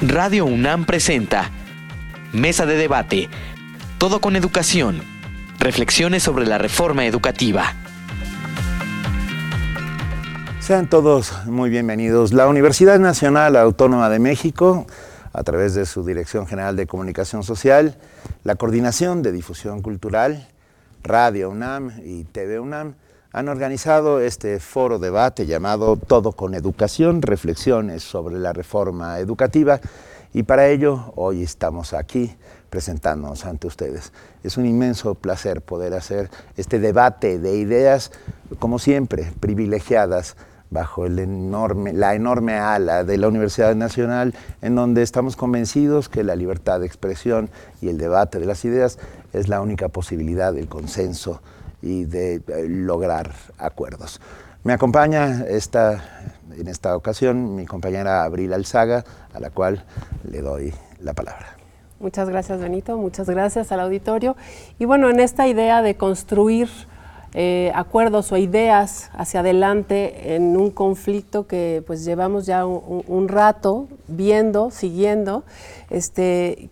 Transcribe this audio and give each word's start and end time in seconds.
Radio 0.00 0.44
UNAM 0.44 0.84
presenta 0.84 1.50
Mesa 2.32 2.66
de 2.66 2.76
Debate. 2.76 3.28
Todo 3.98 4.20
con 4.20 4.36
educación. 4.36 5.02
Reflexiones 5.58 6.22
sobre 6.22 6.46
la 6.46 6.56
reforma 6.56 7.04
educativa. 7.04 7.74
Sean 10.60 10.88
todos 10.88 11.44
muy 11.46 11.68
bienvenidos. 11.68 12.32
La 12.32 12.46
Universidad 12.46 13.00
Nacional 13.00 13.56
Autónoma 13.56 14.08
de 14.08 14.20
México, 14.20 14.86
a 15.32 15.42
través 15.42 15.74
de 15.74 15.84
su 15.84 16.04
Dirección 16.04 16.46
General 16.46 16.76
de 16.76 16.86
Comunicación 16.86 17.42
Social, 17.42 17.96
la 18.44 18.54
Coordinación 18.54 19.22
de 19.22 19.32
Difusión 19.32 19.82
Cultural, 19.82 20.46
Radio 21.02 21.50
UNAM 21.50 21.90
y 22.04 22.22
TV 22.22 22.60
UNAM, 22.60 22.94
han 23.32 23.48
organizado 23.48 24.20
este 24.20 24.58
foro 24.58 24.98
debate 24.98 25.46
llamado 25.46 25.96
Todo 25.96 26.32
con 26.32 26.54
Educación, 26.54 27.20
reflexiones 27.20 28.02
sobre 28.02 28.38
la 28.38 28.54
reforma 28.54 29.18
educativa 29.18 29.80
y 30.32 30.44
para 30.44 30.68
ello 30.68 31.12
hoy 31.14 31.42
estamos 31.42 31.92
aquí 31.92 32.34
presentándonos 32.70 33.44
ante 33.44 33.66
ustedes. 33.66 34.12
Es 34.42 34.56
un 34.56 34.64
inmenso 34.64 35.14
placer 35.14 35.60
poder 35.60 35.92
hacer 35.92 36.30
este 36.56 36.78
debate 36.78 37.38
de 37.38 37.56
ideas, 37.56 38.12
como 38.58 38.78
siempre, 38.78 39.30
privilegiadas 39.40 40.36
bajo 40.70 41.06
el 41.06 41.18
enorme, 41.18 41.92
la 41.92 42.14
enorme 42.14 42.54
ala 42.54 43.04
de 43.04 43.16
la 43.18 43.28
Universidad 43.28 43.74
Nacional, 43.74 44.34
en 44.62 44.74
donde 44.74 45.02
estamos 45.02 45.36
convencidos 45.36 46.08
que 46.08 46.24
la 46.24 46.36
libertad 46.36 46.80
de 46.80 46.86
expresión 46.86 47.50
y 47.82 47.88
el 47.88 47.98
debate 47.98 48.38
de 48.38 48.46
las 48.46 48.64
ideas 48.64 48.98
es 49.34 49.48
la 49.48 49.60
única 49.60 49.88
posibilidad 49.88 50.52
del 50.52 50.68
consenso 50.68 51.42
y 51.82 52.04
de 52.04 52.36
eh, 52.36 52.66
lograr 52.68 53.32
acuerdos. 53.58 54.20
Me 54.64 54.72
acompaña 54.72 55.44
esta, 55.48 56.02
en 56.56 56.68
esta 56.68 56.96
ocasión 56.96 57.54
mi 57.54 57.64
compañera 57.64 58.24
Abril 58.24 58.52
Alzaga, 58.52 59.04
a 59.32 59.40
la 59.40 59.50
cual 59.50 59.84
le 60.30 60.40
doy 60.40 60.74
la 61.00 61.14
palabra. 61.14 61.56
Muchas 62.00 62.28
gracias, 62.28 62.60
Benito. 62.60 62.96
Muchas 62.96 63.28
gracias 63.28 63.72
al 63.72 63.80
auditorio. 63.80 64.36
Y 64.78 64.84
bueno, 64.84 65.10
en 65.10 65.20
esta 65.20 65.48
idea 65.48 65.82
de 65.82 65.96
construir 65.96 66.68
eh, 67.34 67.70
acuerdos 67.74 68.32
o 68.32 68.36
ideas 68.36 69.10
hacia 69.12 69.40
adelante 69.40 70.34
en 70.34 70.56
un 70.56 70.70
conflicto 70.70 71.46
que 71.46 71.82
pues 71.86 72.04
llevamos 72.04 72.46
ya 72.46 72.64
un, 72.64 73.28
rato 73.28 73.86
viendo, 74.06 74.70
siguiendo, 74.70 75.44
este, 75.90 76.70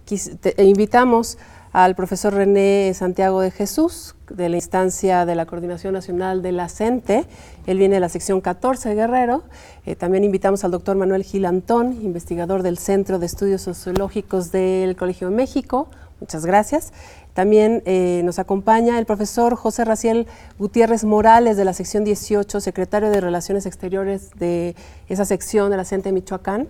invitamos 0.57 1.39
al 1.77 1.95
profesor 1.95 2.33
René 2.33 2.91
Santiago 2.95 3.43
de 3.43 3.51
Jesús, 3.51 4.15
de 4.31 4.49
la 4.49 4.57
instancia 4.57 5.27
de 5.27 5.35
la 5.35 5.45
Coordinación 5.45 5.93
Nacional 5.93 6.41
de 6.41 6.51
la 6.51 6.71
CENTE. 6.71 7.27
Él 7.67 7.77
viene 7.77 7.97
de 7.97 8.01
la 8.01 8.09
sección 8.09 8.41
14 8.41 8.89
de 8.89 8.95
Guerrero. 8.95 9.43
Eh, 9.85 9.95
también 9.95 10.25
invitamos 10.25 10.65
al 10.65 10.71
doctor 10.71 10.97
Manuel 10.97 11.23
Gil 11.23 11.45
Antón, 11.45 11.93
investigador 12.03 12.63
del 12.63 12.79
Centro 12.79 13.19
de 13.19 13.27
Estudios 13.27 13.61
Sociológicos 13.61 14.53
del 14.53 14.97
Colegio 14.97 15.29
de 15.29 15.37
México. 15.37 15.91
Muchas 16.21 16.47
gracias. 16.47 16.93
También 17.35 17.83
eh, 17.85 18.23
nos 18.25 18.39
acompaña 18.39 18.99
el 18.99 19.05
profesor 19.05 19.57
José 19.57 19.85
Raciel 19.85 20.27
Gutiérrez 20.59 21.05
Morales 21.05 21.59
de 21.59 21.67
la 21.67 21.75
sección 21.75 22.03
18, 22.03 22.63
secretario 22.63 23.11
de 23.11 23.21
Relaciones 23.21 23.67
Exteriores 23.67 24.31
de 24.39 24.75
esa 25.11 25.27
sección 25.27 25.71
de 25.71 25.77
la 25.77 25.85
CENTE 25.85 26.09
de 26.09 26.13
Michoacán. 26.15 26.67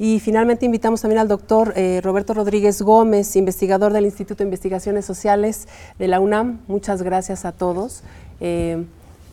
Y 0.00 0.18
finalmente 0.18 0.66
invitamos 0.66 1.02
también 1.02 1.20
al 1.20 1.28
doctor 1.28 1.74
eh, 1.76 2.00
Roberto 2.02 2.34
Rodríguez 2.34 2.82
Gómez, 2.82 3.36
investigador 3.36 3.92
del 3.92 4.04
Instituto 4.04 4.38
de 4.38 4.48
Investigaciones 4.48 5.04
Sociales 5.04 5.68
de 6.00 6.08
la 6.08 6.18
UNAM. 6.18 6.58
Muchas 6.66 7.02
gracias 7.02 7.44
a 7.44 7.52
todos. 7.52 8.02
Eh, 8.40 8.84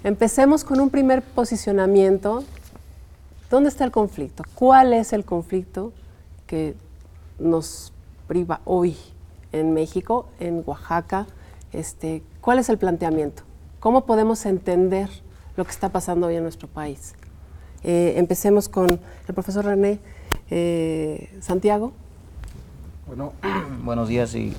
empecemos 0.03 0.63
con 0.63 0.79
un 0.79 0.91
primer 0.91 1.23
posicionamiento. 1.23 2.43
¿Dónde 3.49 3.69
está 3.69 3.83
el 3.83 3.91
conflicto? 3.91 4.43
¿Cuál 4.53 4.93
es 4.93 5.11
el 5.11 5.25
conflicto 5.25 5.91
que 6.45 6.75
nos 7.39 7.91
priva 8.27 8.61
hoy 8.63 8.95
en 9.59 9.73
México, 9.73 10.27
en 10.39 10.63
Oaxaca. 10.65 11.27
Este, 11.73 12.23
¿Cuál 12.41 12.59
es 12.59 12.69
el 12.69 12.77
planteamiento? 12.77 13.43
¿Cómo 13.79 14.05
podemos 14.05 14.45
entender 14.45 15.09
lo 15.55 15.65
que 15.65 15.71
está 15.71 15.89
pasando 15.89 16.27
hoy 16.27 16.35
en 16.35 16.43
nuestro 16.43 16.67
país? 16.67 17.15
Eh, 17.83 18.13
empecemos 18.17 18.69
con 18.69 18.89
el 18.89 19.33
profesor 19.33 19.65
René 19.65 19.99
eh, 20.49 21.29
Santiago. 21.41 21.93
Bueno, 23.05 23.33
buenos 23.83 24.09
días 24.09 24.33
y 24.35 24.53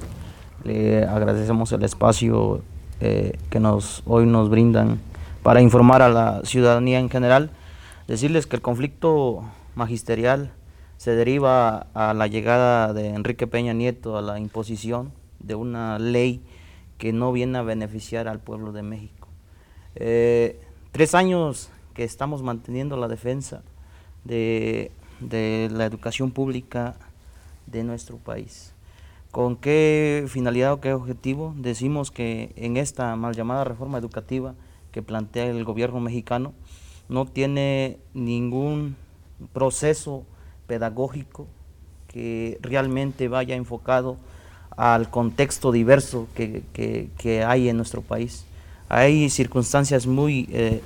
le 0.65 1.05
agradecemos 1.05 1.73
el 1.73 1.83
espacio 1.85 2.63
eh, 3.01 3.39
que 3.51 3.61
nos, 3.61 4.03
hoy 4.07 4.27
nos 4.27 4.51
brindan 4.51 5.01
para 5.43 5.61
informar 5.61 6.03
a 6.03 6.09
la 6.09 6.43
ciudadanía 6.45 6.99
en 6.99 7.11
general. 7.11 7.51
Decirles 8.07 8.47
que 8.47 8.57
el 8.57 8.63
conflicto 8.63 9.45
magisterial 9.75 10.53
se 10.99 11.13
deriva 11.13 11.87
a 11.95 12.13
la 12.13 12.27
llegada 12.27 12.93
de 12.93 13.11
Enrique 13.11 13.47
Peña 13.47 13.73
Nieto 13.73 14.19
a 14.19 14.23
la 14.23 14.39
imposición 14.39 15.13
de 15.39 15.55
una 15.55 15.99
ley 15.99 16.43
que 16.99 17.13
no 17.13 17.33
viene 17.33 17.57
a 17.57 17.63
beneficiar 17.63 18.27
al 18.27 18.41
pueblo 18.41 18.73
de 18.73 18.83
México. 18.83 19.29
Eh, 19.95 20.61
tres 20.91 21.15
años 21.15 21.71
que 21.95 22.03
estamos 22.03 22.43
manteniendo 22.43 22.97
la 22.97 23.07
defensa 23.07 23.63
de, 24.25 24.91
la 25.21 25.87
educación 25.87 26.33
pública 26.33 26.97
de 27.67 27.85
nuestro 27.85 28.19
país. 28.19 28.75
¿Con 29.31 29.57
qué 29.57 30.25
finalidad 30.29 30.73
o 30.73 30.81
qué 30.81 30.93
objetivo? 30.93 31.55
Decimos 31.57 32.11
que 32.11 32.53
en 32.57 32.77
esta 32.77 33.15
mal 33.15 33.37
llamada 33.37 33.63
reforma 33.63 33.99
educativa 33.99 34.55
que 34.91 35.03
plantea 35.03 35.47
el 35.47 35.65
gobierno 35.65 36.01
mexicano 36.01 36.55
no 37.09 37.25
tiene 37.27 37.99
ningún 38.15 38.97
proceso 39.53 40.25
pedagógico 40.69 41.49
que 42.07 42.59
realmente 42.63 43.27
vaya 43.27 43.57
enfocado 43.57 44.17
al 44.77 45.11
contexto 45.11 45.73
diverso 45.73 46.29
que, 46.37 47.45
hay 47.45 47.69
en 47.69 47.77
nuestro 47.77 48.01
país. 48.01 48.45
Hay 48.89 49.29
circunstancias 49.29 50.07
muy 50.07 50.49
eh, 50.53 50.81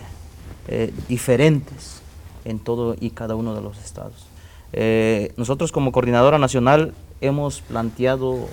eh, 0.68 0.92
diferentes 1.08 2.00
en 2.46 2.58
todo 2.58 2.96
y 2.98 3.10
cada 3.10 3.34
uno 3.34 3.54
de 3.54 3.60
los 3.60 3.78
estados. 3.84 4.26
Eh, 4.72 5.34
nosotros 5.36 5.70
como 5.70 5.92
coordinadora 5.92 6.38
nacional 6.38 6.94
hemos 7.20 7.60
planteado 7.60 8.48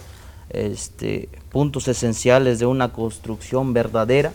este, 0.49 1.29
puntos 1.51 1.87
esenciales 1.87 2.59
de 2.59 2.65
una 2.65 2.91
construcción 2.91 3.73
verdadera 3.73 4.33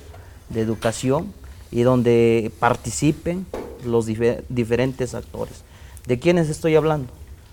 de 0.49 0.62
educación 0.62 1.33
y 1.71 1.83
donde 1.83 2.50
participen 2.59 3.47
los 3.84 4.06
diferentes 4.06 5.15
actores. 5.15 5.65
¿De 6.06 6.19
quiénes 6.19 6.50
estoy 6.50 6.76
hablando? 6.76 7.09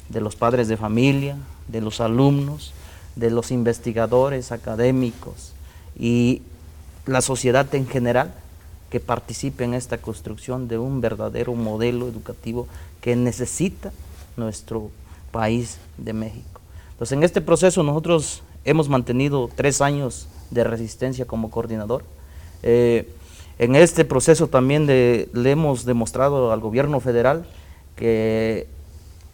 De 0.09 0.19
los 0.19 0.35
padres 0.35 0.67
de 0.67 0.75
familia, 0.75 1.38
de 1.69 1.79
los 1.79 2.01
alumnos, 2.01 2.73
de 3.16 3.31
los 3.31 3.50
investigadores 3.50 4.51
académicos 4.51 5.53
y 5.97 6.41
la 7.06 7.22
sociedad 7.22 7.73
en 7.73 7.88
general 7.88 8.34
que 8.89 9.00
participe 9.00 9.63
en 9.63 9.73
esta 9.73 10.00
construcción 10.00 10.67
de 10.67 10.78
un 10.78 11.00
verdadero 11.00 11.53
modelo 11.56 12.09
educativo 12.09 12.67
que 13.00 13.16
necesita 13.16 13.94
nuestro 14.35 14.91
país 15.31 15.78
de 15.97 16.12
México. 16.12 16.59
Entonces, 16.91 17.18
en 17.18 17.23
este 17.23 17.39
proceso 17.39 17.83
nosotros 17.83 18.44
hemos 18.66 18.89
mantenido 18.89 19.50
tres 19.56 19.79
años 19.79 20.28
de 20.50 20.66
resistencia 20.66 21.23
como 21.23 21.50
coordinador. 21.50 22.03
Eh, 22.63 23.09
en 23.59 23.75
este 23.78 24.03
proceso 24.03 24.47
también 24.47 24.88
le 24.88 25.51
hemos 25.51 25.85
demostrado 25.85 26.51
al 26.51 26.59
gobierno 26.59 27.00
federal 27.00 27.45
que 28.01 28.67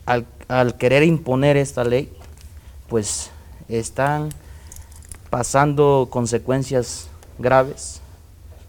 al, 0.05 0.75
querer 0.77 1.03
imponer 1.03 1.55
esta 1.55 1.85
ley, 1.85 2.11
pues 2.89 3.31
están 3.69 4.27
pasando 5.29 6.09
consecuencias 6.09 7.07
graves. 7.39 8.01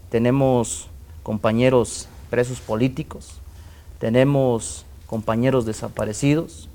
Tenemos 0.09 0.87
compañeros 1.21 2.07
presos 2.29 2.61
políticos, 2.61 3.41
tenemos 3.99 4.85
compañeros 5.05 5.65
desaparecidos, 5.65 6.69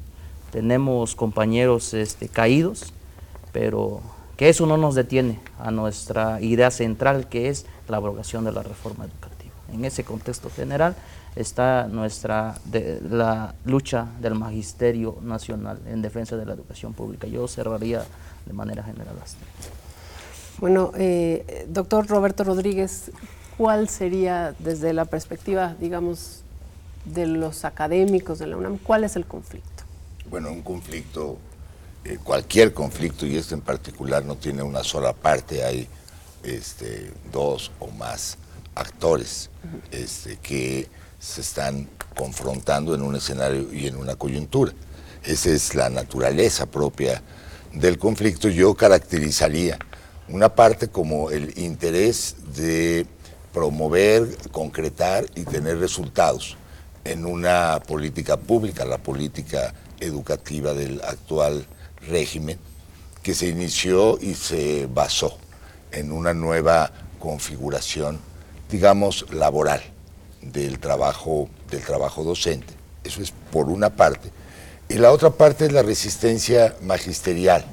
tenemos 0.52 1.14
compañeros 1.14 1.94
este, 1.94 2.28
caídos, 2.28 2.92
pero 3.52 4.02
que 4.36 4.50
eso 4.50 4.66
no 4.66 4.76
nos 4.76 4.94
detiene 4.94 5.40
a 5.58 5.70
nuestra 5.70 6.42
idea 6.42 6.70
central 6.70 7.30
que 7.30 7.48
es 7.48 7.64
la 7.88 7.96
abrogación 7.96 8.44
de 8.44 8.52
la 8.52 8.62
reforma 8.62 9.04
educativa. 9.06 9.54
En 9.72 9.86
ese 9.86 10.04
contexto 10.04 10.50
general, 10.50 10.94
está 11.36 11.88
nuestra 11.88 12.56
de, 12.64 13.00
la 13.10 13.54
lucha 13.64 14.06
del 14.20 14.34
magisterio 14.34 15.18
nacional 15.22 15.80
en 15.86 16.02
defensa 16.02 16.36
de 16.36 16.46
la 16.46 16.52
educación 16.52 16.92
pública. 16.92 17.26
Yo 17.26 17.48
cerraría 17.48 18.04
de 18.46 18.52
manera 18.52 18.82
general 18.82 19.16
así. 19.22 19.36
Bueno, 20.58 20.92
eh, 20.96 21.66
doctor 21.68 22.06
Roberto 22.06 22.44
Rodríguez, 22.44 23.10
¿cuál 23.56 23.88
sería 23.88 24.54
desde 24.60 24.92
la 24.92 25.04
perspectiva, 25.04 25.74
digamos, 25.80 26.42
de 27.04 27.26
los 27.26 27.64
académicos 27.64 28.38
de 28.38 28.46
la 28.46 28.56
UNAM, 28.56 28.78
cuál 28.78 29.04
es 29.04 29.16
el 29.16 29.26
conflicto? 29.26 29.82
Bueno, 30.30 30.50
un 30.50 30.62
conflicto, 30.62 31.36
eh, 32.04 32.18
cualquier 32.22 32.72
conflicto, 32.72 33.26
y 33.26 33.36
este 33.36 33.54
en 33.54 33.60
particular 33.60 34.24
no 34.24 34.36
tiene 34.36 34.62
una 34.62 34.84
sola 34.84 35.12
parte, 35.12 35.64
hay 35.64 35.88
este, 36.44 37.12
dos 37.32 37.72
o 37.80 37.88
más 37.88 38.38
actores 38.74 39.50
este, 39.90 40.36
que 40.36 40.88
se 41.18 41.40
están 41.40 41.88
confrontando 42.14 42.94
en 42.94 43.02
un 43.02 43.16
escenario 43.16 43.72
y 43.72 43.86
en 43.86 43.96
una 43.96 44.16
coyuntura. 44.16 44.72
esa 45.24 45.50
es 45.50 45.74
la 45.74 45.88
naturaleza 45.88 46.66
propia 46.66 47.22
del 47.72 47.98
conflicto, 47.98 48.48
yo 48.48 48.74
caracterizaría 48.74 49.78
una 50.28 50.54
parte 50.54 50.88
como 50.88 51.30
el 51.30 51.58
interés 51.58 52.36
de 52.54 53.06
promover, 53.52 54.36
concretar 54.52 55.26
y 55.34 55.44
tener 55.44 55.78
resultados 55.78 56.56
en 57.04 57.26
una 57.26 57.80
política 57.86 58.36
pública, 58.36 58.84
la 58.84 58.98
política 58.98 59.74
educativa 60.00 60.72
del 60.72 61.00
actual 61.02 61.66
régimen, 62.08 62.58
que 63.22 63.34
se 63.34 63.48
inició 63.48 64.18
y 64.20 64.34
se 64.34 64.86
basó 64.86 65.38
en 65.92 66.12
una 66.12 66.32
nueva 66.34 66.90
configuración, 67.18 68.18
digamos, 68.70 69.26
laboral 69.32 69.93
del 70.52 70.78
trabajo, 70.78 71.48
del 71.70 71.82
trabajo 71.82 72.22
docente. 72.22 72.74
Eso 73.02 73.22
es 73.22 73.32
por 73.50 73.68
una 73.68 73.90
parte. 73.90 74.30
Y 74.88 74.94
la 74.94 75.12
otra 75.12 75.30
parte 75.30 75.66
es 75.66 75.72
la 75.72 75.82
resistencia 75.82 76.76
magisterial 76.82 77.64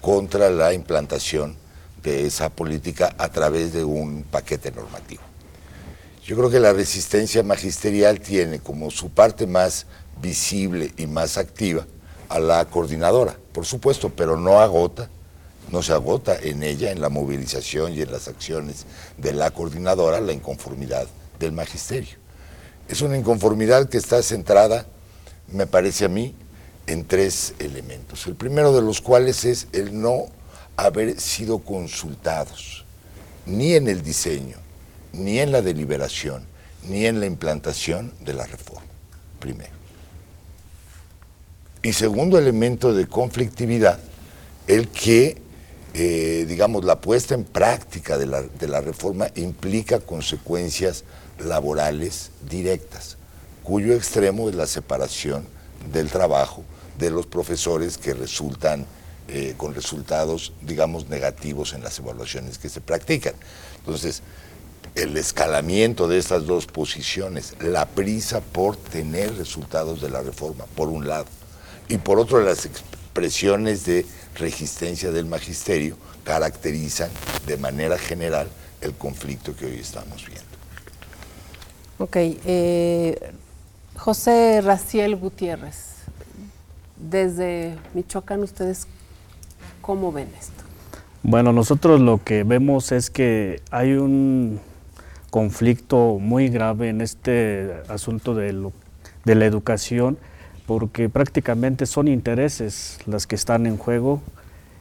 contra 0.00 0.50
la 0.50 0.72
implantación 0.72 1.56
de 2.02 2.26
esa 2.26 2.48
política 2.48 3.14
a 3.18 3.28
través 3.28 3.72
de 3.72 3.84
un 3.84 4.22
paquete 4.22 4.70
normativo. 4.72 5.22
Yo 6.24 6.36
creo 6.36 6.50
que 6.50 6.60
la 6.60 6.72
resistencia 6.72 7.42
magisterial 7.42 8.20
tiene 8.20 8.60
como 8.60 8.90
su 8.90 9.10
parte 9.10 9.46
más 9.46 9.86
visible 10.20 10.92
y 10.96 11.06
más 11.06 11.36
activa 11.36 11.86
a 12.28 12.38
la 12.38 12.64
coordinadora, 12.66 13.36
por 13.52 13.66
supuesto, 13.66 14.10
pero 14.10 14.36
no 14.36 14.60
agota, 14.60 15.08
no 15.70 15.82
se 15.82 15.92
agota 15.92 16.36
en 16.40 16.62
ella, 16.62 16.90
en 16.90 17.00
la 17.00 17.08
movilización 17.08 17.92
y 17.92 18.02
en 18.02 18.12
las 18.12 18.28
acciones 18.28 18.86
de 19.18 19.32
la 19.32 19.50
coordinadora, 19.50 20.20
la 20.20 20.32
inconformidad 20.32 21.06
del 21.40 21.52
magisterio. 21.52 22.16
Es 22.88 23.00
una 23.02 23.18
inconformidad 23.18 23.88
que 23.88 23.98
está 23.98 24.22
centrada, 24.22 24.86
me 25.48 25.66
parece 25.66 26.04
a 26.04 26.08
mí, 26.08 26.34
en 26.86 27.04
tres 27.04 27.54
elementos. 27.58 28.26
El 28.26 28.36
primero 28.36 28.72
de 28.72 28.82
los 28.82 29.00
cuales 29.00 29.44
es 29.44 29.66
el 29.72 30.00
no 30.00 30.26
haber 30.76 31.20
sido 31.20 31.58
consultados, 31.58 32.84
ni 33.46 33.74
en 33.74 33.88
el 33.88 34.02
diseño, 34.02 34.56
ni 35.12 35.38
en 35.38 35.50
la 35.52 35.62
deliberación, 35.62 36.44
ni 36.88 37.06
en 37.06 37.20
la 37.20 37.26
implantación 37.26 38.12
de 38.20 38.34
la 38.34 38.46
reforma, 38.46 38.86
primero. 39.38 39.72
Y 41.82 41.92
segundo 41.92 42.38
elemento 42.38 42.92
de 42.92 43.06
conflictividad, 43.06 43.98
el 44.66 44.88
que, 44.88 45.40
eh, 45.94 46.44
digamos, 46.46 46.84
la 46.84 47.00
puesta 47.00 47.34
en 47.34 47.44
práctica 47.44 48.16
de 48.16 48.26
la, 48.26 48.42
de 48.42 48.68
la 48.68 48.80
reforma 48.80 49.28
implica 49.34 50.00
consecuencias 50.00 51.04
laborales 51.38 52.30
directas, 52.48 53.16
cuyo 53.62 53.94
extremo 53.94 54.48
es 54.48 54.54
la 54.54 54.66
separación 54.66 55.46
del 55.92 56.10
trabajo 56.10 56.64
de 56.98 57.10
los 57.10 57.26
profesores 57.26 57.98
que 57.98 58.14
resultan 58.14 58.86
eh, 59.28 59.54
con 59.56 59.74
resultados, 59.74 60.52
digamos, 60.62 61.08
negativos 61.08 61.72
en 61.72 61.82
las 61.82 61.98
evaluaciones 61.98 62.58
que 62.58 62.68
se 62.68 62.80
practican. 62.80 63.34
Entonces, 63.78 64.22
el 64.94 65.16
escalamiento 65.16 66.08
de 66.08 66.18
estas 66.18 66.46
dos 66.46 66.66
posiciones, 66.66 67.54
la 67.60 67.86
prisa 67.86 68.40
por 68.40 68.76
tener 68.76 69.36
resultados 69.36 70.00
de 70.00 70.10
la 70.10 70.20
reforma, 70.22 70.64
por 70.74 70.88
un 70.88 71.06
lado, 71.06 71.26
y 71.88 71.98
por 71.98 72.18
otro 72.18 72.40
las 72.40 72.68
expresiones 73.10 73.84
de 73.86 74.06
resistencia 74.36 75.10
del 75.10 75.26
magisterio 75.26 75.96
caracterizan 76.22 77.10
de 77.44 77.56
manera 77.56 77.98
general 77.98 78.48
el 78.80 78.94
conflicto 78.94 79.54
que 79.56 79.66
hoy 79.66 79.78
estamos 79.80 80.24
viendo. 80.24 80.44
Ok, 81.98 82.16
eh, 82.16 83.32
José 83.96 84.60
Raciel 84.60 85.16
Gutiérrez, 85.16 85.96
desde 86.96 87.76
Michoacán, 87.94 88.44
¿ustedes 88.44 88.86
cómo 89.80 90.12
ven 90.12 90.28
esto? 90.38 90.62
Bueno, 91.24 91.52
nosotros 91.52 92.00
lo 92.00 92.22
que 92.22 92.44
vemos 92.44 92.92
es 92.92 93.10
que 93.10 93.60
hay 93.72 93.94
un 93.94 94.60
conflicto 95.30 96.18
muy 96.20 96.48
grave 96.48 96.90
en 96.90 97.00
este 97.00 97.82
asunto 97.88 98.36
de, 98.36 98.70
de 99.24 99.34
la 99.34 99.46
educación, 99.46 100.16
porque 100.70 101.08
prácticamente 101.08 101.84
son 101.84 102.06
intereses 102.06 103.00
las 103.04 103.26
que 103.26 103.34
están 103.34 103.66
en 103.66 103.76
juego 103.76 104.22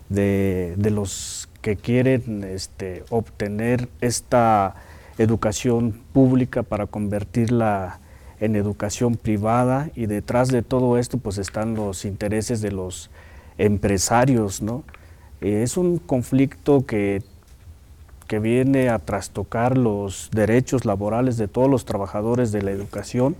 de, 0.07 0.75
de 0.77 0.91
los 0.91 1.50
que 1.63 1.77
quieren 1.77 2.44
este, 2.44 3.03
obtener 3.09 3.89
esta 4.00 4.75
educación 5.18 6.00
pública 6.13 6.62
para 6.62 6.86
convertirla 6.86 7.97
en 8.39 8.56
educación 8.56 9.15
privada 9.15 9.89
y 9.95 10.06
detrás 10.06 10.50
de 10.50 10.62
todo 10.62 11.00
esto 11.00 11.18
pues 11.18 11.39
están 11.39 11.74
los 11.74 12.06
intereses 12.06 12.62
de 12.62 12.71
los 12.71 13.09
empresarios, 13.57 14.62
¿no? 14.62 14.83
Eh, 15.41 15.63
es 15.63 15.75
un 15.75 15.97
conflicto 15.97 16.86
que, 16.86 17.24
que 18.27 18.38
viene 18.38 18.89
a 18.89 19.00
trastocar 19.00 19.75
los 19.75 20.30
derechos 20.31 20.86
laborales 20.86 21.38
de 21.38 21.47
todos 21.47 21.68
los 21.68 21.86
trabajadores 21.86 22.51
de 22.51 22.62
la 22.62 22.69
educación, 22.69 23.36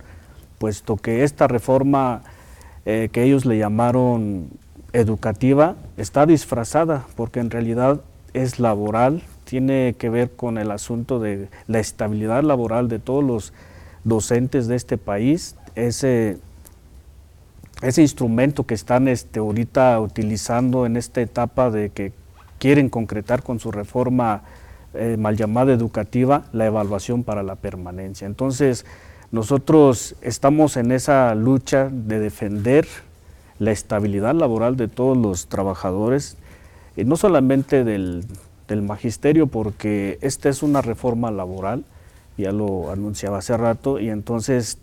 puesto 0.58 0.96
que 0.96 1.22
esta 1.22 1.46
reforma 1.46 2.24
eh, 2.86 3.08
que 3.12 3.22
ellos 3.22 3.44
le 3.44 3.58
llamaron 3.58 4.48
educativa 4.92 5.76
está 5.96 6.26
disfrazada, 6.26 7.06
porque 7.16 7.40
en 7.40 7.50
realidad 7.50 8.00
es 8.34 8.58
laboral, 8.58 9.22
tiene 9.44 9.94
que 9.98 10.10
ver 10.10 10.30
con 10.30 10.58
el 10.58 10.70
asunto 10.70 11.20
de 11.20 11.48
la 11.66 11.80
estabilidad 11.80 12.42
laboral 12.42 12.88
de 12.88 12.98
todos 12.98 13.24
los 13.24 13.52
docentes 14.04 14.66
de 14.66 14.76
este 14.76 14.96
país, 14.96 15.56
ese, 15.74 16.38
ese 17.82 18.02
instrumento 18.02 18.64
que 18.64 18.74
están 18.74 19.08
este, 19.08 19.40
ahorita 19.40 20.00
utilizando 20.00 20.86
en 20.86 20.96
esta 20.96 21.20
etapa 21.20 21.70
de 21.70 21.90
que 21.90 22.12
quieren 22.58 22.88
concretar 22.88 23.42
con 23.42 23.58
su 23.58 23.72
reforma 23.72 24.42
eh, 24.94 25.16
mal 25.18 25.36
llamada 25.36 25.72
educativa 25.72 26.44
la 26.52 26.66
evaluación 26.66 27.24
para 27.24 27.42
la 27.42 27.56
permanencia. 27.56 28.26
Entonces, 28.26 28.84
nosotros 29.32 30.16
estamos 30.22 30.76
en 30.76 30.92
esa 30.92 31.34
lucha 31.34 31.88
de 31.90 32.18
defender 32.18 32.86
la 33.58 33.70
estabilidad 33.70 34.34
laboral 34.34 34.76
de 34.76 34.88
todos 34.88 35.16
los 35.16 35.46
trabajadores, 35.46 36.36
no 36.96 37.16
solamente 37.16 37.84
del, 37.84 38.24
del 38.66 38.82
magisterio, 38.82 39.46
porque 39.46 40.18
esta 40.22 40.48
es 40.48 40.62
una 40.62 40.82
reforma 40.82 41.30
laboral, 41.30 41.84
ya 42.38 42.52
lo 42.52 42.90
anunciaba 42.90 43.38
hace 43.38 43.56
rato, 43.56 44.00
y 44.00 44.08
entonces 44.08 44.78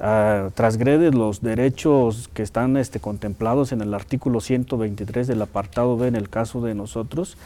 uh, 0.00 0.50
transgrede 0.50 1.10
los 1.10 1.40
derechos 1.40 2.28
que 2.34 2.42
están 2.42 2.76
este, 2.76 3.00
contemplados 3.00 3.72
en 3.72 3.80
el 3.80 3.94
artículo 3.94 4.40
123 4.40 5.26
del 5.26 5.42
apartado 5.42 5.96
B 5.96 6.08
en 6.08 6.16
el 6.16 6.28
caso 6.28 6.60
de 6.60 6.74
nosotros. 6.74 7.36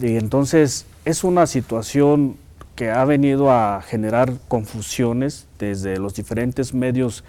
Y 0.00 0.16
entonces 0.16 0.86
es 1.04 1.22
una 1.22 1.46
situación 1.46 2.36
que 2.74 2.90
ha 2.90 3.04
venido 3.04 3.50
a 3.50 3.82
generar 3.82 4.32
confusiones 4.48 5.46
desde 5.58 5.98
los 5.98 6.14
diferentes 6.14 6.74
medios 6.74 7.24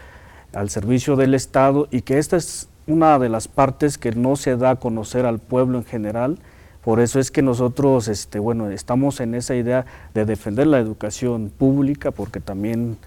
al 0.54 0.70
servicio 0.70 1.16
del 1.16 1.34
Estado 1.34 1.88
y 1.92 2.02
que 2.02 2.18
esta 2.18 2.38
es 2.38 2.70
una 2.88 3.18
de 3.20 3.30
las 3.30 3.48
partes 3.48 3.98
que 3.98 4.12
no 4.12 4.36
se 4.36 4.58
da 4.58 4.72
a 4.72 4.76
conocer 4.78 5.26
al 5.26 5.40
pueblo 5.40 5.78
en 5.78 5.86
general. 5.86 6.40
Por 6.84 7.00
eso 7.00 7.20
es 7.20 7.32
que 7.32 7.42
nosotros 7.42 8.08
este, 8.08 8.40
bueno, 8.40 8.70
estamos 8.70 9.20
en 9.20 9.36
esa 9.36 9.56
idea 9.56 9.86
de 10.14 10.26
defender 10.26 10.68
la 10.68 10.80
educación 10.80 11.52
pública, 11.58 12.12
porque 12.12 12.40
también 12.40 12.98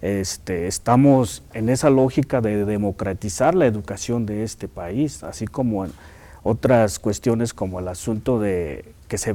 este, 0.00 0.68
estamos 0.68 1.42
en 1.52 1.68
esa 1.68 1.90
lógica 1.90 2.40
de 2.40 2.64
democratizar 2.64 3.54
la 3.54 3.66
educación 3.66 4.26
de 4.26 4.44
este 4.44 4.68
país, 4.68 5.24
así 5.24 5.46
como 5.46 5.84
en 5.84 5.92
otras 6.42 7.00
cuestiones 7.00 7.52
como 7.52 7.80
el 7.80 7.88
asunto 7.88 8.38
de 8.38 8.84
que 9.08 9.18
se 9.18 9.34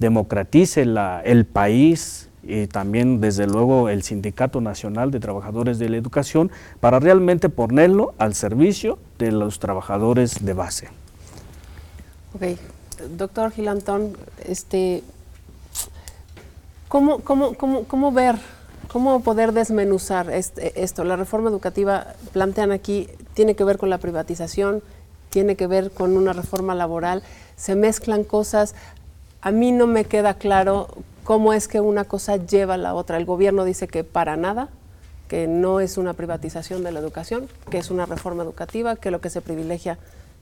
democratice 0.00 0.84
la, 0.84 1.22
el 1.24 1.44
país 1.44 2.28
y 2.42 2.66
también 2.66 3.20
desde 3.20 3.46
luego 3.46 3.88
el 3.88 4.02
Sindicato 4.02 4.60
Nacional 4.60 5.10
de 5.10 5.20
Trabajadores 5.20 5.78
de 5.78 5.88
la 5.88 5.98
Educación 5.98 6.50
para 6.80 6.98
realmente 6.98 7.48
ponerlo 7.48 8.14
al 8.18 8.34
servicio 8.34 8.98
de 9.18 9.30
los 9.30 9.60
trabajadores 9.60 10.44
de 10.44 10.52
base. 10.54 10.88
Okay 12.34 12.58
doctor 13.08 13.50
Gilantón, 13.50 14.16
este, 14.44 15.02
¿cómo, 16.88 17.20
cómo, 17.20 17.54
cómo, 17.54 17.84
cómo 17.84 18.12
ver, 18.12 18.36
cómo 18.88 19.22
poder 19.22 19.52
desmenuzar 19.52 20.30
este, 20.30 20.82
esto? 20.82 21.04
La 21.04 21.16
reforma 21.16 21.50
educativa, 21.50 22.08
plantean 22.32 22.72
aquí, 22.72 23.08
tiene 23.34 23.54
que 23.54 23.64
ver 23.64 23.78
con 23.78 23.90
la 23.90 23.98
privatización, 23.98 24.82
tiene 25.30 25.56
que 25.56 25.66
ver 25.66 25.90
con 25.90 26.16
una 26.16 26.32
reforma 26.32 26.74
laboral, 26.74 27.22
se 27.56 27.76
mezclan 27.76 28.24
cosas. 28.24 28.74
A 29.42 29.50
mí 29.52 29.72
no 29.72 29.86
me 29.86 30.04
queda 30.04 30.34
claro 30.34 30.88
cómo 31.24 31.52
es 31.52 31.68
que 31.68 31.80
una 31.80 32.04
cosa 32.04 32.36
lleva 32.36 32.74
a 32.74 32.76
la 32.76 32.94
otra. 32.94 33.16
El 33.16 33.24
gobierno 33.24 33.64
dice 33.64 33.88
que 33.88 34.04
para 34.04 34.36
nada, 34.36 34.68
que 35.28 35.46
no 35.46 35.80
es 35.80 35.96
una 35.96 36.12
privatización 36.12 36.82
de 36.82 36.92
la 36.92 37.00
educación, 37.00 37.48
que 37.70 37.78
es 37.78 37.90
una 37.90 38.04
reforma 38.04 38.42
educativa, 38.42 38.96
que 38.96 39.10
lo 39.10 39.20
que 39.20 39.30
se 39.30 39.40
privilegia 39.40 39.98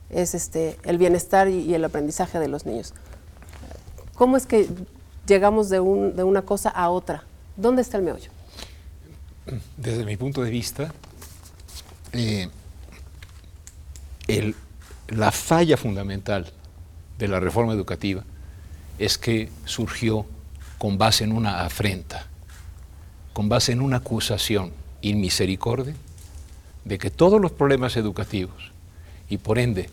es 0.09 0.33
este, 0.33 0.77
el 0.83 0.97
bienestar 0.97 1.47
y, 1.47 1.73
el 1.73 1.85
aprendizaje 1.85 2.39
de 2.39 2.47
los 2.47 2.65
niños. 2.65 2.93
¿Cómo 4.15 4.35
es 4.35 4.45
que 4.45 4.67
llegamos 5.27 5.69
de, 5.69 5.79
una 5.79 6.41
cosa 6.41 6.69
a 6.69 6.89
otra? 6.89 7.23
¿Dónde 7.55 7.81
está 7.83 7.97
el 7.97 8.03
meollo? 8.03 8.31
Desde 9.77 10.03
mi 10.03 10.17
punto 10.17 10.41
de 10.41 10.49
vista, 10.49 10.91
eh, 12.11 12.49
la 15.07 15.31
falla 15.31 15.77
fundamental 15.77 16.51
de 17.17 17.27
la 17.27 17.39
reforma 17.39 17.73
educativa 17.73 18.23
es 18.99 19.17
que 19.17 19.49
surgió 19.65 20.25
con 20.77 20.97
base 20.97 21.23
en 21.23 21.31
una 21.31 21.65
afrenta, 21.65 22.27
con 23.33 23.49
base 23.49 23.71
en 23.71 23.81
una 23.81 23.97
acusación 23.97 24.71
inmisericordia 25.01 25.95
de 26.85 26.97
que 26.97 27.09
todos 27.09 27.41
los 27.41 27.51
problemas 27.51 27.97
educativos 27.97 28.71
y 29.29 29.37
por 29.37 29.57
ende 29.57 29.89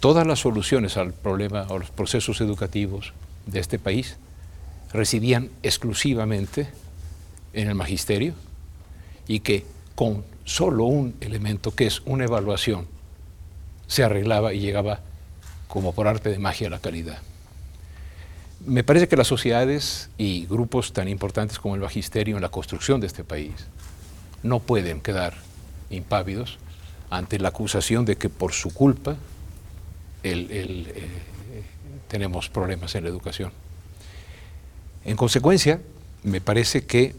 todas 0.00 0.26
las 0.26 0.40
soluciones 0.40 0.96
al 0.96 1.12
problema 1.12 1.66
o 1.68 1.78
los 1.78 1.90
procesos 1.90 2.40
educativos 2.40 3.12
de 3.46 3.60
este 3.60 3.78
país 3.78 4.16
residían 4.92 5.50
exclusivamente 5.62 6.68
en 7.52 7.68
el 7.68 7.74
magisterio 7.74 8.34
y 9.26 9.40
que 9.40 9.64
con 9.94 10.24
solo 10.44 10.84
un 10.84 11.14
elemento 11.20 11.74
que 11.74 11.86
es 11.86 12.02
una 12.04 12.24
evaluación 12.24 12.86
se 13.86 14.04
arreglaba 14.04 14.52
y 14.52 14.60
llegaba 14.60 15.00
como 15.68 15.92
por 15.92 16.06
arte 16.06 16.30
de 16.30 16.38
magia 16.38 16.70
la 16.70 16.78
calidad. 16.78 17.18
Me 18.66 18.82
parece 18.82 19.08
que 19.08 19.16
las 19.16 19.26
sociedades 19.26 20.08
y 20.16 20.46
grupos 20.46 20.92
tan 20.92 21.08
importantes 21.08 21.58
como 21.58 21.74
el 21.74 21.82
magisterio 21.82 22.36
en 22.36 22.42
la 22.42 22.48
construcción 22.48 23.00
de 23.00 23.06
este 23.06 23.24
país 23.24 23.52
no 24.42 24.60
pueden 24.60 25.00
quedar 25.00 25.34
impávidos 25.90 26.58
ante 27.10 27.38
la 27.38 27.48
acusación 27.48 28.04
de 28.04 28.16
que 28.16 28.28
por 28.28 28.52
su 28.52 28.72
culpa 28.72 29.16
eh, 30.22 31.10
tenemos 32.08 32.48
problemas 32.48 32.94
en 32.94 33.04
la 33.04 33.10
educación. 33.10 33.52
En 35.04 35.16
consecuencia, 35.16 35.80
me 36.22 36.40
parece 36.40 36.86
que 36.86 37.14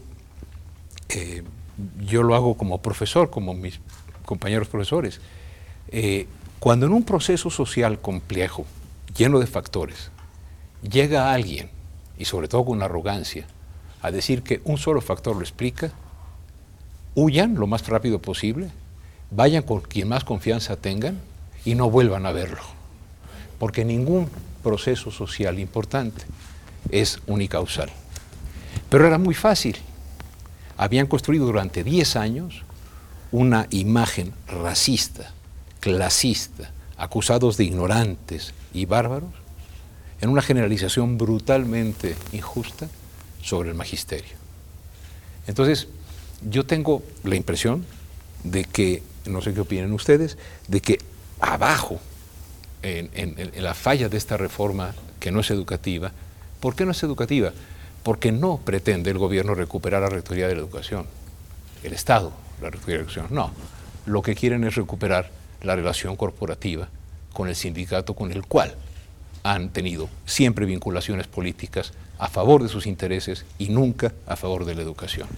eh, 1.08 1.42
yo 2.00 2.22
lo 2.22 2.34
hago 2.34 2.56
como 2.56 2.82
profesor, 2.82 3.30
como 3.30 3.54
mis 3.54 3.78
compañeros 4.24 4.68
profesores. 4.68 5.20
Eh, 5.88 6.26
cuando 6.58 6.86
en 6.86 6.92
un 6.92 7.04
proceso 7.04 7.50
social 7.50 8.00
complejo, 8.00 8.66
lleno 9.16 9.38
de 9.38 9.46
factores, 9.46 10.10
llega 10.82 11.32
alguien, 11.32 11.70
y 12.18 12.24
sobre 12.24 12.48
todo 12.48 12.64
con 12.64 12.82
arrogancia, 12.82 13.46
a 14.02 14.10
decir 14.10 14.42
que 14.42 14.60
un 14.64 14.78
solo 14.78 15.00
factor 15.00 15.36
lo 15.36 15.42
explica, 15.42 15.90
huyan 17.14 17.54
lo 17.54 17.66
más 17.66 17.86
rápido 17.88 18.20
posible, 18.20 18.70
vayan 19.30 19.62
con 19.62 19.80
quien 19.80 20.08
más 20.08 20.24
confianza 20.24 20.76
tengan 20.76 21.20
y 21.64 21.74
no 21.74 21.90
vuelvan 21.90 22.26
a 22.26 22.32
verlo. 22.32 22.62
Porque 23.58 23.84
ningún 23.84 24.28
proceso 24.62 25.10
social 25.10 25.58
importante 25.58 26.24
es 26.90 27.18
unicausal. 27.26 27.90
Pero 28.88 29.06
era 29.06 29.18
muy 29.18 29.34
fácil. 29.34 29.76
Habían 30.76 31.06
construido 31.06 31.46
durante 31.46 31.82
10 31.82 32.16
años 32.16 32.62
una 33.32 33.66
imagen 33.70 34.32
racista, 34.46 35.32
clasista, 35.80 36.70
acusados 36.96 37.56
de 37.56 37.64
ignorantes 37.64 38.54
y 38.72 38.84
bárbaros, 38.84 39.30
en 40.20 40.30
una 40.30 40.42
generalización 40.42 41.18
brutalmente 41.18 42.16
injusta 42.32 42.88
sobre 43.42 43.70
el 43.70 43.74
magisterio. 43.74 44.34
Entonces, 45.46 45.88
yo 46.48 46.66
tengo 46.66 47.02
la 47.24 47.36
impresión 47.36 47.84
de 48.44 48.64
que, 48.64 49.02
no 49.26 49.40
sé 49.42 49.54
qué 49.54 49.60
opinan 49.60 49.92
ustedes, 49.92 50.36
de 50.68 50.80
que 50.80 50.98
abajo, 51.40 52.00
en, 52.82 53.10
en, 53.14 53.62
la 53.62 53.74
falla 53.74 54.08
de 54.08 54.16
esta 54.16 54.36
reforma 54.36 54.94
que 55.18 55.30
no 55.30 55.40
es 55.40 55.50
educativa, 55.50 56.12
¿por 56.60 56.74
qué 56.74 56.84
no 56.84 56.92
es 56.92 57.02
educativa? 57.02 57.52
Porque 58.02 58.32
no 58.32 58.58
pretende 58.58 59.10
el 59.10 59.18
gobierno 59.18 59.54
recuperar 59.54 60.02
la 60.02 60.08
rectoría 60.08 60.46
de 60.46 60.54
la 60.54 60.60
educación, 60.60 61.06
el 61.82 61.92
Estado, 61.92 62.32
la 62.62 62.70
rectoría 62.70 62.98
de 62.98 63.04
la 63.04 63.10
educación, 63.10 63.26
no. 63.30 63.52
Lo 64.06 64.22
que 64.22 64.36
quieren 64.36 64.62
es 64.64 64.76
recuperar 64.76 65.30
la 65.62 65.74
relación 65.74 66.16
corporativa 66.16 66.88
con 67.32 67.48
el 67.48 67.56
sindicato 67.56 68.14
con 68.14 68.30
el 68.30 68.46
cual 68.46 68.74
han 69.52 69.70
tenido 69.70 70.08
siempre 70.24 70.66
vinculaciones 70.66 71.26
políticas 71.26 71.92
a 72.18 72.28
favor 72.28 72.62
de 72.62 72.68
sus 72.68 72.86
intereses 72.86 73.44
y 73.58 73.68
nunca 73.68 74.12
a 74.26 74.36
favor 74.36 74.64
de 74.64 74.74
la 74.74 74.82
educación. 74.82 75.28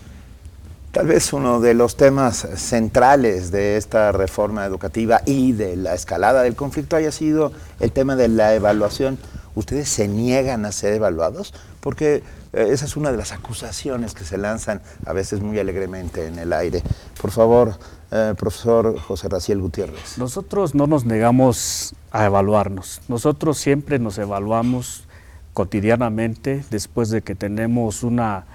Tal 0.92 1.06
vez 1.06 1.32
uno 1.34 1.60
de 1.60 1.74
los 1.74 1.96
temas 1.96 2.48
centrales 2.56 3.50
de 3.50 3.76
esta 3.76 4.10
reforma 4.10 4.64
educativa 4.64 5.20
y 5.26 5.52
de 5.52 5.76
la 5.76 5.94
escalada 5.94 6.42
del 6.42 6.56
conflicto 6.56 6.96
haya 6.96 7.12
sido 7.12 7.52
el 7.80 7.92
tema 7.92 8.16
de 8.16 8.28
la 8.28 8.54
evaluación. 8.54 9.18
¿Ustedes 9.54 9.90
se 9.90 10.08
niegan 10.08 10.64
a 10.64 10.72
ser 10.72 10.94
evaluados? 10.94 11.52
Porque 11.80 12.22
eh, 12.54 12.68
esa 12.70 12.86
es 12.86 12.96
una 12.96 13.10
de 13.10 13.18
las 13.18 13.32
acusaciones 13.32 14.14
que 14.14 14.24
se 14.24 14.38
lanzan 14.38 14.80
a 15.04 15.12
veces 15.12 15.40
muy 15.40 15.58
alegremente 15.58 16.26
en 16.26 16.38
el 16.38 16.54
aire. 16.54 16.82
Por 17.20 17.32
favor, 17.32 17.78
eh, 18.10 18.34
profesor 18.38 18.98
José 18.98 19.28
Raciel 19.28 19.60
Gutiérrez. 19.60 20.18
Nosotros 20.18 20.74
no 20.74 20.86
nos 20.86 21.04
negamos 21.04 21.94
a 22.10 22.24
evaluarnos. 22.24 23.00
Nosotros 23.08 23.58
siempre 23.58 23.98
nos 23.98 24.18
evaluamos 24.18 25.04
cotidianamente 25.52 26.64
después 26.70 27.10
de 27.10 27.22
que 27.22 27.34
tenemos 27.34 28.02
una 28.02 28.46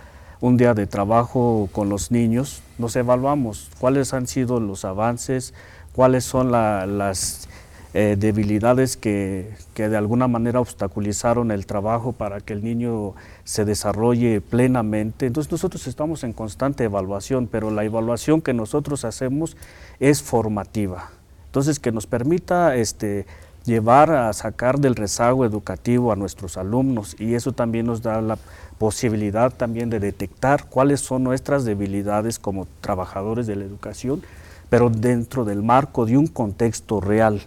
un 0.43 0.57
día 0.57 0.73
de 0.73 0.87
trabajo 0.87 1.69
con 1.71 1.87
los 1.87 2.11
niños, 2.11 2.63
nos 2.77 2.97
evaluamos 2.97 3.69
cuáles 3.79 4.13
han 4.13 4.27
sido 4.27 4.59
los 4.59 4.83
avances, 4.83 5.53
cuáles 5.93 6.25
son 6.25 6.51
las 6.51 7.47
eh, 7.93 8.15
debilidades 8.17 8.97
que, 8.97 9.53
que, 9.73 9.87
de 9.87 9.97
alguna 9.97 10.27
manera 10.27 10.59
obstaculizaron 10.59 11.51
el 11.51 11.65
trabajo 11.65 12.11
para 12.11 12.41
que 12.41 12.53
el 12.53 12.63
niño 12.63 13.13
se 13.43 13.65
desarrolle 13.65 14.41
plenamente. 14.41 15.27
Entonces 15.27 15.51
nosotros 15.51 15.85
estamos 15.87 16.23
en 16.23 16.33
constante 16.33 16.85
evaluación, 16.85 17.47
pero 17.47 17.69
la 17.69 17.83
evaluación 17.83 18.41
que 18.41 18.53
nosotros 18.53 19.05
hacemos 19.05 19.55
es 19.99 20.23
formativa. 20.23 21.11
Entonces 21.45 21.79
que 21.79 21.91
nos 21.91 22.07
permita 22.07 22.75
este, 22.75 23.27
llevar 23.65 24.11
a 24.11 24.33
sacar 24.33 24.79
del 24.79 24.95
rezago 24.95 25.45
educativo 25.45 26.11
a 26.11 26.15
nuestros 26.15 26.57
alumnos 26.57 27.15
y 27.19 27.35
eso 27.35 27.51
también 27.51 27.85
nos 27.85 28.01
da 28.01 28.21
la 28.21 28.37
posibilidad 28.77 29.51
también 29.51 29.89
de 29.89 29.99
detectar 29.99 30.65
cuáles 30.65 30.99
son 30.99 31.23
nuestras 31.23 31.63
debilidades 31.63 32.39
como 32.39 32.67
trabajadores 32.81 33.47
de 33.47 33.55
la 33.55 33.63
educación, 33.63 34.23
pero 34.69 34.89
dentro 34.89 35.45
del 35.45 35.63
marco 35.63 36.05
de 36.05 36.17
un 36.17 36.27
contexto 36.27 36.99
real. 36.99 37.41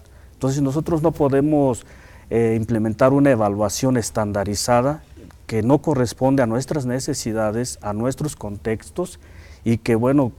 Entonces 0.46 0.62
nosotros 0.62 1.02
no 1.02 1.10
podemos 1.10 1.84
eh, 2.30 2.54
implementar 2.56 3.12
una 3.12 3.32
evaluación 3.32 3.96
estandarizada 3.96 5.02
que 5.48 5.64
no 5.64 5.78
corresponde 5.78 6.40
a 6.40 6.46
nuestras 6.46 6.86
necesidades, 6.86 7.80
a 7.82 7.92
nuestros 7.92 8.36
contextos 8.36 9.18
y 9.64 9.78
que, 9.78 9.96
bueno, 9.96 10.30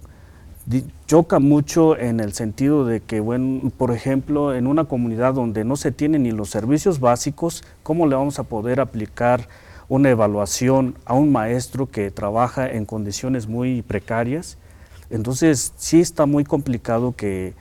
choca 1.08 1.40
mucho 1.40 1.98
en 1.98 2.22
el 2.22 2.32
sentido 2.32 2.86
de 2.86 3.02
que, 3.02 3.20
bueno, 3.20 3.70
por 3.76 3.92
ejemplo, 3.92 4.56
en 4.56 4.66
una 4.66 4.86
comunidad 4.86 5.34
donde 5.34 5.66
no 5.66 5.76
se 5.76 5.92
tienen 5.92 6.24
ni 6.24 6.32
los 6.32 6.50
servicios 6.50 7.02
básicos, 7.02 7.66
¿cómo 7.84 8.08
le 8.08 8.16
vamos 8.16 8.40
a 8.40 8.44
poder 8.44 8.80
aplicar 8.80 9.50
una 9.90 10.10
evaluación 10.10 10.96
a 11.04 11.16
un 11.16 11.34
maestro 11.34 11.92
que 11.92 12.12
trabaja 12.12 12.66
en 12.72 12.86
condiciones 12.86 13.46
muy 13.46 13.82
precarias? 13.82 14.58
Entonces, 15.10 15.74
sí 15.76 16.00
está 16.00 16.26
muy 16.26 16.46
complicado 16.46 17.14
que 17.14 17.56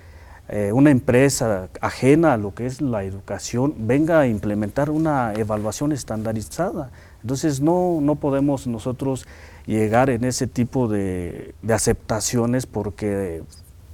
eh, 0.48 0.70
una 0.72 0.90
empresa 0.90 1.68
ajena 1.80 2.34
a 2.34 2.36
lo 2.36 2.54
que 2.54 2.66
es 2.66 2.80
la 2.80 3.02
educación 3.02 3.74
venga 3.78 4.20
a 4.20 4.26
implementar 4.28 4.90
una 4.90 5.34
evaluación 5.34 5.90
estandarizada. 5.90 6.90
Entonces, 7.22 7.60
no, 7.60 7.98
no 8.00 8.14
podemos 8.14 8.68
nosotros 8.68 9.26
llegar 9.66 10.10
en 10.10 10.24
ese 10.24 10.46
tipo 10.46 10.86
de, 10.86 11.54
aceptaciones 11.68 12.66
porque 12.66 13.42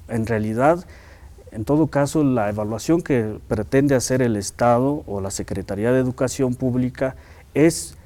en 0.08 0.26
realidad, 0.26 0.84
en 1.50 1.64
todo 1.64 1.86
caso, 1.86 2.22
la 2.22 2.50
evaluación 2.50 3.00
que 3.00 3.38
pretende 3.48 3.94
hacer 3.94 4.20
el 4.20 4.36
Estado 4.36 5.02
o 5.06 5.22
la 5.22 5.30
Secretaría 5.30 5.90
de 5.92 6.00
Educación 6.00 6.54
Pública 6.54 7.16
es 7.54 7.96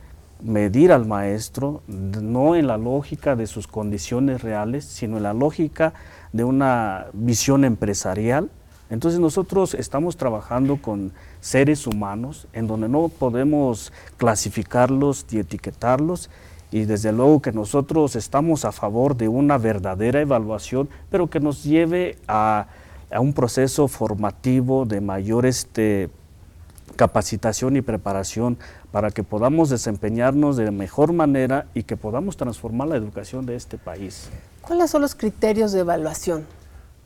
medir 0.40 0.92
al 0.92 1.06
maestro 1.06 1.82
no 1.88 2.54
en 2.54 2.68
la 2.68 2.76
lógica 2.76 3.34
de 3.34 3.46
sus 3.48 3.66
condiciones 3.66 4.42
reales, 4.42 4.84
sino 4.84 5.16
en 5.16 5.24
la 5.24 5.34
lógica 5.34 5.94
de 6.36 6.44
una 6.44 7.06
visión 7.12 7.64
empresarial. 7.64 8.50
Entonces 8.88 9.18
nosotros 9.18 9.74
estamos 9.74 10.16
trabajando 10.16 10.76
con 10.80 11.12
seres 11.40 11.86
humanos 11.86 12.46
en 12.52 12.66
donde 12.66 12.88
no 12.88 13.08
podemos 13.08 13.92
clasificarlos 14.16 15.26
y 15.30 15.38
etiquetarlos, 15.38 16.30
y 16.70 16.84
desde 16.84 17.12
luego 17.12 17.40
que 17.40 17.52
nosotros 17.52 18.16
estamos 18.16 18.64
a 18.64 18.72
favor 18.72 19.16
de 19.16 19.28
una 19.28 19.56
verdadera 19.56 20.20
evaluación, 20.20 20.88
pero 21.10 21.28
que 21.30 21.40
nos 21.40 21.64
lleve 21.64 22.18
a, 22.26 22.66
un 23.18 23.32
proceso 23.32 23.86
formativo 23.86 24.84
de 24.84 25.00
mayor 25.00 25.46
este, 25.46 26.10
capacitación 26.96 27.76
y 27.76 27.82
preparación 27.82 28.58
para 28.90 29.10
que 29.10 29.22
podamos 29.22 29.70
desempeñarnos 29.70 30.56
de 30.56 30.70
mejor 30.72 31.12
manera 31.12 31.66
y 31.72 31.84
que 31.84 31.96
podamos 31.96 32.36
transformar 32.36 32.88
la 32.88 32.96
educación 32.96 33.46
de 33.46 33.54
este 33.54 33.78
país. 33.78 34.28
¿Cuáles 34.66 34.90
son 34.90 35.02
los 35.02 35.14
criterios 35.14 35.72
de 35.72 35.80
evaluación? 35.80 36.46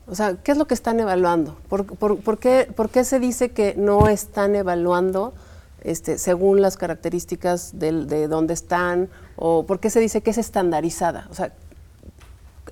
O 0.07 0.14
sea, 0.14 0.37
¿qué 0.37 0.52
es 0.52 0.59
lo 0.59 0.67
que 0.67 0.75
están 0.75 0.99
evaluando? 0.99 1.57
¿Por, 1.69 2.38
qué, 2.38 3.05
se 3.05 3.21
dice 3.21 3.50
que 3.50 3.75
no 3.76 4.09
están 4.09 4.57
evaluando? 4.57 5.35
Este, 5.83 6.19
según 6.19 6.61
las 6.61 6.76
características 6.76 7.79
de, 7.79 8.29
dónde 8.29 8.55
están, 8.55 9.09
o 9.37 9.64
por 9.67 9.81
qué 9.81 9.88
se 9.90 10.00
dice 10.00 10.21
que 10.21 10.31
es 10.31 10.38
estandarizada. 10.38 11.26
O 11.31 11.35
sea, 11.35 11.52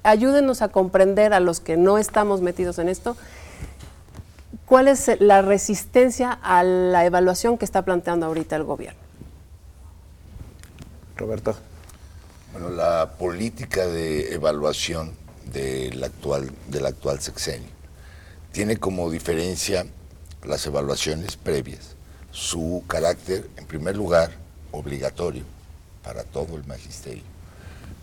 ayúdenos 0.02 0.62
a 0.62 0.68
comprender 0.68 1.32
a 1.32 1.40
los 1.40 1.60
que 1.60 1.76
no 1.76 1.98
estamos 1.98 2.40
metidos 2.40 2.78
en 2.78 2.88
esto, 2.88 3.16
¿Cuál 4.68 4.88
es 4.88 5.10
la 5.18 5.40
resistencia 5.40 6.30
a 6.30 6.62
la 6.62 7.06
evaluación 7.06 7.56
que 7.56 7.64
está 7.64 7.82
planteando 7.86 8.26
ahorita 8.26 8.54
el 8.54 8.64
gobierno? 8.64 9.00
Roberto. 11.16 11.56
Bueno, 12.58 12.74
la 12.74 13.12
política 13.16 13.86
de 13.86 14.34
evaluación 14.34 15.12
del 15.52 16.02
actual, 16.02 16.50
del 16.66 16.86
actual 16.86 17.20
sexenio 17.20 17.68
tiene 18.50 18.78
como 18.78 19.12
diferencia 19.12 19.86
las 20.42 20.66
evaluaciones 20.66 21.36
previas, 21.36 21.94
su 22.32 22.82
carácter, 22.88 23.48
en 23.58 23.64
primer 23.66 23.96
lugar, 23.96 24.32
obligatorio 24.72 25.44
para 26.02 26.24
todo 26.24 26.56
el 26.56 26.66
magisterio, 26.66 27.22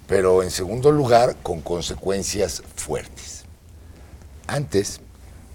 pero 0.07 0.41
en 0.41 0.51
segundo 0.51 0.89
lugar, 0.89 1.35
con 1.43 1.59
consecuencias 1.59 2.63
fuertes. 2.77 3.43
Antes, 4.47 5.01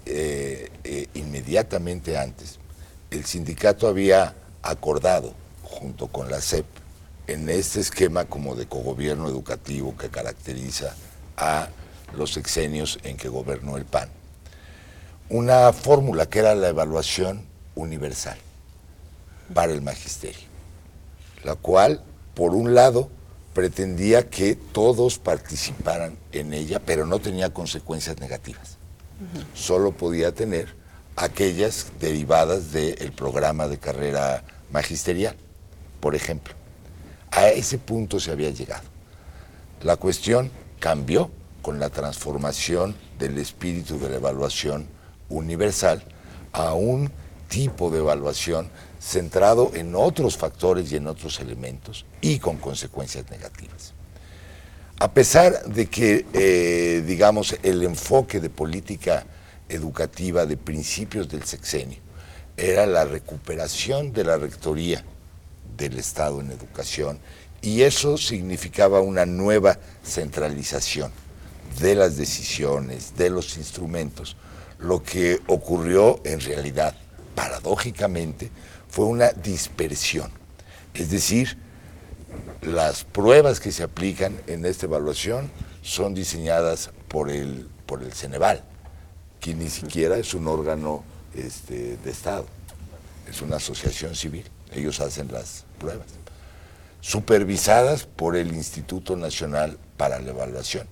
eh, 0.05 0.69
eh, 0.83 1.07
inmediatamente 1.15 2.19
antes, 2.19 2.59
el 3.09 3.25
sindicato 3.25 3.87
había 3.87 4.35
acordado, 4.61 5.33
junto 5.63 6.05
con 6.05 6.29
la 6.29 6.39
CEP, 6.39 6.80
en 7.27 7.49
este 7.49 7.79
esquema 7.79 8.25
como 8.25 8.55
de 8.55 8.67
cogobierno 8.67 9.27
educativo 9.27 9.95
que 9.97 10.09
caracteriza 10.09 10.95
a 11.37 11.69
los 12.15 12.33
sexenios 12.33 12.99
en 13.03 13.17
que 13.17 13.29
gobernó 13.29 13.77
el 13.77 13.85
PAN, 13.85 14.09
una 15.29 15.71
fórmula 15.71 16.27
que 16.27 16.39
era 16.39 16.55
la 16.55 16.69
evaluación 16.69 17.45
universal 17.75 18.37
para 19.53 19.71
el 19.71 19.81
magisterio, 19.81 20.47
la 21.43 21.55
cual, 21.55 22.03
por 22.33 22.53
un 22.53 22.73
lado, 22.73 23.09
pretendía 23.53 24.29
que 24.29 24.55
todos 24.55 25.19
participaran 25.19 26.17
en 26.31 26.53
ella, 26.53 26.79
pero 26.79 27.05
no 27.05 27.19
tenía 27.19 27.53
consecuencias 27.53 28.19
negativas. 28.19 28.77
Solo 29.53 29.91
podía 29.91 30.33
tener 30.33 30.73
aquellas 31.15 31.87
derivadas 31.99 32.71
del 32.71 33.11
programa 33.11 33.67
de 33.67 33.77
carrera 33.77 34.43
magisterial, 34.71 35.35
por 35.99 36.15
ejemplo. 36.15 36.60
A 37.31 37.47
ese 37.47 37.77
punto 37.77 38.19
se 38.19 38.31
había 38.31 38.49
llegado. 38.51 38.83
La 39.83 39.95
cuestión 39.95 40.51
cambió 40.79 41.31
con 41.61 41.79
la 41.79 41.89
transformación 41.89 42.95
del 43.17 43.37
espíritu 43.37 43.97
de 43.99 44.09
la 44.09 44.17
evaluación 44.17 44.87
universal 45.29 46.03
a 46.51 46.73
un 46.73 47.09
tipo 47.47 47.89
de 47.89 47.99
evaluación 47.99 48.69
centrado 48.99 49.71
en 49.73 49.95
otros 49.95 50.37
factores 50.37 50.91
y 50.91 50.97
en 50.97 51.07
otros 51.07 51.39
elementos 51.39 52.05
y 52.19 52.39
con 52.39 52.57
consecuencias 52.57 53.29
negativas. 53.29 53.93
A 54.99 55.11
pesar 55.11 55.63
de 55.65 55.87
que, 55.87 56.25
eh, 56.33 57.03
digamos, 57.05 57.55
el 57.63 57.81
enfoque 57.83 58.39
de 58.39 58.49
política 58.49 59.25
educativa 59.67 60.45
de 60.45 60.57
principios 60.57 61.27
del 61.27 61.43
sexenio 61.43 61.97
era 62.55 62.85
la 62.85 63.05
recuperación 63.05 64.13
de 64.13 64.23
la 64.23 64.37
rectoría 64.37 65.03
del 65.77 65.97
Estado 65.97 66.41
en 66.41 66.51
educación 66.51 67.19
y 67.61 67.83
eso 67.83 68.17
significaba 68.17 69.01
una 69.01 69.25
nueva 69.25 69.77
centralización 70.03 71.11
de 71.79 71.95
las 71.95 72.17
decisiones, 72.17 73.15
de 73.15 73.29
los 73.29 73.57
instrumentos. 73.57 74.35
Lo 74.79 75.03
que 75.03 75.39
ocurrió 75.47 76.19
en 76.23 76.41
realidad, 76.41 76.95
paradójicamente, 77.35 78.49
fue 78.89 79.05
una 79.05 79.31
dispersión. 79.31 80.31
Es 80.93 81.11
decir, 81.11 81.57
las 82.61 83.03
pruebas 83.03 83.59
que 83.59 83.71
se 83.71 83.83
aplican 83.83 84.39
en 84.47 84.65
esta 84.65 84.87
evaluación 84.87 85.51
son 85.83 86.13
diseñadas 86.13 86.89
por 87.07 87.29
el, 87.29 87.69
por 87.85 88.03
el 88.03 88.11
Ceneval, 88.11 88.63
que 89.39 89.53
ni 89.53 89.69
siquiera 89.69 90.17
es 90.17 90.33
un 90.33 90.47
órgano 90.47 91.03
este, 91.35 91.97
de 91.97 92.11
Estado, 92.11 92.45
es 93.29 93.41
una 93.41 93.57
asociación 93.57 94.15
civil. 94.15 94.45
Ellos 94.71 94.99
hacen 94.99 95.31
las 95.31 95.65
pruebas, 95.79 96.07
supervisadas 97.01 98.05
por 98.05 98.35
el 98.35 98.53
Instituto 98.53 99.15
Nacional 99.15 99.77
para 99.97 100.19
la 100.19 100.29
Evaluación, 100.29 100.87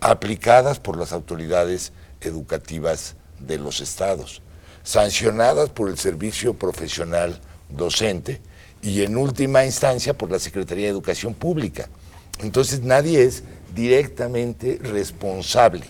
aplicadas 0.00 0.80
por 0.80 0.96
las 0.96 1.12
autoridades 1.12 1.92
educativas 2.20 3.14
de 3.38 3.58
los 3.58 3.80
estados, 3.80 4.42
sancionadas 4.82 5.70
por 5.70 5.88
el 5.88 5.98
Servicio 5.98 6.54
Profesional 6.54 7.40
Docente 7.68 8.40
y 8.82 9.02
en 9.02 9.16
última 9.16 9.64
instancia 9.64 10.14
por 10.14 10.30
la 10.30 10.38
Secretaría 10.38 10.86
de 10.86 10.90
Educación 10.90 11.34
Pública. 11.34 11.88
Entonces 12.40 12.82
nadie 12.82 13.22
es 13.22 13.44
directamente 13.74 14.78
responsable 14.82 15.84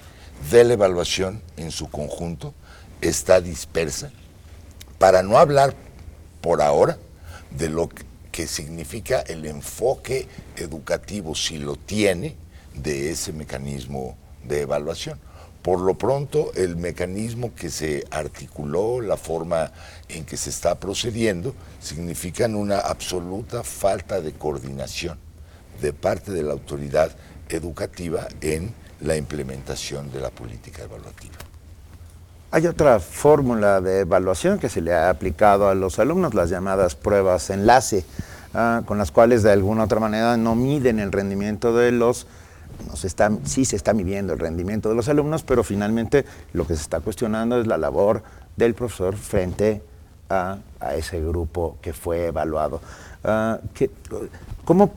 de 0.50 0.64
la 0.64 0.74
evaluación 0.74 1.42
en 1.56 1.70
su 1.70 1.88
conjunto, 1.88 2.54
está 3.00 3.40
dispersa, 3.40 4.10
para 4.98 5.22
no 5.22 5.38
hablar 5.38 5.74
por 6.40 6.60
ahora 6.60 6.98
de 7.56 7.68
lo 7.68 7.88
que 8.32 8.46
significa 8.46 9.20
el 9.20 9.46
enfoque 9.46 10.26
educativo, 10.56 11.34
si 11.34 11.58
lo 11.58 11.76
tiene, 11.76 12.36
de 12.74 13.10
ese 13.10 13.32
mecanismo 13.32 14.16
de 14.42 14.62
evaluación. 14.62 15.18
Por 15.62 15.80
lo 15.80 15.96
pronto, 15.96 16.52
el 16.56 16.76
mecanismo 16.76 17.54
que 17.54 17.70
se 17.70 18.04
articuló, 18.10 19.00
la 19.00 19.16
forma 19.16 19.72
en 20.08 20.24
que 20.24 20.36
se 20.36 20.50
está 20.50 20.78
procediendo, 20.78 21.54
significan 21.80 22.54
una 22.54 22.80
absoluta 22.80 23.62
falta 23.62 24.20
de 24.20 24.32
coordinación 24.32 25.18
de 25.80 25.92
parte 25.92 26.32
de 26.32 26.42
la 26.42 26.52
autoridad 26.52 27.16
educativa 27.48 28.28
en 28.40 28.74
la 29.00 29.16
implementación 29.16 30.10
de 30.12 30.20
la 30.20 30.30
política 30.30 30.82
evaluativa. 30.82 31.53
Hay 32.54 32.68
otra 32.68 33.00
fórmula 33.00 33.80
de 33.80 34.02
evaluación 34.02 34.60
que 34.60 34.68
se 34.68 34.80
le 34.80 34.94
ha 34.94 35.10
aplicado 35.10 35.68
a 35.68 35.74
los 35.74 35.98
alumnos, 35.98 36.34
las 36.34 36.50
llamadas 36.50 36.94
pruebas 36.94 37.50
enlace, 37.50 38.04
ah, 38.54 38.82
con 38.86 38.96
las 38.96 39.10
cuales 39.10 39.42
de 39.42 39.50
alguna 39.50 39.82
otra 39.82 39.98
manera 39.98 40.36
no 40.36 40.54
miden 40.54 41.00
el 41.00 41.10
rendimiento 41.10 41.76
de 41.76 41.90
los 41.90 42.28
se 42.94 43.08
está, 43.08 43.32
sí 43.42 43.64
se 43.64 43.74
está 43.74 43.92
midiendo 43.92 44.34
el 44.34 44.38
rendimiento 44.38 44.88
de 44.88 44.94
los 44.94 45.08
alumnos, 45.08 45.42
pero 45.42 45.64
finalmente 45.64 46.24
lo 46.52 46.64
que 46.64 46.76
se 46.76 46.82
está 46.82 47.00
cuestionando 47.00 47.60
es 47.60 47.66
la 47.66 47.76
labor 47.76 48.22
del 48.56 48.74
profesor 48.74 49.16
frente 49.16 49.82
a, 50.30 50.58
ese 50.96 51.20
grupo 51.24 51.78
que 51.82 51.92
fue 51.92 52.26
evaluado. 52.26 52.80
Ah, 53.24 53.58
¿cómo, 54.64 54.92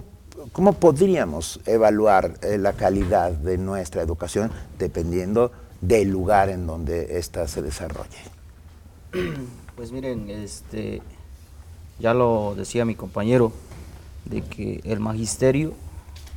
¿Cómo 0.52 0.74
podríamos 0.74 1.60
evaluar 1.66 2.36
eh, 2.44 2.60
la 2.60 2.74
calidad 2.74 3.32
de 3.32 3.58
nuestra 3.58 4.04
educación 4.04 4.52
dependiendo 4.78 5.52
del 5.82 6.10
lugar 6.10 6.50
en 6.50 6.68
donde 6.68 7.18
ésta 7.18 7.48
se 7.48 7.62
desarrolle. 7.62 8.18
Pues 9.78 9.92
miren, 9.92 10.28
este, 10.32 11.04
ya 12.00 12.16
lo 12.16 12.56
decía 12.58 12.84
mi 12.84 12.96
compañero, 12.96 13.52
de 14.26 14.42
que 14.42 14.82
el 14.86 15.00
magisterio 15.00 15.74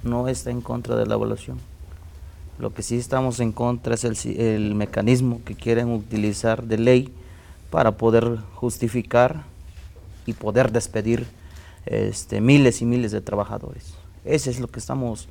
no 0.03 0.29
está 0.29 0.50
en 0.50 0.61
contra 0.61 0.94
de 0.96 1.07
la 1.07 1.14
evaluación. 1.14 1.59
Lo 2.59 2.74
que 2.74 2.83
sí 2.83 2.98
estamos 2.98 3.40
en 3.40 3.53
contra 3.53 3.94
es 3.94 4.05
el, 4.05 4.74
mecanismo 4.74 5.40
que 5.44 5.55
quieren 5.55 5.90
utilizar 5.90 6.64
de 6.64 6.76
ley 6.76 7.14
para 7.70 7.92
poder 7.92 8.38
justificar 8.55 9.44
y 10.26 10.35
poder 10.35 10.70
despedir 10.70 11.26
este, 11.87 12.42
miles 12.42 12.83
y 12.83 12.85
miles 12.85 13.12
de 13.12 13.22
trabajadores. 13.22 13.94
Ese 14.26 14.50
es 14.50 14.61
lo 14.61 14.68
que 14.68 14.79
estamos 14.79 15.29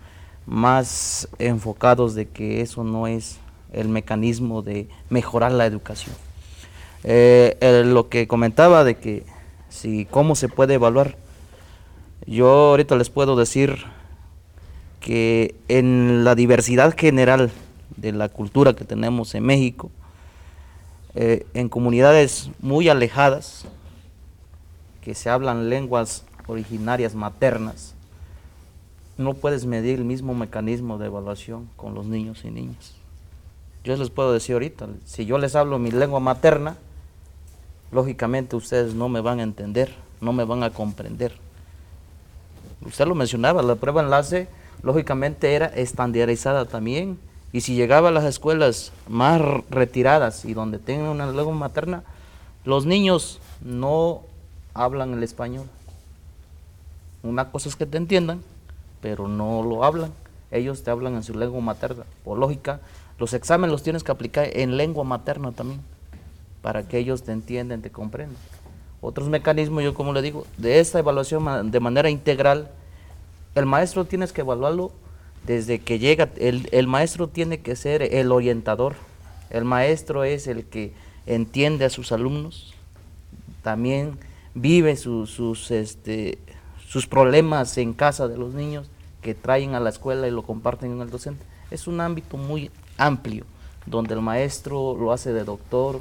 más 0.47 1.29
enfocados 1.37 2.15
de 2.15 2.27
que 2.27 2.61
eso 2.61 2.83
no 2.83 3.05
es 3.05 3.37
el 3.73 3.87
mecanismo 3.89 4.61
de 4.61 4.87
mejorar 5.09 5.51
la 5.51 5.65
educación. 5.65 6.15
Eh, 7.03 7.83
lo 7.85 8.09
que 8.09 8.27
comentaba 8.27 8.83
de 8.83 8.97
que 8.97 9.23
si 9.69 10.05
cómo 10.05 10.35
se 10.35 10.49
puede 10.49 10.75
evaluar, 10.75 11.15
yo 12.25 12.49
ahorita 12.49 12.95
les 12.95 13.09
puedo 13.09 13.35
decir 13.35 13.85
que 14.99 15.55
en 15.67 16.23
la 16.23 16.35
diversidad 16.35 16.95
general 16.97 17.51
de 17.95 18.11
la 18.11 18.29
cultura 18.29 18.73
que 18.73 18.85
tenemos 18.85 19.33
en 19.35 19.43
México, 19.43 19.89
eh, 21.15 21.45
en 21.53 21.69
comunidades 21.69 22.49
muy 22.59 22.89
alejadas, 22.89 23.65
que 25.01 25.15
se 25.15 25.29
hablan 25.29 25.69
lenguas 25.69 26.25
originarias 26.47 27.15
maternas, 27.15 27.95
no 29.17 29.33
puedes 29.33 29.65
medir 29.65 29.99
el 29.99 30.05
mismo 30.05 30.33
mecanismo 30.33 30.97
de 30.97 31.07
evaluación 31.07 31.69
con 31.75 31.93
los 31.93 32.05
niños 32.05 32.43
y 32.43 32.51
niñas. 32.51 32.98
Yo 33.83 33.95
les 33.95 34.09
puedo 34.09 34.33
decir 34.33 34.53
ahorita, 34.53 34.87
si 35.05 35.25
yo 35.25 35.37
les 35.37 35.55
hablo 35.55 35.79
mi 35.79 35.91
lengua 35.91 36.19
materna, 36.19 36.75
lógicamente 37.91 38.55
ustedes 38.55 38.93
no 38.93 39.09
me 39.09 39.21
van 39.21 39.39
a 39.39 39.43
entender, 39.43 39.93
no 40.21 40.33
me 40.33 40.43
van 40.43 40.63
a 40.63 40.69
comprender. 40.69 41.33
Usted 42.85 43.05
lo 43.05 43.15
mencionaba, 43.15 43.61
la 43.61 43.75
prueba 43.75 44.01
enlace 44.01 44.47
lógicamente 44.83 45.53
era 45.53 45.67
estandarizada 45.67 46.65
también. 46.65 47.19
Y 47.51 47.61
si 47.61 47.75
llegaba 47.75 48.09
a 48.09 48.11
las 48.11 48.25
escuelas 48.25 48.91
más 49.07 49.41
retiradas 49.69 50.45
y 50.45 50.53
donde 50.53 50.77
tengan 50.77 51.07
una 51.07 51.31
lengua 51.31 51.53
materna, 51.53 52.03
los 52.63 52.85
niños 52.85 53.39
no 53.61 54.21
hablan 54.73 55.13
el 55.13 55.23
español. 55.23 55.65
Una 57.23 57.51
cosa 57.51 57.69
es 57.69 57.75
que 57.75 57.85
te 57.85 57.97
entiendan, 57.97 58.43
pero 59.01 59.27
no 59.27 59.63
lo 59.63 59.83
hablan. 59.83 60.11
Ellos 60.51 60.83
te 60.83 60.91
hablan 60.91 61.15
en 61.15 61.23
su 61.23 61.33
lengua 61.33 61.59
materna. 61.59 62.03
Por 62.23 62.37
lógica, 62.37 62.79
los 63.19 63.33
exámenes 63.33 63.71
los 63.71 63.83
tienes 63.83 64.03
que 64.03 64.11
aplicar 64.11 64.49
en 64.53 64.77
lengua 64.77 65.03
materna 65.03 65.51
también. 65.51 65.81
para 66.61 66.85
que 66.87 66.97
ellos 66.97 67.23
te 67.23 67.31
entiendan, 67.31 67.81
te 67.81 67.89
comprendan. 67.89 68.35
Otros 68.99 69.29
mecanismos, 69.29 69.81
yo 69.81 69.93
como 69.93 70.11
le 70.11 70.21
digo, 70.21 70.45
de 70.57 70.81
esta 70.81 70.99
evaluación 70.99 71.71
de 71.71 71.79
manera 71.79 72.09
integral, 72.09 72.69
el 73.55 73.65
maestro 73.65 74.03
tienes 74.03 74.33
que 74.33 74.41
evaluarlo 74.41 74.91
desde 75.45 75.79
que 75.79 75.99
llega, 75.99 76.29
el, 76.35 76.87
maestro 76.87 77.27
tiene 77.27 77.61
que 77.61 77.77
ser 77.77 78.01
el 78.01 78.31
orientador, 78.33 78.95
el 79.49 79.63
maestro 79.63 80.25
es 80.25 80.47
el 80.47 80.65
que 80.65 80.91
entiende 81.25 81.85
a 81.85 81.89
sus 81.89 82.11
alumnos, 82.11 82.73
también 83.63 84.17
vive 84.53 84.97
sus, 84.97 85.71
este, 85.71 86.37
sus 86.85 87.07
problemas 87.07 87.77
en 87.77 87.93
casa 87.93 88.27
de 88.27 88.37
los 88.37 88.53
niños 88.53 88.89
que 89.21 89.33
traen 89.33 89.75
a 89.75 89.79
la 89.79 89.89
escuela 89.89 90.27
y 90.27 90.31
lo 90.31 90.43
comparten 90.43 90.91
con 90.91 91.01
el 91.01 91.09
docente. 91.09 91.45
Es 91.71 91.87
un 91.87 92.01
ámbito 92.01 92.35
muy 92.35 92.69
amplio, 92.99 93.45
donde 93.85 94.13
el 94.13 94.21
maestro 94.21 94.95
lo 94.95 95.11
hace 95.11 95.33
de 95.33 95.43
doctor 95.43 95.99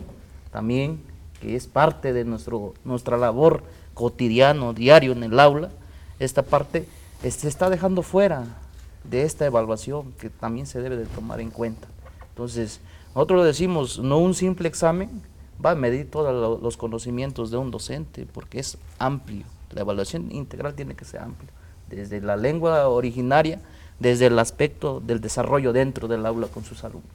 también, 0.52 1.00
que 1.40 1.56
es 1.56 1.66
parte 1.66 2.12
de 2.12 2.24
nuestro, 2.24 2.74
nuestra 2.84 3.16
labor 3.16 3.62
cotidiano, 3.94 4.74
diario 4.74 5.12
en 5.12 5.22
el 5.22 5.40
aula. 5.40 5.70
Esta 6.18 6.42
parte 6.42 6.86
se 7.22 7.48
está 7.48 7.70
dejando 7.70 8.02
fuera 8.02 8.44
de 9.04 9.22
esta 9.22 9.46
evaluación 9.46 10.12
que 10.20 10.28
también 10.30 10.66
se 10.66 10.80
debe 10.80 10.96
de 10.96 11.06
tomar 11.06 11.40
en 11.40 11.50
cuenta. 11.50 11.88
Entonces, 12.30 12.80
nosotros 13.14 13.44
decimos, 13.44 13.98
no 13.98 14.18
un 14.18 14.34
simple 14.34 14.68
examen 14.68 15.22
va 15.64 15.72
a 15.72 15.74
medir 15.74 16.10
todos 16.10 16.60
los 16.62 16.76
conocimientos 16.76 17.50
de 17.50 17.56
un 17.56 17.70
docente, 17.70 18.26
porque 18.32 18.60
es 18.60 18.78
amplio. 18.98 19.44
La 19.72 19.80
evaluación 19.80 20.30
integral 20.30 20.74
tiene 20.74 20.94
que 20.94 21.04
ser 21.04 21.20
amplia, 21.20 21.50
desde 21.88 22.20
la 22.20 22.36
lengua 22.36 22.88
originaria, 22.88 23.60
desde 23.98 24.26
el 24.26 24.38
aspecto 24.38 25.00
del 25.00 25.20
desarrollo 25.20 25.72
dentro 25.72 26.08
del 26.08 26.24
aula 26.26 26.46
con 26.48 26.64
sus 26.64 26.84
alumnos. 26.84 27.10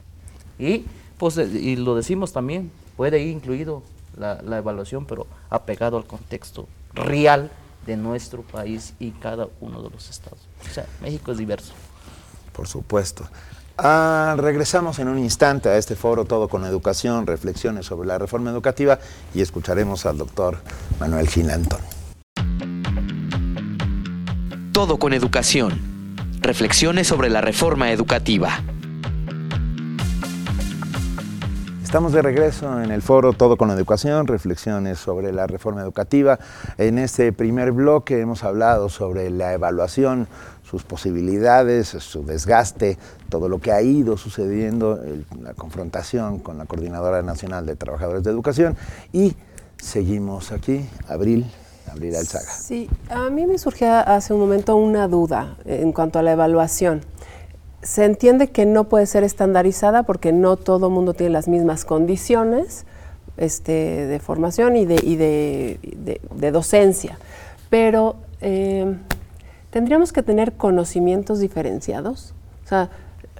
Y, 0.58 0.84
pues, 1.18 1.36
y 1.38 1.76
lo 1.76 1.94
decimos 1.94 2.32
también, 2.32 2.70
puede 2.96 3.20
ir 3.20 3.28
incluido 3.28 3.82
la, 4.16 4.40
la 4.42 4.58
evaluación, 4.58 5.06
pero 5.06 5.26
apegado 5.50 5.96
al 5.96 6.06
contexto 6.06 6.68
real 6.92 7.50
de 7.86 7.96
nuestro 7.96 8.42
país 8.42 8.94
y 8.98 9.10
cada 9.10 9.48
uno 9.60 9.82
de 9.82 9.90
los 9.90 10.10
estados. 10.10 10.40
O 10.68 10.72
sea, 10.72 10.86
México 11.02 11.32
es 11.32 11.38
diverso. 11.38 11.74
Por 12.52 12.68
supuesto. 12.68 13.26
Ah, 13.76 14.36
regresamos 14.38 15.00
en 15.00 15.08
un 15.08 15.18
instante 15.18 15.68
a 15.68 15.76
este 15.76 15.96
foro 15.96 16.24
Todo 16.24 16.48
con 16.48 16.64
Educación, 16.64 17.26
reflexiones 17.26 17.86
sobre 17.86 18.06
la 18.06 18.18
reforma 18.18 18.50
educativa 18.50 19.00
y 19.34 19.40
escucharemos 19.40 20.06
al 20.06 20.18
doctor 20.18 20.58
Manuel 21.00 21.28
Gilantón. 21.28 21.80
Todo 24.72 24.98
con 24.98 25.12
Educación, 25.12 25.93
reflexiones 26.44 27.08
sobre 27.08 27.30
la 27.30 27.40
reforma 27.40 27.90
educativa. 27.90 28.60
Estamos 31.82 32.12
de 32.12 32.20
regreso 32.20 32.82
en 32.82 32.90
el 32.90 33.00
foro 33.00 33.32
Todo 33.32 33.56
con 33.56 33.70
Educación, 33.70 34.26
reflexiones 34.26 34.98
sobre 34.98 35.32
la 35.32 35.46
reforma 35.46 35.80
educativa. 35.80 36.38
En 36.76 36.98
este 36.98 37.32
primer 37.32 37.72
bloque 37.72 38.20
hemos 38.20 38.44
hablado 38.44 38.90
sobre 38.90 39.30
la 39.30 39.54
evaluación, 39.54 40.28
sus 40.62 40.82
posibilidades, 40.82 41.88
su 41.88 42.26
desgaste, 42.26 42.98
todo 43.30 43.48
lo 43.48 43.60
que 43.60 43.72
ha 43.72 43.80
ido 43.80 44.18
sucediendo, 44.18 45.00
la 45.40 45.54
confrontación 45.54 46.40
con 46.40 46.58
la 46.58 46.66
Coordinadora 46.66 47.22
Nacional 47.22 47.64
de 47.64 47.76
Trabajadores 47.76 48.22
de 48.22 48.30
Educación 48.30 48.76
y 49.12 49.34
seguimos 49.78 50.52
aquí, 50.52 50.86
Abril. 51.08 51.46
Abril 51.90 52.16
Alzaga. 52.16 52.50
Sí, 52.50 52.88
a 53.08 53.30
mí 53.30 53.46
me 53.46 53.58
surgió 53.58 53.92
hace 53.92 54.32
un 54.32 54.40
momento 54.40 54.76
una 54.76 55.08
duda 55.08 55.56
en 55.64 55.92
cuanto 55.92 56.18
a 56.18 56.22
la 56.22 56.32
evaluación 56.32 57.02
se 57.84 58.06
entiende 58.06 58.48
que 58.48 58.64
no 58.66 58.84
puede 58.84 59.06
ser 59.06 59.24
estandarizada 59.24 60.02
porque 60.04 60.32
no 60.32 60.56
todo 60.56 60.90
mundo 60.90 61.12
tiene 61.12 61.32
las 61.32 61.48
mismas 61.48 61.84
condiciones 61.84 62.86
este, 63.36 64.06
de 64.06 64.18
formación 64.20 64.74
y 64.76 64.86
de, 64.86 66.50
docencia, 66.50 67.18
pero 67.68 68.16
eh, 68.40 68.96
tendríamos 69.70 70.12
que 70.12 70.22
tener 70.22 70.54
conocimientos 70.54 71.40
diferenciados. 71.40 72.32
O 72.64 72.68
sea, 72.68 72.90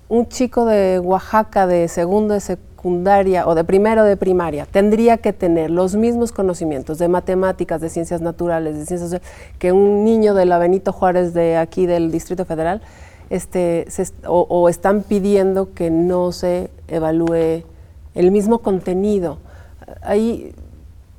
un 0.08 0.28
chico 0.28 0.66
de 0.66 0.98
Oaxaca 0.98 1.66
de 1.66 1.88
segundo 1.88 2.34
de 2.34 2.40
secundaria 2.40 2.73
o 2.84 3.54
de 3.54 3.64
primero 3.64 4.04
de 4.04 4.16
primaria 4.16 4.66
tendría 4.66 5.16
que 5.16 5.32
tener 5.32 5.70
los 5.70 5.96
mismos 5.96 6.32
conocimientos 6.32 6.98
de 6.98 7.08
matemáticas, 7.08 7.80
de 7.80 7.88
ciencias 7.88 8.20
naturales, 8.20 8.76
de 8.76 8.84
ciencias 8.84 9.22
que 9.58 9.72
un 9.72 10.04
niño 10.04 10.34
de 10.34 10.44
la 10.44 10.58
Benito 10.58 10.92
Juárez 10.92 11.32
de 11.32 11.56
aquí 11.56 11.86
del 11.86 12.12
Distrito 12.12 12.44
Federal 12.44 12.82
este, 13.30 13.86
o, 14.26 14.68
están 14.68 15.02
pidiendo 15.02 15.72
que 15.72 15.90
no 15.90 16.30
se 16.30 16.70
evalúe 16.88 17.64
el 18.14 18.30
mismo 18.30 18.58
contenido. 18.58 19.38
Ahí, 20.02 20.54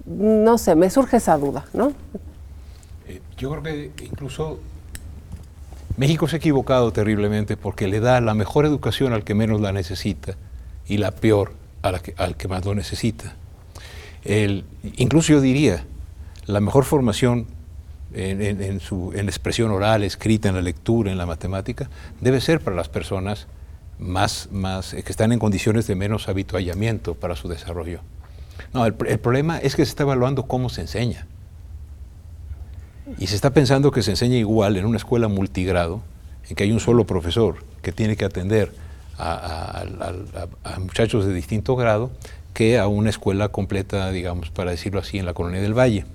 no 0.06 0.60
sé, 0.60 0.76
me 0.76 0.90
surge 0.92 1.18
esa 1.18 1.36
duda, 1.38 1.66
¿no? 1.74 1.94
Eh, 3.08 3.22
yo 3.38 3.50
creo 3.50 3.64
que 3.64 4.06
incluso 4.06 4.60
México 5.98 6.28
se 6.28 6.36
ha 6.36 6.38
equivocado 6.38 6.92
terriblemente 6.92 7.58
porque 7.58 7.88
le 7.88 8.00
da 8.00 8.22
la 8.22 8.36
mejor 8.36 8.66
educación 8.66 9.14
al 9.14 9.24
que 9.24 9.34
menos 9.34 9.62
la 9.62 9.72
necesita 9.72 10.36
y 10.88 10.98
la 10.98 11.12
peor 11.12 11.54
al 11.82 12.36
que 12.36 12.48
más 12.48 12.66
lo 12.66 12.74
necesita. 12.74 13.36
incluso 14.98 15.34
yo 15.34 15.42
diría, 15.42 15.86
la 16.48 16.60
mejor 16.60 16.84
formación 16.84 17.48
en, 18.14 18.42
en 18.42 19.28
expresión 19.28 19.72
oral, 19.72 20.04
escrita, 20.04 20.50
en 20.50 20.56
la 20.56 20.62
lectura, 20.62 21.12
en 21.12 21.18
la 21.18 21.26
matemática, 21.26 21.90
debe 22.22 22.42
ser 22.42 22.62
para 22.62 22.76
las 22.76 22.90
personas 22.90 23.48
más, 24.00 24.50
más, 24.52 24.94
eh, 24.94 25.04
que 25.04 25.12
están 25.12 25.32
en 25.32 25.40
condiciones 25.40 25.88
de 25.88 25.96
menos 25.96 26.28
habituallamiento 26.28 27.16
para 27.16 27.36
su 27.36 27.48
desarrollo. 27.48 28.02
No, 28.74 28.86
el, 28.86 28.94
problema 28.94 29.58
es 29.58 29.76
que 29.76 29.86
se 29.86 29.90
está 29.90 30.04
evaluando 30.04 30.44
cómo 30.44 30.70
se 30.70 30.82
enseña. 30.82 31.28
Y 33.20 33.28
se 33.28 33.36
está 33.36 33.52
pensando 33.52 33.92
que 33.92 34.02
se 34.02 34.12
enseña 34.12 34.36
igual 34.36 34.78
en 34.78 34.86
una 34.86 34.98
escuela 34.98 35.28
multigrado, 35.28 36.02
en 36.50 36.56
que 36.56 36.64
hay 36.64 36.72
un 36.72 36.80
solo 36.80 37.06
profesor 37.06 37.58
que 37.82 37.92
tiene 37.92 38.16
que 38.16 38.26
atender 38.26 38.72
a, 39.18 39.84
a, 40.64 40.80
muchachos 40.80 41.26
de 41.26 41.34
distinto 41.34 41.76
grado, 41.76 42.12
que 42.54 42.78
a 42.78 42.88
una 42.88 43.10
escuela 43.10 43.50
completa, 43.50 44.12
digamos, 44.12 44.50
para 44.50 44.72
decirlo 44.72 45.00
así, 45.00 45.18
en 45.18 45.26
la 45.26 45.34
colonia 45.34 45.62
del 45.62 45.74
Valle. 45.74 46.06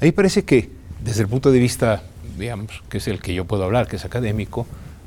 A 0.00 0.04
mí 0.04 0.12
parece 0.12 0.44
que, 0.44 0.70
desde 1.00 1.22
el 1.22 1.28
punto 1.28 1.50
de 1.50 1.58
vista, 1.58 2.02
digamos, 2.38 2.82
que 2.88 2.98
es 2.98 3.08
el 3.08 3.20
que 3.20 3.34
yo 3.34 3.44
puedo 3.44 3.64
hablar, 3.64 3.86
que 3.86 3.96
es 3.96 4.04
académico, 4.04 4.66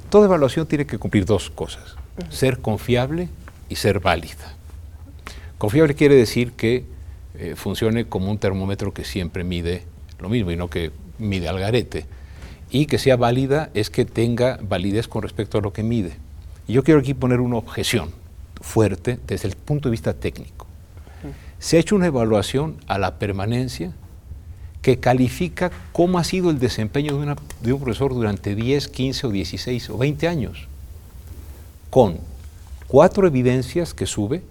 toda 0.09 0.25
evaluación 0.25 0.67
tiene 0.67 0.85
que 0.85 0.97
cumplir 0.97 1.25
dos 1.25 1.49
cosas, 1.49 1.95
ser 2.29 2.59
confiable 2.59 3.29
y 3.69 3.75
ser 3.75 3.99
válida. 3.99 4.55
Confiable 5.57 5.95
quiere 5.95 6.15
decir 6.15 6.53
que 6.53 6.85
eh, 7.37 7.55
funcione 7.55 8.05
como 8.05 8.31
un 8.31 8.37
termómetro 8.37 8.93
que 8.93 9.03
siempre 9.03 9.43
mide 9.43 9.83
lo 10.19 10.29
mismo 10.29 10.51
y 10.51 10.55
no 10.55 10.69
que 10.69 10.91
mide 11.19 11.47
al 11.47 11.59
garete. 11.59 12.05
Y 12.69 12.85
que 12.85 12.97
sea 12.97 13.15
válida 13.15 13.69
es 13.73 13.89
que 13.89 14.05
tenga 14.05 14.59
validez 14.61 15.07
con 15.07 15.21
respecto 15.21 15.57
a 15.57 15.61
lo 15.61 15.73
que 15.73 15.83
mide. 15.83 16.17
Yo 16.67 16.83
quiero 16.83 16.99
aquí 16.99 17.13
poner 17.13 17.39
una 17.39 17.57
objeción 17.57 18.11
fuerte 18.61 19.19
desde 19.25 19.47
el 19.47 19.55
punto 19.55 19.87
de 19.87 19.91
vista 19.91 20.13
técnico. 20.13 20.67
Se 21.59 21.77
ha 21.77 21.79
hecho 21.79 21.95
una 21.95 22.07
evaluación 22.07 22.77
a 22.87 22.97
la 22.97 23.17
permanencia 23.17 23.93
que 24.81 24.99
califica 24.99 25.71
cómo 25.91 26.19
ha 26.19 26.23
sido 26.23 26.49
el 26.49 26.59
desempeño 26.59 27.17
de, 27.61 27.73
un 27.73 27.79
profesor 27.79 28.13
durante 28.13 28.53
10, 28.53 28.87
15 28.89 29.27
o 29.27 29.29
16 29.31 29.89
o 29.89 29.97
20 29.97 30.27
años, 30.27 30.67
con 31.89 32.19
cuatro 32.87 33.27
evidencias 33.27 33.93
que 33.93 34.05
sube 34.05 34.43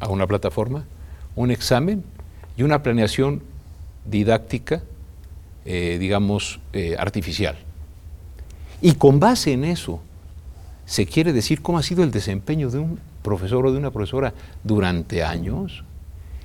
a 0.00 0.08
una 0.08 0.26
plataforma, 0.26 0.84
un 1.36 1.50
examen 1.50 2.02
y 2.56 2.64
una 2.64 2.82
planeación 2.82 3.42
didáctica, 4.04 4.82
eh, 5.64 5.96
digamos, 6.00 6.60
eh, 6.72 6.96
artificial. 6.98 7.56
Y 8.80 8.94
con 8.94 9.20
base 9.20 9.52
en 9.52 9.64
eso, 9.64 10.02
se 10.92 11.06
quiere 11.06 11.32
decir 11.32 11.62
cómo 11.62 11.78
ha 11.78 11.82
sido 11.82 12.02
el 12.02 12.10
desempeño 12.10 12.68
de 12.68 12.78
un 12.78 12.98
profesor 13.22 13.64
o 13.64 13.72
de 13.72 13.78
una 13.78 13.90
profesora 13.90 14.34
durante 14.62 15.24
años. 15.24 15.84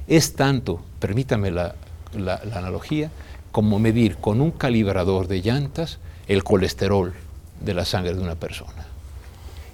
Es 0.07 0.35
tanto, 0.35 0.81
permítame 0.99 1.51
la 1.51 1.75
la, 2.15 2.41
analogía, 2.53 3.11
como 3.51 3.79
medir 3.79 4.17
con 4.17 4.41
un 4.41 4.51
calibrador 4.51 5.27
de 5.27 5.41
llantas 5.41 5.99
el 6.27 6.43
colesterol 6.43 7.13
de 7.59 7.73
la 7.73 7.85
sangre 7.85 8.13
de 8.13 8.21
una 8.21 8.35
persona. 8.35 8.85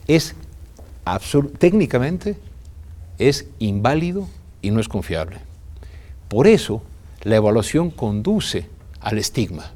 Es 0.07 0.35
técnicamente 1.59 2.37
es 3.19 3.47
inválido 3.59 4.27
y 4.61 4.71
no 4.71 4.79
es 4.79 4.87
confiable. 4.87 5.37
Por 6.29 6.47
eso 6.47 6.81
la 7.23 7.35
evaluación 7.35 7.91
conduce 7.91 8.69
al 9.01 9.17
estigma. 9.17 9.71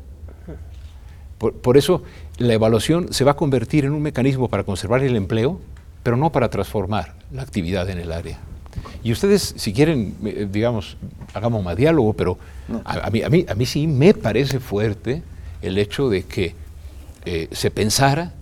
por, 1.38 1.78
eso 1.78 2.04
la 2.38 2.54
evaluación 2.54 3.14
se 3.14 3.24
va 3.24 3.32
a 3.32 3.36
convertir 3.36 3.86
en 3.86 3.92
un 3.92 4.02
mecanismo 4.02 4.48
para 4.48 4.64
conservar 4.64 5.04
el 5.04 5.16
empleo, 5.16 5.60
pero 6.04 6.18
no 6.18 6.32
para 6.32 6.50
transformar 6.50 7.16
la 7.32 7.42
actividad 7.42 7.90
en 7.90 8.00
el 8.00 8.12
área. 8.12 8.40
Y 9.04 9.12
ustedes, 9.12 9.56
si 9.58 9.74
quieren, 9.74 10.16
eh, 10.24 10.48
digamos, 10.50 10.98
hagamos 11.34 11.64
más 11.64 11.76
diálogo, 11.76 12.14
pero 12.14 12.38
a, 12.86 13.10
mí, 13.10 13.22
a, 13.24 13.30
mí, 13.30 13.46
a 13.48 13.56
mí 13.56 13.66
sí 13.66 13.88
me 13.88 14.14
parece 14.14 14.60
fuerte 14.60 15.24
el 15.62 15.78
hecho 15.78 16.10
de 16.10 16.24
que 16.24 16.56
eh, 17.26 17.48
se 17.52 17.72
pensara 17.72 18.34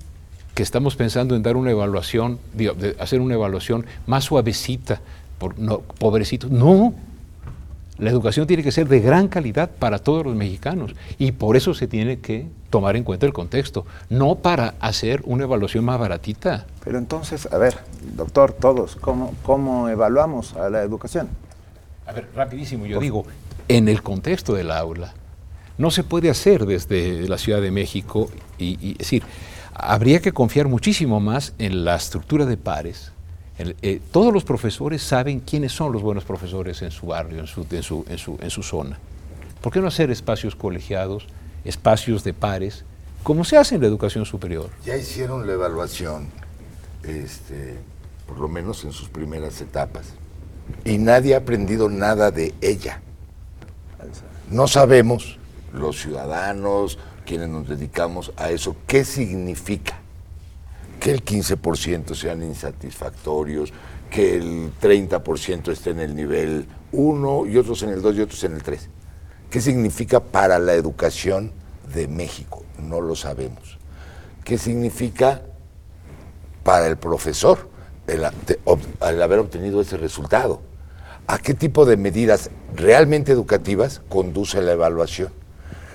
que 0.54 0.64
estamos 0.64 0.96
pensando 0.96 1.36
en 1.36 1.44
dar 1.44 1.58
una 1.58 1.72
evaluación, 1.72 2.40
de 2.54 2.96
hacer 3.00 3.20
una 3.20 3.34
evaluación 3.34 3.86
más 4.08 4.26
suavecita 4.26 5.02
por, 5.38 5.58
no, 5.60 5.80
pobrecitos. 5.80 6.50
No, 6.50 6.94
la 7.98 8.10
educación 8.10 8.46
tiene 8.48 8.64
que 8.64 8.72
ser 8.72 8.88
de 8.88 9.00
gran 9.00 9.28
calidad 9.28 9.70
para 9.70 10.00
todos 10.00 10.26
los 10.26 10.36
mexicanos 10.36 10.96
y 11.18 11.32
por 11.32 11.56
eso 11.56 11.74
se 11.74 11.88
tiene 11.88 12.20
que 12.20 12.48
tomar 12.70 12.96
en 12.96 13.04
cuenta 13.04 13.26
el 13.26 13.34
contexto, 13.34 13.86
no 14.10 14.36
para 14.36 14.76
hacer 14.80 15.22
una 15.26 15.44
evaluación 15.44 15.86
más 15.86 16.00
baratita. 16.00 16.66
Pero 16.84 16.98
entonces, 16.98 17.48
a 17.52 17.58
ver, 17.58 17.78
doctor, 18.16 18.52
todos, 18.52 18.96
¿cómo, 18.98 19.34
cómo 19.44 19.88
evaluamos 19.88 20.56
a 20.56 20.70
la 20.70 20.82
educación? 20.82 21.30
A 22.06 22.12
ver, 22.12 22.28
rapidísimo, 22.36 22.86
yo 22.86 23.00
digo, 23.00 23.26
en 23.68 23.88
el 23.88 24.04
contexto 24.04 24.54
del 24.54 24.72
aula, 24.72 25.14
no 25.78 25.90
se 25.90 26.04
puede 26.04 26.30
hacer 26.30 26.66
desde 26.66 27.28
la 27.28 27.38
Ciudad 27.38 27.62
de 27.62 27.72
México 27.72 28.30
y, 28.58 28.78
y 28.86 28.92
es 28.94 28.98
decir, 29.00 29.24
habría 29.74 30.20
que 30.20 30.32
confiar 30.32 30.68
muchísimo 30.68 31.20
más 31.20 31.54
en 31.60 31.86
la 31.86 31.96
estructura 31.96 32.46
de 32.46 32.58
pares, 32.58 33.12
eh, 33.58 34.02
todos 34.12 34.34
los 34.34 34.44
profesores 34.44 35.02
saben 35.02 35.40
quiénes 35.40 35.72
son 35.72 35.94
los 35.94 36.02
buenos 36.02 36.26
profesores 36.26 36.82
en 36.82 36.92
su 36.92 37.08
barrio, 37.08 37.40
en 37.40 37.48
su, 37.48 37.66
en 38.10 38.50
su, 38.50 38.64
zona. 38.64 39.00
¿Por 39.62 39.72
qué 39.72 39.80
no 39.80 39.88
hacer 39.88 40.12
espacios 40.12 40.56
colegiados, 40.56 41.28
espacios 41.64 42.24
de 42.24 42.34
pares, 42.34 42.84
como 43.24 43.46
se 43.46 43.58
hace 43.58 43.76
en 43.76 43.82
la 43.82 43.88
educación 43.88 44.26
superior? 44.26 44.70
Ya 44.86 44.98
hicieron 44.98 45.48
la 45.48 45.54
evaluación, 45.54 46.28
este, 47.04 47.78
por 48.28 48.40
lo 48.40 48.50
menos 48.50 48.84
en 48.84 48.92
sus 48.92 49.08
primeras 49.08 49.62
etapas, 49.62 50.08
y 50.84 50.98
nadie 50.98 51.34
ha 51.34 51.40
aprendido 51.40 51.90
nada 51.90 52.32
de 52.32 52.54
ella. 52.60 53.02
No 54.52 54.68
sabemos, 54.68 55.38
los 55.74 56.02
ciudadanos, 56.02 57.00
quienes 57.26 57.48
nos 57.50 57.68
dedicamos 57.68 58.34
a 58.36 58.52
eso, 58.52 58.76
qué 58.86 59.06
significa 59.06 60.02
que 61.06 61.12
el 61.12 61.24
15% 61.24 62.16
sean 62.16 62.42
insatisfactorios, 62.42 63.72
que 64.10 64.38
el 64.38 64.72
30% 64.82 65.72
esté 65.72 65.92
en 65.92 66.00
el 66.00 66.16
nivel 66.16 66.66
1 66.94 67.46
y 67.46 67.58
otros 67.58 67.84
en 67.84 67.90
el 67.90 68.02
2 68.02 68.16
y 68.16 68.22
otros 68.22 68.44
en 68.44 68.56
el 68.56 68.64
3. 68.64 68.90
¿Qué 69.52 69.62
significa 69.62 70.20
para 70.20 70.58
la 70.58 70.74
educación 70.74 71.52
de 71.94 72.08
México? 72.08 72.64
No 72.80 73.02
lo 73.02 73.16
sabemos. 73.16 73.78
¿Qué 74.44 74.58
significa 74.58 75.44
para 76.64 76.88
el 76.88 76.98
profesor 76.98 77.70
el, 78.08 78.26
haber 79.22 79.38
obtenido 79.38 79.82
ese 79.82 79.98
resultado? 79.98 80.64
¿A 81.28 81.38
qué 81.38 81.54
tipo 81.54 81.86
de 81.86 81.98
medidas 81.98 82.50
realmente 82.74 83.32
educativas 83.32 84.02
conduce 84.10 84.60
la 84.60 84.72
evaluación? 84.72 85.32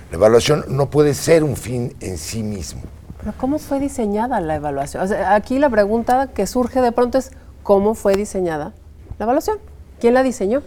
La 0.09 0.15
evaluación 0.15 0.63
no 0.69 0.89
puede 0.89 1.13
ser 1.15 1.43
un 1.43 1.57
fin 1.57 1.97
en 1.99 2.17
sí 2.17 2.43
mismo 2.43 2.83
pero 3.21 3.33
¿cómo 3.37 3.59
fue 3.59 3.79
diseñada 3.79 4.41
la 4.41 4.55
evaluación? 4.55 5.07
aquí 5.27 5.59
la 5.59 5.69
pregunta 5.69 6.27
que 6.27 6.47
surge 6.47 6.81
de 6.81 6.91
pronto 6.91 7.17
es 7.17 7.31
¿cómo 7.63 7.93
fue 7.93 8.15
diseñada 8.15 8.73
la 9.19 9.25
evaluación? 9.25 9.57
¿Quién 9.99 10.15
la 10.15 10.23
diseñó? 10.23 10.63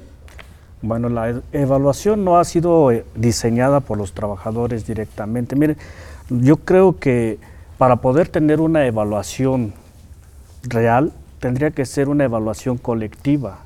Bueno, 0.81 1.09
la 1.09 1.31
e-, 1.31 1.43
evaluación 1.53 2.25
no 2.25 2.39
ha 2.39 2.45
sido 2.45 2.93
eh, 2.93 3.05
diseñada 3.17 3.81
por 3.81 3.99
los 3.99 4.13
trabajadores 4.13 4.87
directamente. 4.87 5.57
Miren, 5.57 5.77
yo 6.29 6.59
creo 6.59 6.99
que 6.99 7.39
para 7.79 7.97
poder 7.97 8.29
tener 8.29 8.61
una 8.61 8.87
evaluación 8.87 9.75
real, 10.63 11.13
tendría 11.41 11.71
que 11.73 11.85
ser 11.85 12.09
una 12.09 12.25
evaluación 12.25 12.79
colectiva, 12.79 13.61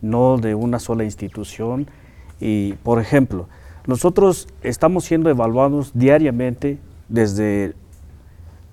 no 0.00 0.38
de 0.38 0.54
una 0.54 0.78
sola 0.78 1.04
institución. 1.04 1.88
Y, 2.40 2.72
por 2.82 3.00
ejemplo, 3.00 3.48
nosotros 3.86 4.48
estamos 4.62 5.04
siendo 5.04 5.30
evaluados 5.30 5.90
diariamente 5.94 6.78
desde 7.08 7.74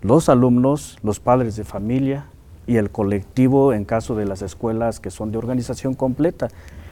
los 0.03 0.29
alumnos, 0.29 0.97
los 1.01 1.19
padres 1.19 1.55
de 1.55 1.63
familia 1.63 2.27
y 2.67 2.75
el 2.75 2.91
colectivo 2.91 3.73
en 3.73 3.85
caso 3.85 4.15
de 4.15 4.25
las 4.25 4.41
escuelas 4.41 4.99
que 4.99 5.09
son 5.09 5.31
de 5.31 5.37
organización 5.37 5.95
completa. 5.95 6.49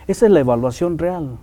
Esa 0.08 0.26
es 0.26 0.32
la 0.32 0.39
evaluación 0.39 0.97
real. 0.97 1.38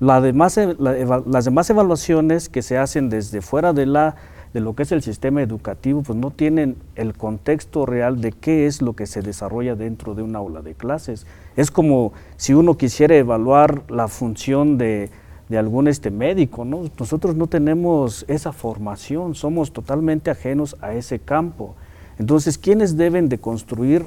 las 0.00 0.22
demás 0.22 1.70
evaluaciones 1.70 2.48
que 2.48 2.62
se 2.62 2.76
hacen 2.76 3.08
desde 3.08 3.40
fuera 3.40 3.72
de, 3.72 3.86
la, 3.86 4.16
de 4.52 4.60
lo 4.60 4.74
que 4.74 4.82
es 4.82 4.92
el 4.92 5.02
sistema 5.02 5.42
educativo, 5.42 6.02
pues 6.02 6.18
no 6.18 6.30
tienen 6.30 6.76
el 6.96 7.14
contexto 7.14 7.86
real 7.86 8.20
de 8.20 8.32
qué 8.32 8.66
es 8.66 8.82
lo 8.82 8.94
que 8.94 9.06
se 9.06 9.22
desarrolla 9.22 9.76
dentro 9.76 10.14
de 10.14 10.22
un 10.22 10.34
aula 10.34 10.60
de 10.60 10.74
clases. 10.74 11.26
Es 11.56 11.70
como 11.70 12.12
si 12.36 12.52
uno 12.52 12.76
quisiera 12.76 13.14
evaluar 13.14 13.82
la 13.88 14.08
función 14.08 14.76
de, 14.76 15.10
de 15.54 15.58
algún 15.60 15.86
este 15.86 16.10
médico, 16.10 16.64
¿no? 16.64 16.82
Nosotros 16.98 17.36
no 17.36 17.46
tenemos 17.46 18.24
esa 18.26 18.52
formación, 18.52 19.36
somos 19.36 19.72
totalmente 19.72 20.32
ajenos 20.32 20.76
a 20.80 20.94
ese 20.94 21.20
campo. 21.20 21.76
Entonces, 22.18 22.58
¿quiénes 22.58 22.96
deben 22.96 23.28
de 23.28 23.38
construir 23.38 24.04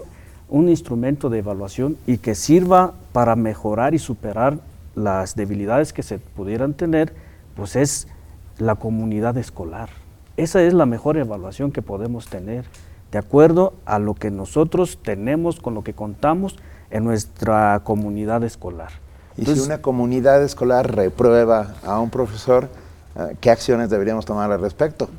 un 0.50 0.68
instrumento 0.68 1.30
de 1.30 1.40
evaluación 1.40 1.96
y 2.06 2.18
que 2.18 2.36
sirva 2.36 2.96
para 3.14 3.38
mejorar 3.38 3.94
y 3.94 3.98
superar 3.98 4.60
las 4.94 5.38
debilidades 5.38 5.94
que 5.94 6.04
se 6.04 6.20
pudieran 6.20 6.74
tener? 6.74 7.14
Pues 7.56 7.78
es 7.78 8.10
la 8.58 8.76
comunidad 8.76 9.38
escolar. 9.38 9.90
Esa 10.36 10.62
es 10.64 10.74
la 10.74 10.86
mejor 10.86 11.16
evaluación 11.16 11.72
que 11.72 11.82
podemos 11.82 12.28
tener, 12.28 12.66
de 13.10 13.20
acuerdo 13.20 13.74
a 13.86 14.00
lo 14.00 14.16
que 14.16 14.32
nosotros 14.32 15.00
tenemos, 15.02 15.62
con 15.62 15.76
lo 15.76 15.84
que 15.86 15.94
contamos 15.94 16.58
en 16.92 17.06
nuestra 17.06 17.84
comunidad 17.86 18.44
escolar. 18.44 19.07
Y 19.38 19.46
si 19.46 19.60
una 19.60 19.82
comunidad 19.82 20.44
escolar 20.44 20.96
reprueba 20.96 21.76
a 21.84 22.00
un 22.00 22.10
profesor, 22.10 22.70
eh, 23.16 23.36
¿qué 23.40 23.52
acciones 23.52 23.90
deberíamos 23.90 24.26
tomar 24.26 24.52
al 24.52 24.60
respecto? 24.60 25.10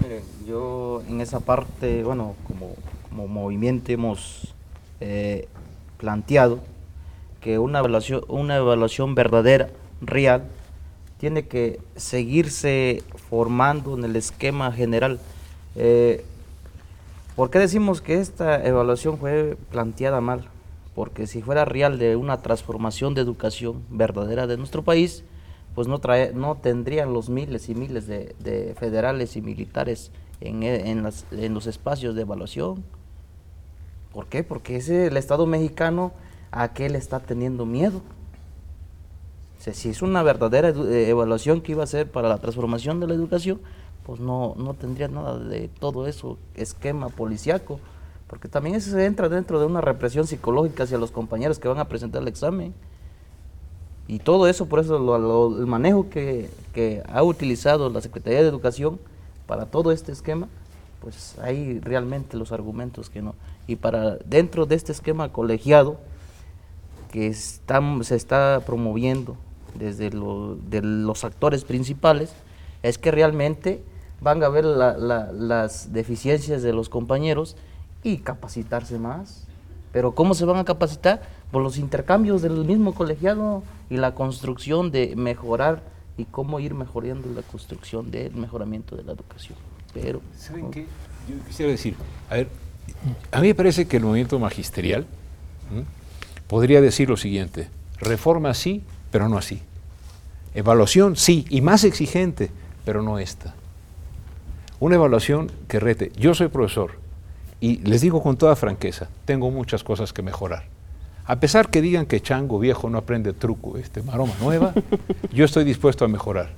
Miren, 0.00 0.22
yo 0.46 1.02
en 1.06 1.20
esa 1.20 1.40
parte, 1.40 2.02
bueno, 2.02 2.34
como, 2.46 2.74
como 3.10 3.28
movimiento 3.28 3.92
hemos 3.92 4.54
eh, 5.00 5.48
planteado 5.98 6.60
que 7.42 7.58
una 7.58 7.80
evaluación, 7.80 8.22
una 8.28 8.56
evaluación 8.56 9.14
verdadera, 9.14 9.68
real, 10.00 10.44
tiene 11.18 11.46
que 11.46 11.80
seguirse 11.96 13.02
formando 13.28 13.96
en 13.96 14.04
el 14.04 14.16
esquema 14.16 14.72
general. 14.72 15.18
Eh, 15.76 16.24
¿Por 17.36 17.50
qué 17.50 17.58
decimos 17.58 18.00
que 18.00 18.20
esta 18.20 18.64
evaluación 18.64 19.18
fue 19.18 19.56
planteada 19.70 20.20
mal? 20.20 20.48
Porque 20.98 21.28
si 21.28 21.42
fuera 21.42 21.64
real 21.64 21.96
de 21.96 22.16
una 22.16 22.42
transformación 22.42 23.14
de 23.14 23.20
educación 23.20 23.84
verdadera 23.88 24.48
de 24.48 24.56
nuestro 24.56 24.82
país, 24.82 25.22
pues 25.76 25.86
no, 25.86 26.00
trae, 26.00 26.32
no 26.32 26.56
tendrían 26.56 27.12
los 27.12 27.28
miles 27.28 27.68
y 27.68 27.76
miles 27.76 28.08
de, 28.08 28.74
federales 28.76 29.36
y 29.36 29.40
militares 29.40 30.10
en, 30.40 30.64
en, 30.64 31.54
los 31.54 31.66
espacios 31.68 32.16
de 32.16 32.22
evaluación. 32.22 32.82
¿Por 34.12 34.26
qué? 34.26 34.42
Porque 34.42 34.74
ese, 34.74 35.06
el 35.06 35.16
Estado 35.16 35.46
mexicano 35.46 36.10
a 36.50 36.72
qué 36.72 36.90
le 36.90 36.98
está 36.98 37.20
teniendo 37.20 37.64
miedo. 37.64 38.02
si 39.60 39.90
es 39.90 40.02
una 40.02 40.24
verdadera 40.24 40.70
eh, 40.70 41.10
evaluación 41.10 41.60
que 41.60 41.70
iba 41.70 41.84
a 41.84 41.86
ser 41.86 42.10
para 42.10 42.28
la 42.28 42.38
transformación 42.38 42.98
de 42.98 43.06
la 43.06 43.14
educación, 43.14 43.60
pues 44.04 44.18
no, 44.18 44.56
no 44.56 44.74
tendría 44.74 45.06
nada 45.06 45.38
de 45.38 45.68
todo 45.68 46.08
eso, 46.08 46.38
esquema 46.56 47.08
policiaco 47.08 47.78
porque 48.28 48.48
también 48.48 48.76
eso 48.76 48.90
se 48.90 49.04
entra 49.06 49.28
dentro 49.28 49.58
de 49.58 49.66
una 49.66 49.80
represión 49.80 50.26
psicológica 50.26 50.84
hacia 50.84 50.98
los 50.98 51.10
compañeros 51.10 51.58
que 51.58 51.66
van 51.66 51.78
a 51.78 51.88
presentar 51.88 52.22
el 52.22 52.28
examen. 52.28 52.74
Y 54.06 54.18
todo 54.20 54.46
eso, 54.48 54.66
por 54.66 54.80
eso 54.80 55.56
el 55.56 55.66
manejo 55.66 56.08
que, 56.10 56.50
ha 57.08 57.22
utilizado 57.22 57.90
la 57.90 58.00
Secretaría 58.00 58.42
de 58.42 58.48
Educación 58.48 59.00
para 59.46 59.66
todo 59.66 59.92
este 59.92 60.12
esquema, 60.12 60.46
pues 61.00 61.36
hay 61.42 61.80
realmente 61.80 62.36
los 62.36 62.52
argumentos 62.52 63.08
que 63.10 63.22
no. 63.22 63.34
Y 63.66 63.76
para 63.76 64.16
dentro 64.16 64.66
de 64.66 64.74
este 64.76 64.92
esquema 64.92 65.32
colegiado 65.32 65.98
que 67.10 67.32
se 67.32 68.14
está 68.14 68.60
promoviendo 68.64 69.36
desde 69.74 70.10
de 70.10 70.82
los 70.82 71.24
actores 71.24 71.64
principales, 71.64 72.32
es 72.82 72.98
que 72.98 73.10
realmente 73.10 73.82
van 74.20 74.42
a 74.42 74.48
ver 74.48 74.64
las 74.64 75.92
deficiencias 75.92 76.62
de 76.62 76.72
los 76.72 76.88
compañeros 76.88 77.56
y 78.02 78.18
capacitarse 78.18 78.98
más. 78.98 79.44
Pero 79.92 80.14
¿cómo 80.14 80.34
se 80.34 80.44
van 80.44 80.58
a 80.58 80.64
capacitar? 80.64 81.22
Por 81.50 81.62
los 81.62 81.78
intercambios 81.78 82.42
del 82.42 82.64
mismo 82.64 82.94
colegiado 82.94 83.62
y 83.88 83.96
la 83.96 84.14
construcción 84.14 84.90
de 84.90 85.16
mejorar 85.16 85.82
y 86.16 86.24
cómo 86.24 86.60
ir 86.60 86.74
mejorando 86.74 87.28
la 87.34 87.42
construcción 87.42 88.10
del 88.10 88.34
mejoramiento 88.34 88.96
de 88.96 89.04
la 89.04 89.12
educación. 89.12 89.56
Pero, 89.94 90.20
¿Saben 90.36 90.70
qué? 90.70 90.86
Yo 91.28 91.44
quisiera 91.46 91.70
decir, 91.70 91.94
a 92.28 92.34
ver, 92.34 92.48
a 93.32 93.40
mí 93.40 93.48
me 93.48 93.54
parece 93.54 93.86
que 93.86 93.96
el 93.98 94.04
movimiento 94.04 94.38
magisterial 94.38 95.06
podría 96.46 96.80
decir 96.80 97.08
lo 97.08 97.16
siguiente, 97.16 97.68
reforma 97.98 98.52
sí, 98.54 98.82
pero 99.10 99.28
no 99.28 99.38
así. 99.38 99.62
Evaluación 100.54 101.16
sí, 101.16 101.46
y 101.50 101.60
más 101.60 101.84
exigente, 101.84 102.50
pero 102.84 103.02
no 103.02 103.18
esta. 103.18 103.54
Una 104.80 104.96
evaluación 104.96 105.50
que 105.68 105.80
rete, 105.80 106.12
yo 106.16 106.34
soy 106.34 106.48
profesor, 106.48 106.92
y 107.60 107.78
les 107.78 108.00
digo 108.00 108.22
con 108.22 108.36
toda 108.36 108.56
franqueza, 108.56 109.08
tengo 109.24 109.50
muchas 109.50 109.82
cosas 109.82 110.12
que 110.12 110.22
mejorar. 110.22 110.64
A 111.26 111.40
pesar 111.40 111.68
que 111.68 111.82
digan 111.82 112.06
que 112.06 112.20
chango 112.20 112.58
viejo 112.58 112.88
no 112.88 112.98
aprende 112.98 113.32
truco, 113.32 113.76
este 113.76 114.02
maroma 114.02 114.34
nueva, 114.40 114.72
yo 115.32 115.44
estoy 115.44 115.64
dispuesto 115.64 116.04
a 116.04 116.08
mejorar. 116.08 116.50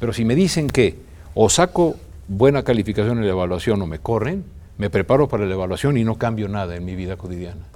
Pero 0.00 0.12
si 0.12 0.24
me 0.24 0.34
dicen 0.34 0.68
que 0.68 0.96
o 1.34 1.50
saco 1.50 1.96
buena 2.28 2.62
calificación 2.62 3.18
en 3.18 3.26
la 3.26 3.32
evaluación 3.32 3.82
o 3.82 3.86
me 3.86 3.98
corren, 3.98 4.44
me 4.78 4.90
preparo 4.90 5.28
para 5.28 5.46
la 5.46 5.54
evaluación 5.54 5.96
y 5.96 6.04
no 6.04 6.16
cambio 6.16 6.48
nada 6.48 6.76
en 6.76 6.84
mi 6.84 6.94
vida 6.94 7.16
cotidiana. 7.16 7.66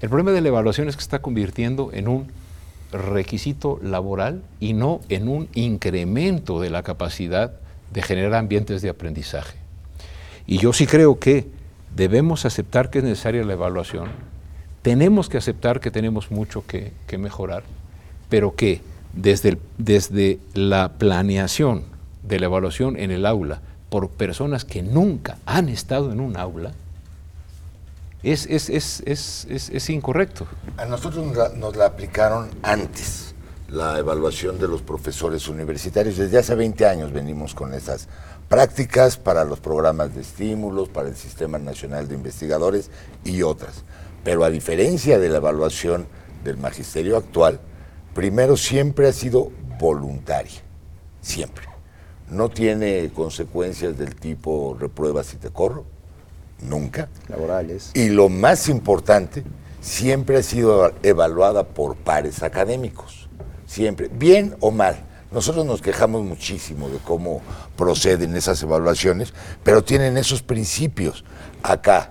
El 0.00 0.08
problema 0.08 0.32
de 0.32 0.40
la 0.40 0.48
evaluación 0.48 0.88
es 0.88 0.96
que 0.96 1.02
se 1.02 1.06
está 1.06 1.20
convirtiendo 1.20 1.90
en 1.92 2.08
un 2.08 2.28
requisito 2.90 3.78
laboral 3.82 4.42
y 4.60 4.72
no 4.72 5.00
en 5.08 5.28
un 5.28 5.48
incremento 5.54 6.60
de 6.60 6.70
la 6.70 6.82
capacidad 6.82 7.52
de 7.92 8.02
generar 8.02 8.34
ambientes 8.34 8.82
de 8.82 8.88
aprendizaje. 8.88 9.58
Y 10.46 10.58
yo 10.58 10.72
sí 10.72 10.86
creo 10.86 11.18
que 11.18 11.46
debemos 11.94 12.44
aceptar 12.44 12.90
que 12.90 12.98
es 12.98 13.04
necesaria 13.04 13.44
la 13.44 13.52
evaluación, 13.52 14.10
tenemos 14.82 15.28
que 15.28 15.38
aceptar 15.38 15.80
que 15.80 15.90
tenemos 15.90 16.30
mucho 16.30 16.64
que, 16.66 16.92
mejorar, 17.18 17.62
pero 18.28 18.54
que 18.56 18.80
desde, 19.12 19.58
desde 19.78 20.38
la 20.54 20.92
planeación 20.98 21.84
de 22.22 22.40
la 22.40 22.46
evaluación 22.46 22.98
en 22.98 23.10
el 23.10 23.26
aula 23.26 23.60
por 23.90 24.08
personas 24.08 24.64
que 24.64 24.82
nunca 24.82 25.36
han 25.46 25.68
estado 25.68 26.12
en 26.12 26.20
un 26.20 26.36
aula, 26.36 26.72
es, 28.22 28.46
es, 28.46 28.70
es, 28.70 29.46
es 29.46 29.90
incorrecto. 29.90 30.46
A 30.76 30.86
nosotros 30.86 31.26
nos 31.56 31.76
la, 31.76 31.86
aplicaron 31.86 32.50
antes, 32.62 33.31
la 33.72 33.98
evaluación 33.98 34.58
de 34.58 34.68
los 34.68 34.82
profesores 34.82 35.48
universitarios. 35.48 36.18
Desde 36.18 36.38
hace 36.38 36.54
20 36.54 36.86
años 36.86 37.12
venimos 37.12 37.54
con 37.54 37.72
esas 37.72 38.06
prácticas 38.48 39.16
para 39.16 39.44
los 39.44 39.60
programas 39.60 40.14
de 40.14 40.20
estímulos, 40.20 40.90
para 40.90 41.08
el 41.08 41.16
Sistema 41.16 41.58
Nacional 41.58 42.06
de 42.06 42.14
Investigadores 42.14 42.90
y 43.24 43.40
otras. 43.42 43.84
Pero 44.24 44.44
a 44.44 44.50
diferencia 44.50 45.18
de 45.18 45.30
la 45.30 45.38
evaluación 45.38 46.06
del 46.44 46.58
magisterio 46.58 47.16
actual, 47.16 47.60
primero 48.14 48.58
siempre 48.58 49.08
ha 49.08 49.12
sido 49.12 49.50
voluntaria, 49.80 50.60
siempre. 51.22 51.64
No 52.28 52.50
tiene 52.50 53.10
consecuencias 53.14 53.96
del 53.96 54.14
tipo 54.16 54.76
repruebas 54.78 55.26
si 55.26 55.38
te 55.38 55.48
corro, 55.48 55.86
nunca. 56.60 57.08
Laborales. 57.28 57.90
Y 57.94 58.10
lo 58.10 58.28
más 58.28 58.68
importante, 58.68 59.44
siempre 59.80 60.36
ha 60.36 60.42
sido 60.42 60.92
evaluada 61.02 61.64
por 61.64 61.96
pares 61.96 62.42
académicos, 62.42 63.21
siempre, 63.72 64.10
bien 64.12 64.54
o 64.60 64.70
mal. 64.70 64.96
Nosotros 65.30 65.64
nos 65.64 65.80
quejamos 65.80 66.22
muchísimo 66.22 66.90
de 66.90 66.98
cómo 66.98 67.40
proceden 67.74 68.36
esas 68.36 68.62
evaluaciones, 68.62 69.32
pero 69.64 69.82
tienen 69.82 70.18
esos 70.18 70.42
principios. 70.42 71.24
Acá 71.62 72.10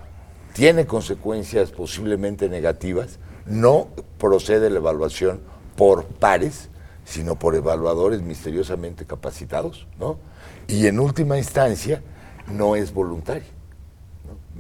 tiene 0.54 0.88
consecuencias 0.88 1.70
posiblemente 1.70 2.50
negativas, 2.50 3.20
no 3.46 3.90
procede 4.18 4.72
la 4.72 4.78
evaluación 4.78 5.42
por 5.76 6.06
pares, 6.06 6.70
sino 7.06 7.38
por 7.38 7.54
evaluadores 7.54 8.22
misteriosamente 8.22 9.06
capacitados, 9.06 9.88
¿no? 10.00 10.18
Y 10.68 10.88
en 10.88 11.00
última 11.00 11.38
instancia, 11.38 12.02
no 12.48 12.76
es 12.76 12.92
voluntario. 12.92 13.61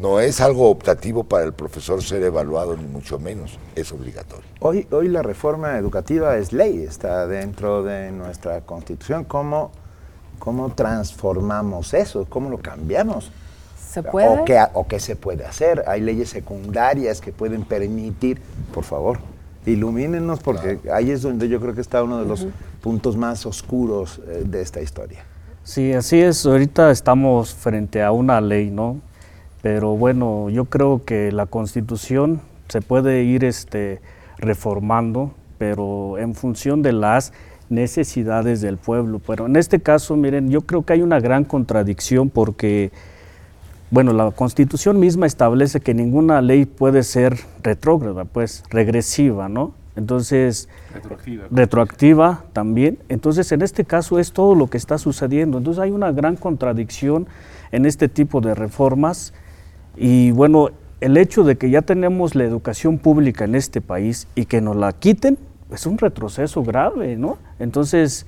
No 0.02 0.20
es 0.20 0.42
algo 0.42 0.68
optativo 0.72 1.24
para 1.24 1.44
el 1.44 1.54
profesor 1.54 2.02
ser 2.02 2.24
evaluado, 2.24 2.76
ni 2.76 2.86
mucho 2.86 3.20
menos, 3.20 3.60
es 3.76 3.92
obligatorio. 3.92 4.50
Hoy, 4.60 4.88
hoy 4.90 5.08
la 5.10 5.22
reforma 5.22 5.78
educativa 5.78 6.38
es 6.38 6.52
ley, 6.52 6.82
está 6.82 7.28
dentro 7.28 7.84
de 7.84 8.12
nuestra 8.12 8.62
constitución. 8.62 9.26
¿Cómo, 9.26 9.72
cómo 10.40 10.74
transformamos 10.74 11.94
eso? 11.94 12.26
¿Cómo 12.28 12.50
lo 12.50 12.58
cambiamos? 12.58 13.32
¿Se 13.78 14.02
puede? 14.02 14.28
¿O 14.28 14.44
qué, 14.44 14.60
¿O 14.74 14.88
qué 14.88 15.00
se 15.00 15.16
puede 15.16 15.46
hacer? 15.46 15.84
Hay 15.86 16.02
leyes 16.02 16.30
secundarias 16.30 17.22
que 17.22 17.32
pueden 17.32 17.64
permitir, 17.64 18.42
por 18.74 18.86
favor, 18.86 19.20
ilumínenos 19.68 20.40
porque 20.40 20.80
ahí 20.92 21.12
es 21.12 21.22
donde 21.22 21.48
yo 21.48 21.62
creo 21.62 21.76
que 21.76 21.82
está 21.82 22.02
uno 22.02 22.18
de 22.18 22.26
los 22.26 22.48
puntos 22.82 23.16
más 23.18 23.46
oscuros 23.46 24.20
eh, 24.28 24.46
de 24.48 24.64
esta 24.64 24.82
historia. 24.82 25.24
Sí, 25.64 25.94
así 25.94 26.20
es. 26.20 26.44
Ahorita 26.44 26.90
estamos 26.90 27.54
frente 27.54 28.02
a 28.02 28.12
una 28.12 28.42
ley, 28.42 28.72
¿no? 28.72 29.00
Pero 29.62 29.96
bueno, 29.96 30.50
yo 30.50 30.66
creo 30.66 31.04
que 31.06 31.32
la 31.32 31.46
constitución 31.46 32.42
se 32.68 32.82
puede 32.82 33.24
ir 33.24 33.44
este, 33.44 34.02
reformando, 34.38 35.34
pero 35.58 36.18
en 36.18 36.34
función 36.34 36.82
de 36.82 36.94
las 36.94 37.34
necesidades 37.70 38.62
del 38.62 38.78
pueblo. 38.78 39.20
Pero 39.20 39.46
en 39.46 39.56
este 39.56 39.80
caso, 39.80 40.16
miren, 40.16 40.50
yo 40.50 40.62
creo 40.62 40.84
que 40.84 40.94
hay 40.94 41.02
una 41.02 41.20
gran 41.20 41.44
contradicción 41.44 42.30
porque, 42.30 42.92
bueno, 43.92 44.14
la 44.14 44.32
constitución 44.32 45.00
misma 45.00 45.28
establece 45.28 45.80
que 45.80 45.94
ninguna 45.94 46.42
ley 46.42 46.66
puede 46.66 47.04
ser 47.04 47.38
retrógrada, 47.62 48.26
pues 48.26 48.64
regresiva, 48.70 49.48
¿no? 49.48 49.74
Entonces, 49.96 50.70
retroactiva. 50.94 51.48
retroactiva 51.52 52.44
también. 52.54 52.98
Entonces, 53.10 53.52
en 53.52 53.62
este 53.62 53.86
caso 53.86 54.20
es 54.20 54.32
todo 54.32 54.56
lo 54.56 54.68
que 54.68 54.78
está 54.78 54.98
sucediendo. 54.98 55.58
Entonces, 55.58 55.84
hay 55.84 55.92
una 55.92 56.12
gran 56.12 56.36
contradicción 56.36 57.28
en 57.72 57.86
este 57.86 58.08
tipo 58.08 58.42
de 58.42 58.56
reformas 58.56 59.34
y 59.96 60.32
bueno, 60.32 60.70
el 61.02 61.18
hecho 61.18 61.44
de 61.44 61.58
que 61.58 61.70
ya 61.70 61.82
tenemos 61.82 62.36
la 62.36 62.44
educación 62.44 62.98
pública 62.98 63.46
en 63.46 63.56
este 63.56 63.82
país 63.82 64.28
y 64.36 64.46
que 64.46 64.62
nos 64.62 64.76
la 64.76 64.94
quiten 64.94 65.38
es 65.72 65.86
un 65.86 65.98
retroceso 65.98 66.64
grave, 66.64 67.16
¿no? 67.16 67.38
Entonces, 67.60 68.26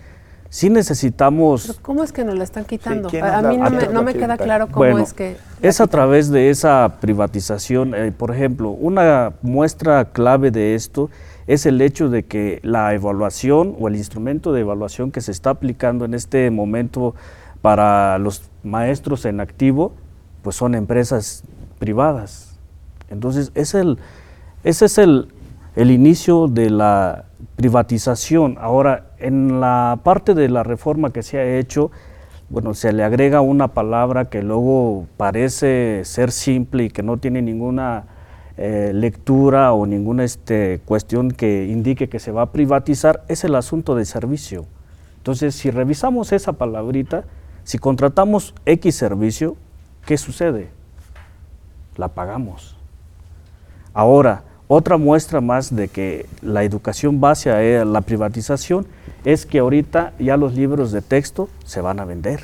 sí 0.49 0.69
necesitamos... 0.69 1.79
¿Cómo 1.81 2.03
es 2.03 2.11
que 2.11 2.23
nos 2.23 2.35
la 2.35 2.43
están 2.43 2.65
quitando? 2.65 3.09
a, 3.09 3.41
mí 3.41 3.57
no 3.91 4.03
me, 4.03 4.13
queda 4.13 4.37
claro 4.37 4.67
cómo 4.67 4.99
es 4.99 5.13
que... 5.13 5.35
Es 5.61 5.81
a 5.81 5.87
través 5.87 6.29
de 6.29 6.49
esa 6.49 6.97
privatización. 6.99 7.95
Eh, 7.95 8.11
por 8.11 8.31
ejemplo, 8.31 8.69
una 8.69 9.33
muestra 9.41 10.05
clave 10.05 10.51
de 10.51 10.75
esto 10.75 11.09
es 11.47 11.65
el 11.65 11.81
hecho 11.81 12.09
de 12.09 12.23
que 12.23 12.59
la 12.63 12.93
evaluación 12.93 13.75
o 13.79 13.87
el 13.87 13.95
instrumento 13.95 14.53
de 14.53 14.61
evaluación 14.61 15.11
que 15.11 15.21
se 15.21 15.31
está 15.31 15.51
aplicando 15.51 16.05
en 16.05 16.13
este 16.13 16.49
momento 16.49 17.15
para 17.61 18.17
los 18.17 18.49
maestros 18.63 19.25
en 19.25 19.39
activo, 19.39 19.93
pues 20.43 20.55
son 20.55 20.75
empresas 20.75 21.43
privadas. 21.79 22.55
Entonces, 23.09 23.51
es 23.55 23.73
el, 23.73 23.97
ese 24.63 24.85
es 24.85 24.97
el, 24.99 25.29
el 25.75 25.89
inicio 25.89 26.47
de 26.47 26.69
la 26.69 27.25
privatización. 27.55 28.57
Ahora, 28.59 29.07
en 29.17 29.59
la 29.59 29.99
parte 30.03 30.33
de 30.35 30.49
la 30.49 30.63
reforma 30.63 31.11
que 31.11 31.23
se 31.23 31.39
ha 31.39 31.57
hecho, 31.57 31.91
bueno, 32.49 32.73
se 32.73 32.93
le 32.93 33.03
agrega 33.03 33.41
una 33.41 33.69
palabra 33.69 34.25
que 34.25 34.43
luego 34.43 35.07
parece 35.17 36.01
ser 36.03 36.31
simple 36.31 36.85
y 36.85 36.89
que 36.89 37.01
no 37.01 37.17
tiene 37.17 37.41
ninguna 37.41 38.05
eh, 38.57 38.91
lectura 38.93 39.73
o 39.73 39.87
ninguna 39.87 40.23
este, 40.23 40.79
cuestión 40.85 41.31
que 41.31 41.65
indique 41.65 42.09
que 42.09 42.19
se 42.19 42.31
va 42.31 42.43
a 42.43 42.51
privatizar, 42.51 43.23
es 43.27 43.43
el 43.43 43.55
asunto 43.55 43.95
de 43.95 44.05
servicio. 44.05 44.65
Entonces, 45.17 45.55
si 45.55 45.71
revisamos 45.71 46.31
esa 46.31 46.53
palabrita, 46.53 47.23
si 47.63 47.79
contratamos 47.79 48.53
X 48.65 48.95
servicio, 48.95 49.55
¿qué 50.05 50.17
sucede? 50.17 50.69
la 51.97 52.07
pagamos. 52.07 52.75
Ahora, 53.93 54.43
otra 54.67 54.97
muestra 54.97 55.41
más 55.41 55.75
de 55.75 55.87
que 55.87 56.25
la 56.41 56.63
educación 56.63 57.21
va 57.23 57.31
hacia 57.31 57.85
la 57.85 58.01
privatización 58.01 58.87
es 59.23 59.45
que 59.45 59.59
ahorita 59.59 60.13
ya 60.19 60.37
los 60.37 60.55
libros 60.55 60.91
de 60.91 61.01
texto 61.01 61.49
se 61.65 61.81
van 61.81 61.99
a 61.99 62.05
vender. 62.05 62.41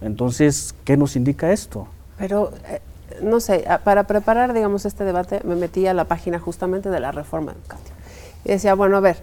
Entonces, 0.00 0.74
¿qué 0.84 0.96
nos 0.96 1.16
indica 1.16 1.52
esto? 1.52 1.88
Pero, 2.18 2.52
eh, 2.68 2.80
no 3.22 3.40
sé, 3.40 3.64
para 3.84 4.04
preparar, 4.04 4.52
digamos, 4.52 4.84
este 4.84 5.04
debate 5.04 5.40
me 5.44 5.56
metí 5.56 5.86
a 5.86 5.94
la 5.94 6.04
página 6.04 6.38
justamente 6.38 6.88
de 6.90 7.00
la 7.00 7.12
reforma 7.12 7.52
educativa. 7.52 7.96
Y 8.44 8.50
decía, 8.50 8.74
bueno, 8.74 8.96
a 8.96 9.00
ver, 9.00 9.16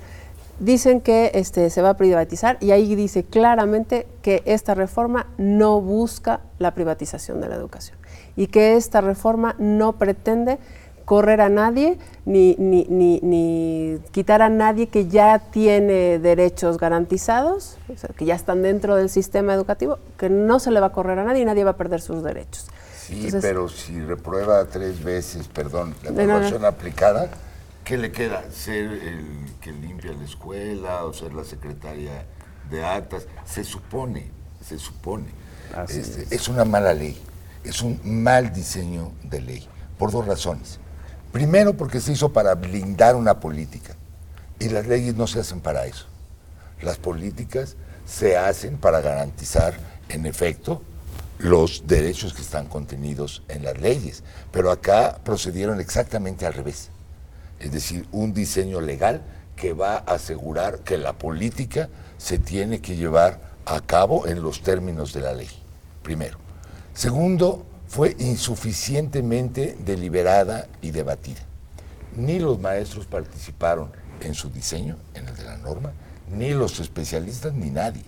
dicen 0.59 1.01
que 1.01 1.31
este, 1.33 1.69
se 1.69 1.81
va 1.81 1.89
a 1.89 1.97
privatizar 1.97 2.57
y 2.59 2.71
ahí 2.71 2.95
dice 2.95 3.23
claramente 3.23 4.07
que 4.21 4.43
esta 4.45 4.75
reforma 4.75 5.27
no 5.37 5.81
busca 5.81 6.41
la 6.59 6.73
privatización 6.73 7.41
de 7.41 7.49
la 7.49 7.55
educación 7.55 7.97
y 8.35 8.47
que 8.47 8.75
esta 8.75 9.01
reforma 9.01 9.55
no 9.59 9.93
pretende 9.93 10.59
correr 11.05 11.41
a 11.41 11.49
nadie 11.49 11.97
ni, 12.25 12.55
ni, 12.57 12.85
ni, 12.89 13.99
quitar 14.11 14.41
a 14.41 14.49
nadie 14.49 14.87
que 14.87 15.07
ya 15.07 15.39
tiene 15.39 16.19
derechos 16.19 16.77
garantizados, 16.77 17.77
que 18.15 18.25
ya 18.25 18.35
están 18.35 18.61
dentro 18.61 18.95
del 18.95 19.09
sistema 19.09 19.53
educativo, 19.53 19.99
que 20.17 20.29
no 20.29 20.59
se 20.59 20.71
le 20.71 20.79
va 20.79 20.87
a 20.87 20.91
correr 20.91 21.19
a 21.19 21.23
nadie 21.23 21.41
y 21.41 21.45
nadie 21.45 21.63
va 21.63 21.71
a 21.71 21.77
perder 21.77 22.01
sus 22.01 22.23
derechos. 22.23 22.67
Sí, 23.05 23.29
pero 23.41 23.67
si 23.67 23.99
reprueba 23.99 24.63
tres 24.65 25.03
veces, 25.03 25.49
perdón, 25.49 25.93
la 26.03 26.23
evaluación 26.23 26.63
aplicada, 26.63 27.29
¿qué 27.83 27.97
le 27.97 28.11
queda? 28.11 28.49
¿Ser 28.51 28.91
el 28.91 29.53
que 29.61 29.71
limpia 29.71 30.13
la 30.13 30.23
escuela 30.23 31.05
o 31.05 31.13
ser 31.13 31.33
la 31.33 31.43
secretaria 31.43 32.25
de 32.69 32.85
actas? 32.85 33.27
Se 33.45 33.63
supone, 33.63 34.31
se 34.63 34.77
supone. 34.77 35.27
Este, 35.89 36.33
es 36.35 36.47
una 36.47 36.65
mala 36.65 36.93
ley 36.93 37.19
es 37.63 37.81
un 37.81 37.99
mal 38.03 38.53
diseño 38.53 39.13
de 39.23 39.41
ley, 39.41 39.67
por 39.97 40.11
dos 40.11 40.25
razones. 40.25 40.79
Primero, 41.31 41.75
porque 41.75 41.99
se 41.99 42.11
hizo 42.11 42.31
para 42.31 42.55
blindar 42.55 43.15
una 43.15 43.39
política, 43.39 43.95
y 44.59 44.69
las 44.69 44.87
leyes 44.87 45.15
no 45.15 45.27
se 45.27 45.39
hacen 45.39 45.61
para 45.61 45.85
eso. 45.85 46.05
Las 46.81 46.97
políticas 46.97 47.75
se 48.05 48.37
hacen 48.37 48.77
para 48.77 49.01
garantizar, 49.01 49.73
en 50.09 50.25
efecto, 50.25 50.81
los 51.39 51.87
derechos 51.87 52.33
que 52.33 52.41
están 52.41 52.67
contenidos 52.67 53.43
en 53.47 53.63
las 53.63 53.79
leyes. 53.79 54.23
Pero 54.51 54.71
acá 54.71 55.19
procedieron 55.23 55.79
exactamente 55.79 56.45
al 56.45 56.53
revés. 56.53 56.89
Es 57.63 57.71
decir, 57.71 58.05
un 58.11 58.33
diseño 58.33 58.81
legal 58.81 59.21
que 59.55 59.71
va 59.71 59.95
a 59.95 60.15
asegurar 60.15 60.79
que 60.79 60.97
la 60.97 61.13
política 61.13 61.87
se 62.17 62.37
tiene 62.37 62.81
que 62.81 62.97
llevar 62.97 63.39
a 63.65 63.79
cabo 63.79 64.27
en 64.27 64.43
los 64.43 64.61
términos 64.61 65.13
de 65.13 65.21
la 65.21 65.33
ley, 65.33 65.47
primero. 66.01 66.37
Segundo, 66.93 67.65
fue 67.87 68.15
insuficientemente 68.19 69.77
deliberada 69.85 70.67
y 70.81 70.91
debatida. 70.91 71.39
Ni 72.17 72.37
los 72.37 72.59
maestros 72.59 73.05
participaron 73.05 73.91
en 74.19 74.33
su 74.33 74.49
diseño, 74.49 74.97
en 75.13 75.27
el 75.27 75.35
de 75.35 75.43
la 75.43 75.57
norma, 75.57 75.93
ni 76.35 76.51
los 76.51 76.81
especialistas, 76.81 77.53
ni 77.53 77.69
nadie. 77.69 78.03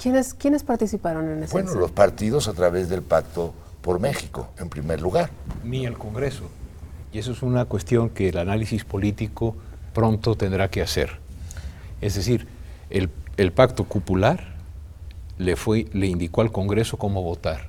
¿Quiénes, 0.00 0.34
¿quiénes 0.34 0.64
participaron 0.64 1.28
en 1.30 1.42
ese 1.44 1.52
Bueno, 1.52 1.74
los 1.74 1.92
partidos 1.92 2.46
a 2.46 2.52
través 2.52 2.90
del 2.90 3.02
Pacto 3.02 3.54
por 3.80 4.00
México, 4.00 4.50
en 4.58 4.68
primer 4.68 5.00
lugar. 5.00 5.30
Ni 5.64 5.86
el 5.86 5.96
Congreso. 5.96 6.50
Y 7.12 7.18
eso 7.18 7.32
es 7.32 7.42
una 7.42 7.64
cuestión 7.64 8.10
que 8.10 8.28
el 8.28 8.38
análisis 8.38 8.84
político 8.84 9.56
pronto 9.94 10.34
tendrá 10.34 10.70
que 10.70 10.82
hacer. 10.82 11.18
Es 12.00 12.14
decir, 12.14 12.46
el, 12.90 13.10
el 13.36 13.52
pacto 13.52 13.84
cupular 13.84 14.58
le, 15.38 15.56
fue, 15.56 15.86
le 15.92 16.06
indicó 16.06 16.42
al 16.42 16.52
Congreso 16.52 16.96
cómo 16.96 17.22
votar. 17.22 17.68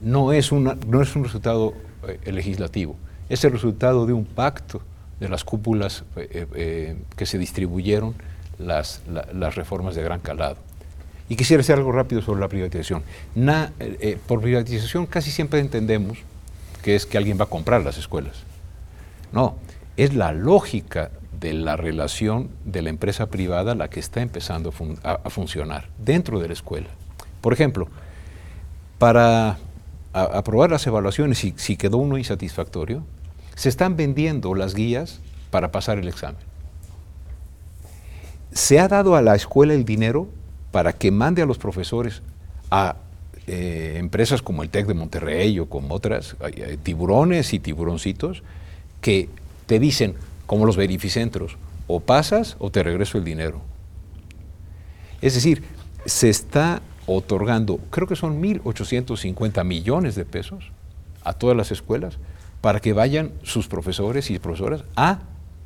No 0.00 0.32
es, 0.32 0.52
una, 0.52 0.76
no 0.86 1.02
es 1.02 1.14
un 1.16 1.24
resultado 1.24 1.74
eh, 2.06 2.32
legislativo, 2.32 2.96
es 3.28 3.44
el 3.44 3.52
resultado 3.52 4.06
de 4.06 4.12
un 4.12 4.24
pacto 4.24 4.80
de 5.20 5.28
las 5.28 5.42
cúpulas 5.44 6.04
eh, 6.16 6.46
eh, 6.54 6.96
que 7.16 7.26
se 7.26 7.38
distribuyeron 7.38 8.14
las, 8.58 9.02
la, 9.10 9.26
las, 9.32 9.56
reformas 9.56 9.96
de 9.96 10.02
gran 10.02 10.20
calado. 10.20 10.56
Y 11.28 11.36
quisiera 11.36 11.60
decir 11.60 11.74
algo 11.74 11.92
rápido 11.92 12.22
sobre 12.22 12.40
la 12.40 12.48
privatización. 12.48 13.02
Na, 13.34 13.72
por 14.26 14.40
privatización 14.40 15.06
casi 15.06 15.30
siempre 15.30 15.60
entendemos 15.60 16.18
que 16.82 16.94
es 16.96 17.06
que 17.06 17.18
alguien 17.18 17.38
va 17.38 17.44
a 17.44 17.48
comprar 17.48 17.82
las 17.82 17.98
escuelas. 17.98 18.36
No, 19.32 19.56
es 19.96 20.14
la 20.14 20.32
lógica 20.32 21.10
de 21.38 21.52
la 21.52 21.76
relación 21.76 22.50
de 22.64 22.82
la 22.82 22.90
empresa 22.90 23.26
privada 23.26 23.74
la 23.74 23.88
que 23.88 24.00
está 24.00 24.22
empezando 24.22 24.70
a, 24.70 24.72
fun 24.72 24.98
a, 25.02 25.20
a 25.24 25.30
funcionar 25.30 25.88
dentro 25.98 26.40
de 26.40 26.48
la 26.48 26.54
escuela. 26.54 26.88
Por 27.40 27.52
ejemplo, 27.52 27.88
para 28.98 29.58
aprobar 30.12 30.70
las 30.70 30.86
evaluaciones, 30.86 31.38
si, 31.38 31.54
si 31.56 31.76
quedó 31.76 31.98
uno 31.98 32.18
insatisfactorio, 32.18 33.04
se 33.54 33.68
están 33.68 33.96
vendiendo 33.96 34.54
las 34.54 34.74
guías 34.74 35.20
para 35.50 35.70
pasar 35.70 35.98
el 35.98 36.08
examen. 36.08 36.40
Se 38.52 38.80
ha 38.80 38.88
dado 38.88 39.14
a 39.14 39.22
la 39.22 39.34
escuela 39.34 39.74
el 39.74 39.84
dinero 39.84 40.28
para 40.72 40.92
que 40.92 41.10
mande 41.10 41.42
a 41.42 41.46
los 41.46 41.58
profesores 41.58 42.22
a 42.70 42.96
eh, 43.48 43.96
empresas 43.96 44.42
como 44.42 44.62
el 44.62 44.68
TEC 44.68 44.86
de 44.86 44.94
Monterrey 44.94 45.58
o 45.58 45.68
como 45.68 45.94
otras, 45.94 46.36
tiburones 46.82 47.52
y 47.52 47.58
tiburoncitos, 47.58 48.42
que 49.00 49.28
te 49.66 49.78
dicen, 49.78 50.14
como 50.46 50.66
los 50.66 50.76
verificentros, 50.76 51.56
o 51.86 52.00
pasas 52.00 52.56
o 52.58 52.70
te 52.70 52.82
regreso 52.82 53.18
el 53.18 53.24
dinero. 53.24 53.60
Es 55.20 55.34
decir, 55.34 55.64
se 56.04 56.28
está 56.28 56.82
otorgando, 57.06 57.78
creo 57.90 58.06
que 58.06 58.16
son 58.16 58.40
1.850 58.40 59.64
millones 59.64 60.14
de 60.14 60.24
pesos 60.24 60.70
a 61.24 61.32
todas 61.32 61.56
las 61.56 61.72
escuelas 61.72 62.18
para 62.60 62.80
que 62.80 62.92
vayan 62.92 63.32
sus 63.42 63.66
profesores 63.66 64.30
y 64.30 64.38
profesoras 64.38 64.84
a 64.94 65.20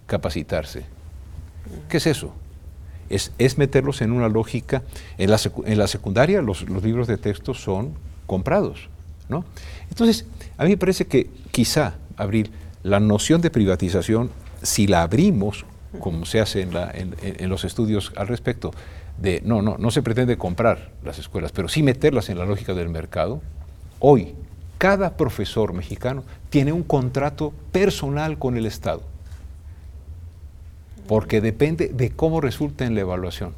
capacitarse. 0.06 0.84
¿Qué 1.88 1.96
es 1.96 2.06
eso? 2.06 2.32
Es, 3.14 3.32
es 3.38 3.58
meterlos 3.58 4.00
en 4.00 4.12
una 4.12 4.28
lógica, 4.28 4.82
en 5.18 5.30
la, 5.30 5.40
en 5.64 5.78
la 5.78 5.86
secundaria 5.86 6.42
los, 6.42 6.68
los, 6.68 6.82
libros 6.82 7.06
de 7.06 7.18
texto 7.18 7.54
son 7.54 7.94
comprados, 8.26 8.88
¿no? 9.28 9.44
Entonces, 9.90 10.26
a 10.56 10.64
mí 10.64 10.70
me 10.70 10.76
parece 10.76 11.06
que 11.06 11.30
quizá, 11.50 11.94
Abril, 12.16 12.50
la 12.82 13.00
noción 13.00 13.40
de 13.40 13.50
privatización, 13.50 14.30
si 14.62 14.86
la 14.86 15.02
abrimos, 15.02 15.64
como 16.00 16.24
se 16.24 16.40
hace 16.40 16.62
en, 16.62 16.74
la, 16.74 16.90
en, 16.92 17.14
en 17.22 17.48
los 17.50 17.64
estudios 17.64 18.12
al 18.16 18.28
respecto, 18.28 18.72
de, 19.18 19.42
no, 19.44 19.62
no, 19.62 19.76
no 19.78 19.90
se 19.90 20.02
pretende 20.02 20.36
comprar 20.36 20.90
las 21.04 21.18
escuelas, 21.18 21.52
pero 21.52 21.68
sí 21.68 21.82
meterlas 21.82 22.28
en 22.28 22.38
la 22.38 22.44
lógica 22.44 22.74
del 22.74 22.88
mercado, 22.88 23.40
hoy 23.98 24.34
cada 24.78 25.16
profesor 25.16 25.72
mexicano 25.72 26.24
tiene 26.50 26.72
un 26.72 26.82
contrato 26.82 27.52
personal 27.70 28.38
con 28.38 28.56
el 28.56 28.66
Estado, 28.66 29.02
porque 31.06 31.40
depende 31.40 31.88
de 31.88 32.10
cómo 32.10 32.40
resulta 32.40 32.84
en 32.84 32.94
la 32.94 33.02
evaluación. 33.02 33.54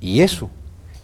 Y 0.00 0.20
eso 0.20 0.50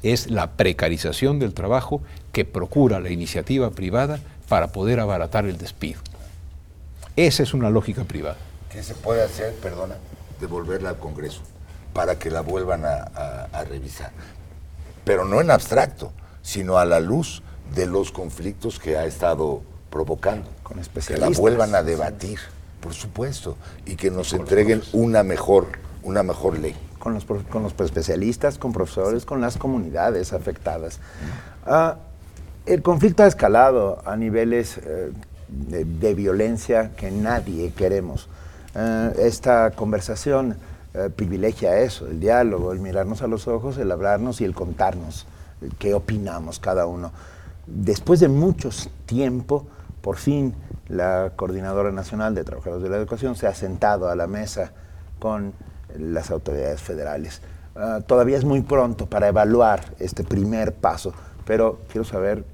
es 0.03 0.31
la 0.31 0.53
precarización 0.53 1.39
del 1.39 1.55
trabajo 1.55 2.03
que 2.33 2.45
procura 2.45 3.01
la 3.01 3.11
iniciativa 3.11 3.71
privada 3.71 4.21
para 4.49 4.69
poder 4.69 5.01
abaratar 5.01 5.47
el 5.47 5.59
despido. 5.59 6.01
Esa 7.17 7.43
es 7.43 7.55
una 7.55 7.71
lógica 7.71 8.05
privada. 8.05 8.37
¿Qué 8.71 8.83
se 8.83 8.95
puede 8.95 9.23
hacer, 9.23 9.55
perdona, 9.55 9.97
devolverla 10.41 10.91
al 10.91 10.99
Congreso 10.99 11.41
para 11.93 12.19
que 12.19 12.31
la 12.31 12.41
vuelvan 12.41 12.85
a, 12.85 13.11
a, 13.15 13.49
a 13.53 13.65
revisar? 13.65 14.11
Pero 15.05 15.25
no 15.25 15.41
en 15.41 15.51
abstracto, 15.51 16.13
sino 16.43 16.79
a 16.79 16.85
la 16.85 17.01
luz 17.01 17.43
de 17.75 17.87
los 17.87 18.13
conflictos 18.13 18.79
que 18.79 18.97
ha 18.97 19.07
estado 19.07 19.63
provocando. 19.91 20.49
Con 20.63 20.81
que 20.81 21.17
la 21.17 21.29
vuelvan 21.29 21.75
a 21.75 21.83
debatir, 21.83 22.41
por 22.85 22.93
supuesto, 22.93 23.57
y 23.87 23.97
que 23.97 24.11
nos 24.11 24.35
entreguen 24.35 24.83
una 24.93 25.23
mejor, 25.23 25.69
una 26.03 26.23
mejor 26.23 26.59
ley. 26.59 26.77
Con 26.99 27.15
los, 27.15 27.25
con 27.25 27.63
los 27.63 27.73
especialistas, 27.81 28.59
con 28.59 28.75
profesores, 28.75 29.25
con 29.25 29.41
las 29.41 29.57
comunidades 29.57 30.35
afectadas. 30.35 31.01
Uh, 31.67 31.97
el 32.67 32.83
conflicto 32.83 33.23
ha 33.23 33.27
escalado 33.27 34.03
a 34.05 34.17
niveles 34.17 34.77
uh, 34.77 35.13
de, 35.49 35.87
de, 35.87 36.15
violencia 36.15 36.93
que 36.95 37.11
nadie 37.11 37.73
queremos. 37.73 38.29
Uh, 38.75 39.19
esta 39.19 39.71
conversación 39.71 40.57
privilegia 41.17 41.81
eso, 41.81 42.07
el 42.07 42.21
diálogo, 42.21 42.71
el 42.71 42.79
mirarnos 42.79 43.23
a 43.23 43.27
los 43.27 43.49
ojos, 43.49 43.79
el 43.79 43.91
hablarnos 43.91 44.41
y 44.41 44.45
el 44.45 44.55
contarnos 44.55 45.27
qué 45.81 45.93
opinamos 45.93 46.61
cada 46.61 46.87
uno 46.87 47.11
después 47.67 48.21
de 48.21 48.29
mucho 48.29 48.71
tiempo, 49.07 49.67
por 50.01 50.17
fin 50.17 50.55
la 50.89 51.33
Coordinadora 51.37 51.93
Nacional 51.93 52.35
de 52.35 52.45
Trabajadores 52.45 52.83
de 52.83 52.91
la 52.91 52.97
Educación 52.97 53.37
se 53.37 53.47
ha 53.47 53.55
sentado 53.55 54.09
a 54.09 54.17
la 54.17 54.27
mesa 54.27 54.73
con 55.19 55.53
las 55.99 56.31
autoridades 56.31 56.81
federales. 56.81 57.41
Uh, 57.75 58.03
todavía 58.03 58.37
es 58.37 58.45
muy 58.45 58.63
pronto 58.63 59.07
para 59.07 59.29
evaluar 59.29 59.85
este 59.99 60.23
primer 60.23 60.75
paso, 60.75 61.13
pero 61.45 61.81
quiero 61.91 62.05
saber 62.05 62.45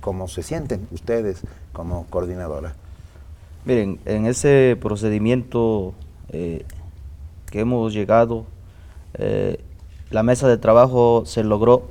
cómo 0.00 0.28
se 0.28 0.42
sienten 0.42 0.86
ustedes 0.92 1.40
como 1.72 2.06
coordinadora. 2.06 2.74
Miren, 3.64 3.98
en 4.04 4.26
ese 4.26 4.78
procedimiento 4.80 5.94
eh, 6.30 6.64
que 7.50 7.60
hemos 7.60 7.92
llegado, 7.92 8.46
eh, 9.14 9.60
la 10.10 10.22
mesa 10.22 10.48
de 10.48 10.58
trabajo 10.58 11.24
se 11.26 11.44
logró 11.44 11.82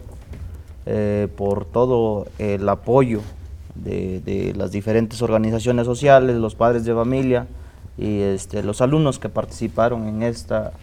eh, 0.86 1.28
por 1.36 1.66
todo 1.66 2.28
el 2.40 2.68
apoyo 2.68 3.22
de, 3.84 4.54
las 4.56 4.72
diferentes 4.72 5.22
organizaciones 5.22 5.86
sociales, 5.86 6.36
los 6.36 6.56
padres 6.56 6.86
de 6.86 6.94
familia 6.94 7.48
y 7.98 8.22
este, 8.22 8.64
los 8.64 8.82
alumnos 8.82 9.20
que 9.20 9.30
participaron 9.30 10.08
en, 10.08 10.24
esta, 10.24 10.74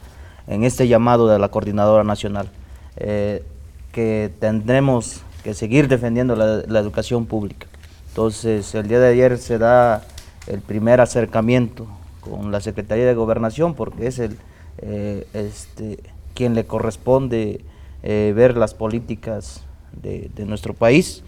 en 0.47 0.65
este 0.65 0.89
llamado 0.89 1.29
de 1.29 1.39
la 1.39 1.49
Coordinadora 1.49 2.05
Nacional, 2.05 2.49
eh, 2.97 3.45
que 3.93 4.33
tendremos 4.41 5.23
que 5.43 5.55
seguir 5.55 5.89
defendiendo 5.89 6.35
la, 6.37 6.81
educación 6.81 7.27
pública. 7.27 7.67
Entonces, 8.09 8.75
el 8.75 8.89
día 8.89 9.01
de 9.01 9.09
ayer 9.09 9.39
se 9.39 9.59
da 9.59 10.03
el 10.47 10.61
primer 10.61 11.01
acercamiento 11.01 11.87
con 12.21 12.51
la 12.51 12.61
Secretaría 12.61 13.07
de 13.07 13.15
Gobernación, 13.15 13.75
porque 13.75 14.07
es 14.07 14.19
el, 14.19 14.39
eh, 14.79 15.27
este, 15.35 15.99
quien 16.35 16.55
le 16.55 16.65
corresponde 16.65 17.61
ver 18.03 18.59
las 18.59 18.75
políticas 18.75 19.65
de, 20.03 20.45
nuestro 20.47 20.75
país 20.75 21.23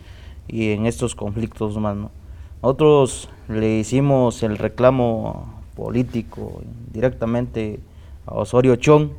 y 0.49 0.71
en 0.71 0.87
estos 0.87 1.15
conflictos 1.15 1.77
humanos. 1.77 2.11
Nosotros 2.63 3.29
le 3.49 3.79
hicimos 3.79 4.43
el 4.43 4.59
reclamo 4.59 5.55
político 5.75 6.61
directamente 6.93 7.81
a 8.27 8.35
Osorio 8.35 8.77
Chong 8.77 9.11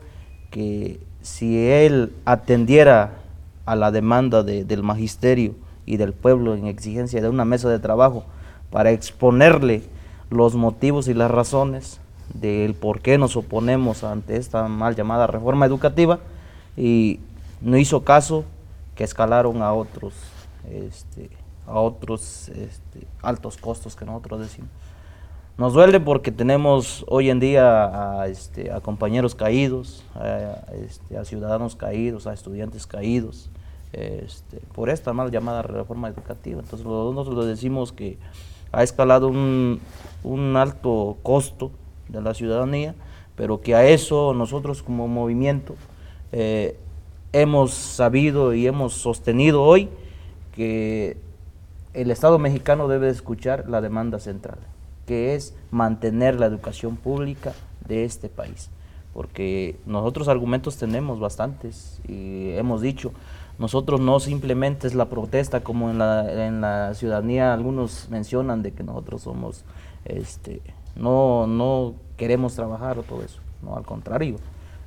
que 0.52 1.00
si 1.22 1.68
él 1.68 2.14
atendiera 2.26 3.20
a 3.66 3.76
la 3.76 3.92
demanda 3.92 4.44
de, 4.44 4.64
del 4.64 4.84
magisterio 4.84 5.56
y 5.86 5.98
del 5.98 6.14
pueblo 6.14 6.56
en 6.56 6.68
exigencia 6.68 7.22
de 7.22 7.30
una 7.30 7.46
mesa 7.46 7.70
de 7.70 7.80
trabajo 7.80 8.26
para 8.72 8.92
exponerle 8.92 9.84
los 10.30 10.56
motivos 10.56 11.08
y 11.08 11.14
las 11.14 11.32
razones 11.32 12.00
del 12.34 12.74
por 12.74 13.02
qué 13.02 13.18
nos 13.18 13.36
oponemos 13.36 14.04
ante 14.04 14.36
esta 14.38 14.68
mal 14.68 14.96
llamada 14.96 15.28
reforma 15.28 15.66
educativa 15.66 16.20
y 16.76 17.20
no 17.62 17.78
hizo 17.78 18.04
caso, 18.04 18.46
que 18.96 19.04
escalaron 19.04 19.62
a 19.62 19.74
otros, 19.74 20.14
este, 20.72 21.30
a 21.66 21.80
otros 21.80 22.50
este, 22.50 23.08
altos 23.22 23.58
costos 23.58 23.96
que 23.96 24.06
nosotros 24.06 24.42
decimos. 24.42 24.70
Nos 25.58 25.74
duele 25.74 26.00
porque 26.00 26.32
tenemos 26.32 27.04
hoy 27.08 27.32
en 27.32 27.40
día 27.40 28.20
a, 28.22 28.28
este, 28.28 28.70
compañeros 28.82 29.34
caídos, 29.34 30.04
a, 30.14 31.26
ciudadanos 31.26 31.76
caídos, 31.76 32.28
a 32.28 32.34
estudiantes 32.34 32.86
caídos, 32.86 33.50
por 34.74 34.92
esta 34.92 35.14
mal 35.14 35.32
llamada 35.32 35.64
reforma 35.64 36.10
educativa. 36.10 36.60
Entonces 36.60 36.86
nosotros 36.86 37.48
decimos 37.48 37.92
que 37.92 38.20
ha 38.72 38.84
escalado 38.84 39.30
un, 39.30 39.80
un 40.24 40.56
alto 40.58 41.18
costo 41.24 41.72
de 42.10 42.22
la 42.22 42.34
ciudadanía, 42.34 42.94
pero 43.36 43.62
que 43.62 43.76
a 43.76 43.88
eso 43.88 44.34
nosotros 44.34 44.84
como 44.84 45.08
movimiento 45.08 45.76
eh, 46.32 46.78
hemos 47.34 47.74
sabido 47.74 48.54
y 48.54 48.68
hemos 48.68 48.94
sostenido 48.94 49.64
hoy 49.64 49.90
que 50.58 51.18
el 51.94 52.12
Estado 52.12 52.40
mexicano 52.40 52.88
debe 52.88 53.10
escuchar 53.10 53.70
la 53.70 53.80
demanda 53.80 54.20
central. 54.20 54.58
que 55.06 55.36
es 55.36 55.56
mantener 55.72 56.38
la 56.38 56.48
educación 56.48 56.98
pública 56.98 57.54
de 57.88 58.04
este 58.04 58.28
país. 58.28 58.70
Porque 59.14 59.80
nosotros 59.86 60.28
argumentos 60.28 60.76
tenemos 60.76 61.22
bastantes 61.22 62.02
y 62.10 62.52
hemos 62.58 62.82
dicho, 62.82 63.14
nosotros 63.58 64.02
no 64.02 64.20
simplemente 64.20 64.86
es 64.86 64.96
la 64.96 65.06
protesta 65.06 65.62
como 65.62 65.90
en 65.90 65.98
la, 65.98 66.48
en 66.48 66.60
la 66.60 66.94
ciudadanía 66.94 67.54
algunos 67.54 68.10
mencionan 68.10 68.64
de 68.64 68.74
que 68.74 68.84
nosotros 68.84 69.22
somos, 69.22 69.64
este, 70.04 70.62
no, 70.98 71.48
no 71.48 71.94
queremos 72.18 72.56
trabajar 72.56 73.00
o 73.00 73.04
todo 73.04 73.24
eso, 73.24 73.40
no, 73.64 73.78
al 73.78 73.86
contrario, 73.86 74.36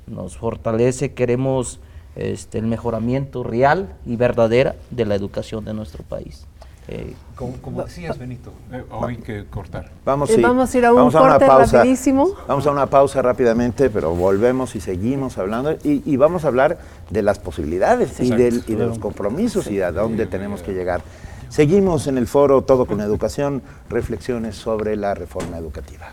nos 0.05 0.37
fortalece, 0.37 1.15
queremos 1.15 1.79
este, 2.15 2.57
el 2.57 2.65
mejoramiento 2.65 3.43
real 3.43 3.95
y 4.05 4.15
verdadera 4.15 4.75
de 4.89 5.05
la 5.05 5.15
educación 5.15 5.65
de 5.65 5.73
nuestro 5.73 6.03
país. 6.03 6.45
Eh, 6.87 7.13
como, 7.35 7.83
decías, 7.83 8.17
Benito, 8.17 8.51
eh, 8.71 8.83
hay 9.03 9.17
que 9.17 9.45
cortar. 9.45 9.91
Vamos, 10.03 10.29
eh, 10.31 10.41
vamos 10.41 10.73
a 10.73 10.77
ir 10.77 10.85
a 10.85 10.93
un 10.93 11.11
corte 11.11 11.47
rapidísimo. 11.47 12.35
Vamos 12.47 12.65
a 12.67 12.71
una 12.71 12.87
pausa 12.87 13.21
rápidamente, 13.21 13.89
pero 13.89 14.13
volvemos 14.13 14.75
y 14.75 14.81
seguimos 14.81 15.37
hablando. 15.37 15.77
Y, 15.83 16.17
vamos 16.17 16.43
a 16.43 16.47
hablar 16.47 16.79
de 17.09 17.21
las 17.21 17.39
posibilidades 17.39 18.19
y, 18.19 18.31
de 18.31 18.63
los 18.77 18.99
compromisos 18.99 19.67
y 19.67 19.79
a 19.79 19.91
dónde 19.91 20.25
tenemos 20.25 20.63
que 20.63 20.73
llegar. 20.73 21.01
Seguimos 21.49 22.07
en 22.07 22.17
el 22.17 22.27
foro 22.27 22.63
Todo 22.63 22.85
con 22.85 22.99
Educación, 23.01 23.61
reflexiones 23.89 24.55
sobre 24.55 24.95
la 24.95 25.13
reforma 25.13 25.57
educativa. 25.57 26.11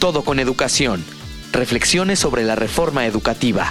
Todo 0.00 0.22
con 0.24 0.40
Educación, 0.40 1.04
reflexiones 1.52 2.18
sobre 2.18 2.42
la 2.42 2.56
reforma 2.56 3.04
educativa. 3.04 3.70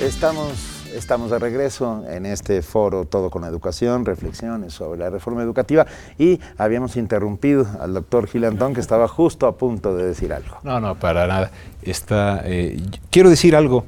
Estamos, 0.00 0.52
estamos 0.94 1.32
de 1.32 1.40
regreso 1.40 2.04
en 2.08 2.24
este 2.24 2.62
foro 2.62 3.04
Todo 3.04 3.30
con 3.30 3.42
Educación, 3.42 4.04
reflexiones 4.04 4.74
sobre 4.74 5.00
la 5.00 5.10
reforma 5.10 5.42
educativa 5.42 5.86
y 6.20 6.38
habíamos 6.56 6.94
interrumpido 6.94 7.66
al 7.80 7.94
doctor 7.94 8.28
Gil 8.28 8.44
Antón 8.44 8.74
que 8.74 8.80
estaba 8.80 9.08
justo 9.08 9.48
a 9.48 9.56
punto 9.56 9.96
de 9.96 10.04
decir 10.04 10.32
algo. 10.32 10.58
No, 10.62 10.78
no, 10.78 10.94
para 10.94 11.26
nada. 11.26 11.50
Está, 11.82 12.42
eh, 12.44 12.80
quiero 13.10 13.28
decir 13.28 13.56
algo. 13.56 13.84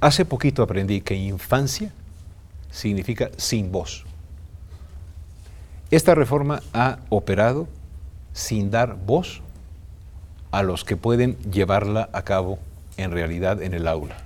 Hace 0.00 0.24
poquito 0.24 0.64
aprendí 0.64 1.00
que 1.00 1.14
infancia 1.14 1.92
significa 2.72 3.30
sin 3.36 3.70
voz. 3.70 4.04
Esta 5.92 6.16
reforma 6.16 6.60
ha 6.74 6.98
operado 7.08 7.68
sin 8.40 8.70
dar 8.70 8.96
voz 8.96 9.42
a 10.50 10.62
los 10.62 10.84
que 10.84 10.96
pueden 10.96 11.36
llevarla 11.50 12.08
a 12.12 12.22
cabo 12.22 12.58
en 12.96 13.10
realidad 13.10 13.62
en 13.62 13.74
el 13.74 13.86
aula. 13.86 14.16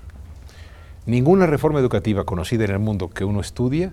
Ninguna 1.05 1.47
reforma 1.47 1.81
educativa 1.81 2.25
conocida 2.25 2.65
en 2.65 2.71
el 2.71 2.79
mundo 2.79 3.11
que 3.11 3.25
uno 3.25 3.41
estudia 3.41 3.93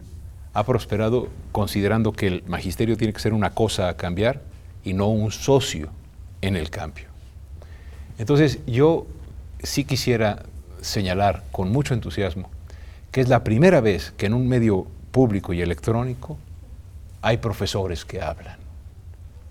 ha 0.54 0.64
prosperado 0.64 1.28
considerando 1.52 2.14
que 2.14 2.28
el 2.28 2.44
magisterio 2.46 2.98
tiene 2.98 3.14
que 3.14 3.20
ser 3.20 3.34
una 3.34 3.50
cosa 3.50 3.90
a 3.90 3.98
cambiar 3.98 4.42
y 4.84 4.94
no 4.94 5.08
un 5.08 5.32
socio 5.32 5.90
en 6.42 6.56
el 6.56 6.70
cambio. 6.70 7.08
Entonces 8.18 8.60
yo 8.68 9.08
sí 9.64 9.84
quisiera 9.86 10.44
señalar 10.82 11.44
con 11.52 11.72
mucho 11.72 11.94
entusiasmo 11.94 12.50
que 13.12 13.22
es 13.22 13.28
la 13.28 13.44
primera 13.44 13.82
vez 13.82 14.14
que 14.16 14.28
en 14.28 14.36
un 14.36 14.48
medio 14.48 14.86
público 15.12 15.52
y 15.52 15.62
electrónico 15.62 16.38
hay 17.24 17.38
profesores 17.38 18.06
que 18.06 18.22
hablan. 18.22 18.61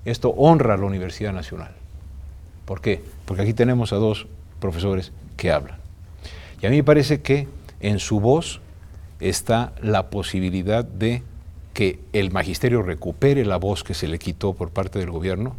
Esto 0.04 0.30
honra 0.30 0.74
a 0.74 0.76
la 0.76 0.86
Universidad 0.86 1.32
Nacional. 1.32 1.72
¿Por 2.64 2.80
qué? 2.80 3.02
Porque 3.24 3.42
aquí 3.42 3.54
tenemos 3.54 3.92
a 3.92 3.96
dos 3.96 4.26
profesores 4.60 5.12
que 5.36 5.52
hablan. 5.52 5.78
Y 6.62 6.66
a 6.66 6.70
mí 6.70 6.76
me 6.76 6.84
parece 6.84 7.20
que 7.20 7.48
en 7.80 7.98
su 7.98 8.20
voz 8.20 8.60
está 9.20 9.72
la 9.82 10.10
posibilidad 10.10 10.84
de 10.84 11.22
que 11.74 12.00
el 12.12 12.30
magisterio 12.30 12.82
recupere 12.82 13.44
la 13.44 13.56
voz 13.56 13.84
que 13.84 13.94
se 13.94 14.08
le 14.08 14.18
quitó 14.18 14.54
por 14.54 14.70
parte 14.70 14.98
del 14.98 15.10
gobierno. 15.10 15.56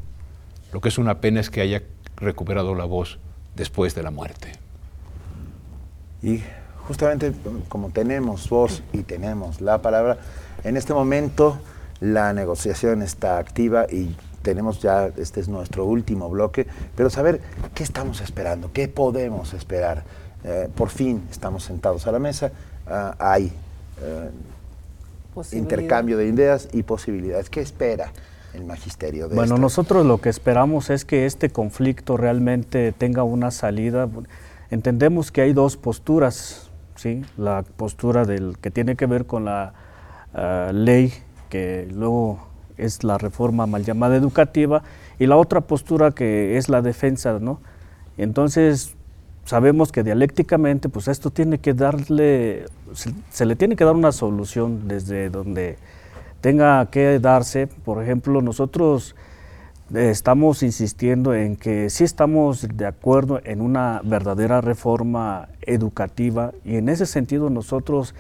Lo 0.72 0.82
que 0.82 0.90
es 0.90 0.98
una 0.98 1.20
pena 1.20 1.40
es 1.40 1.50
que 1.50 1.62
haya 1.62 1.84
recuperado 2.18 2.76
la 2.76 2.86
voz 2.86 3.20
después 3.56 3.96
de 3.96 4.04
la 4.04 4.12
muerte. 4.12 4.52
Y 6.22 6.42
justamente 6.88 7.34
como 7.70 7.90
tenemos 7.90 8.50
voz 8.50 8.84
y 8.94 9.04
tenemos 9.04 9.62
la 9.62 9.82
palabra, 9.82 10.18
en 10.64 10.78
este 10.78 10.94
momento 10.94 11.60
la 12.00 12.34
negociación 12.34 13.02
está 13.02 13.38
activa 13.38 13.86
y 13.92 14.16
tenemos 14.42 14.82
ya, 14.82 15.12
este 15.18 15.40
es 15.40 15.48
nuestro 15.48 15.86
último 15.86 16.30
bloque, 16.30 16.68
pero 16.96 17.10
saber 17.10 17.42
qué 17.74 17.84
estamos 17.84 18.22
esperando, 18.22 18.72
qué 18.74 18.88
podemos 18.88 19.54
esperar 19.54 20.04
eh, 20.44 20.70
por 20.76 20.90
fin 20.90 21.24
estamos 21.30 21.64
sentados 21.64 22.08
a 22.08 22.12
la 22.12 22.20
mesa, 22.20 22.52
ah, 22.88 23.16
hay 23.20 23.52
eh, 24.02 24.30
intercambio 25.52 26.18
de 26.18 26.26
ideas 26.26 26.70
y 26.74 26.84
posibilidades. 26.84 27.50
¿Qué 27.50 27.62
espera 27.62 28.12
el 28.54 28.66
magisterio 28.66 29.30
de 29.30 29.36
Bueno, 29.36 29.58
nosotros 29.58 30.06
lo 30.06 30.20
que 30.20 30.30
esperamos 30.30 30.90
es 30.90 31.06
que 31.06 31.26
este 31.26 31.52
conflicto 31.52 32.18
realmente 32.18 32.92
tenga 32.92 33.24
una 33.24 33.52
salida. 33.52 34.10
Entendemos 34.72 35.32
que 35.32 35.42
hay 35.42 35.54
dos 35.54 35.78
posturas, 35.78 36.72
¿sí? 36.96 37.24
La 37.38 37.64
postura 37.64 38.26
del 38.26 38.58
que 38.60 38.72
tiene 38.72 38.96
que 38.96 39.06
ver 39.06 39.26
con 39.26 39.46
la 39.46 39.74
ah, 40.34 40.72
ley 40.74 41.14
que 41.50 41.88
luego 41.92 42.51
es 42.78 43.04
la 43.04 43.18
reforma 43.18 43.66
mal 43.66 43.84
llamada 43.84 44.16
educativa 44.16 44.84
y 45.20 45.28
la 45.28 45.38
otra 45.38 45.62
postura 45.62 46.12
que 46.12 46.58
es 46.58 46.70
la 46.70 46.82
defensa, 46.82 47.40
¿no? 47.40 47.60
Entonces, 48.18 48.96
sabemos 49.46 49.92
que 49.92 50.04
dialécticamente, 50.04 50.90
pues 50.90 51.08
esto 51.08 51.30
tiene 51.30 51.60
que 51.60 51.74
darle, 51.74 52.66
se, 53.32 53.46
le 53.46 53.56
tiene 53.56 53.76
que 53.76 53.84
dar 53.84 53.96
una 53.96 54.12
solución 54.12 54.88
desde 54.88 55.30
donde 55.30 55.78
tenga 56.42 56.86
que 56.88 57.20
darse. 57.20 57.68
Por 57.68 58.02
ejemplo, 58.02 58.42
nosotros 58.42 59.16
eh, 59.94 60.10
estamos 60.10 60.64
insistiendo 60.64 61.34
en 61.34 61.56
que 61.56 61.90
sí 61.90 62.04
estamos 62.04 62.68
de 62.74 62.86
acuerdo 62.86 63.42
en 63.44 63.62
una 63.62 64.02
verdadera 64.04 64.62
reforma 64.62 65.50
educativa 65.62 66.52
y 66.64 66.78
en 66.78 66.90
ese 66.90 67.06
sentido 67.06 67.50
nosotros 67.50 68.16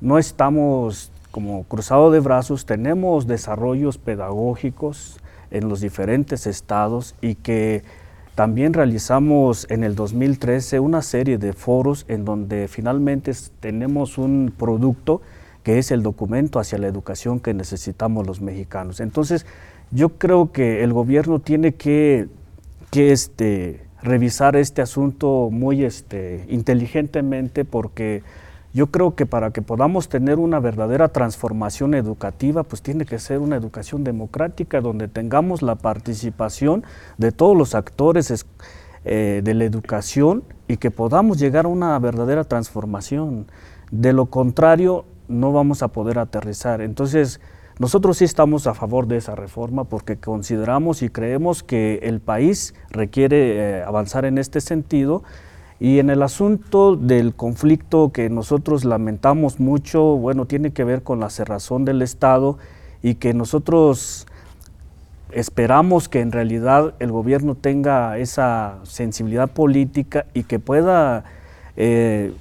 no 0.00 0.18
estamos 0.18 1.10
como 1.34 1.64
cruzado 1.64 2.12
de 2.12 2.20
brazos, 2.20 2.64
tenemos 2.64 3.26
desarrollos 3.26 3.98
pedagógicos 3.98 5.18
en 5.50 5.68
los 5.68 5.80
diferentes 5.80 6.46
estados 6.46 7.16
y 7.20 7.34
que 7.34 7.82
también 8.36 8.72
realizamos 8.72 9.66
en 9.68 9.82
el 9.82 9.96
2013 9.96 10.78
una 10.78 11.02
serie 11.02 11.36
de 11.38 11.52
foros 11.52 12.04
en 12.06 12.24
donde 12.24 12.68
finalmente 12.68 13.32
tenemos 13.58 14.16
un 14.16 14.54
producto 14.56 15.22
que 15.64 15.80
es 15.80 15.90
el 15.90 16.04
documento 16.04 16.60
hacia 16.60 16.78
la 16.78 16.86
educación 16.86 17.40
que 17.40 17.52
necesitamos 17.52 18.24
los 18.28 18.40
mexicanos. 18.40 19.00
Entonces, 19.00 19.44
yo 19.90 20.10
creo 20.10 20.52
que 20.52 20.84
el 20.84 20.92
gobierno 20.92 21.40
tiene 21.40 21.74
que, 21.74 22.28
que 22.92 23.10
este, 23.10 23.80
revisar 24.04 24.54
este 24.54 24.82
asunto 24.82 25.48
muy 25.50 25.82
este, 25.82 26.46
inteligentemente 26.48 27.64
porque 27.64 28.22
yo 28.74 28.88
creo 28.88 29.14
que 29.14 29.24
para 29.24 29.52
que 29.52 29.62
podamos 29.62 30.08
tener 30.08 30.40
una 30.40 30.58
verdadera 30.58 31.08
transformación 31.08 31.94
educativa, 31.94 32.64
pues 32.64 32.82
tiene 32.82 33.06
que 33.06 33.20
ser 33.20 33.38
una 33.38 33.54
educación 33.54 34.02
democrática 34.02 34.80
donde 34.80 35.06
tengamos 35.06 35.62
la 35.62 35.76
participación 35.76 36.82
de 37.16 37.30
todos 37.30 37.56
los 37.56 37.76
actores 37.76 38.44
eh, 39.04 39.42
de 39.44 39.54
la 39.54 39.64
educación 39.64 40.42
y 40.66 40.78
que 40.78 40.90
podamos 40.90 41.38
llegar 41.38 41.66
a 41.66 41.68
una 41.68 41.96
verdadera 42.00 42.42
transformación. 42.42 43.46
De 43.92 44.12
lo 44.12 44.26
contrario, 44.26 45.04
no 45.28 45.52
vamos 45.52 45.84
a 45.84 45.88
poder 45.88 46.18
aterrizar. 46.18 46.80
Entonces, 46.80 47.40
nosotros 47.78 48.18
sí 48.18 48.24
estamos 48.24 48.66
a 48.66 48.74
favor 48.74 49.06
de 49.06 49.18
esa 49.18 49.36
reforma 49.36 49.84
porque 49.84 50.16
consideramos 50.16 51.02
y 51.02 51.10
creemos 51.10 51.62
que 51.62 52.00
el 52.02 52.20
país 52.20 52.74
requiere 52.90 53.56
eh, 53.56 53.82
avanzar 53.84 54.24
en 54.24 54.38
este 54.38 54.60
sentido 54.60 55.22
y 55.80 55.98
en 55.98 56.10
el 56.10 56.22
asunto 56.22 56.96
del 56.96 57.34
conflicto 57.34 58.12
que 58.12 58.30
nosotros 58.30 58.84
lamentamos 58.84 59.58
mucho, 59.58 60.02
bueno, 60.16 60.46
tiene 60.46 60.72
que 60.72 60.84
ver 60.84 61.02
con 61.02 61.20
la 61.20 61.30
cerrazón 61.30 61.84
del 61.84 62.02
Estado 62.02 62.58
y 63.02 63.16
que 63.16 63.34
nosotros 63.34 64.26
esperamos 65.32 66.08
que 66.08 66.20
en 66.20 66.32
realidad 66.32 66.94
el 67.00 67.10
gobierno 67.10 67.56
tenga 67.56 68.18
esa 68.18 68.78
sensibilidad 68.84 69.50
política 69.50 70.26
y 70.32 70.44
que 70.44 70.60
pueda 70.60 71.24
eh, 71.76 72.32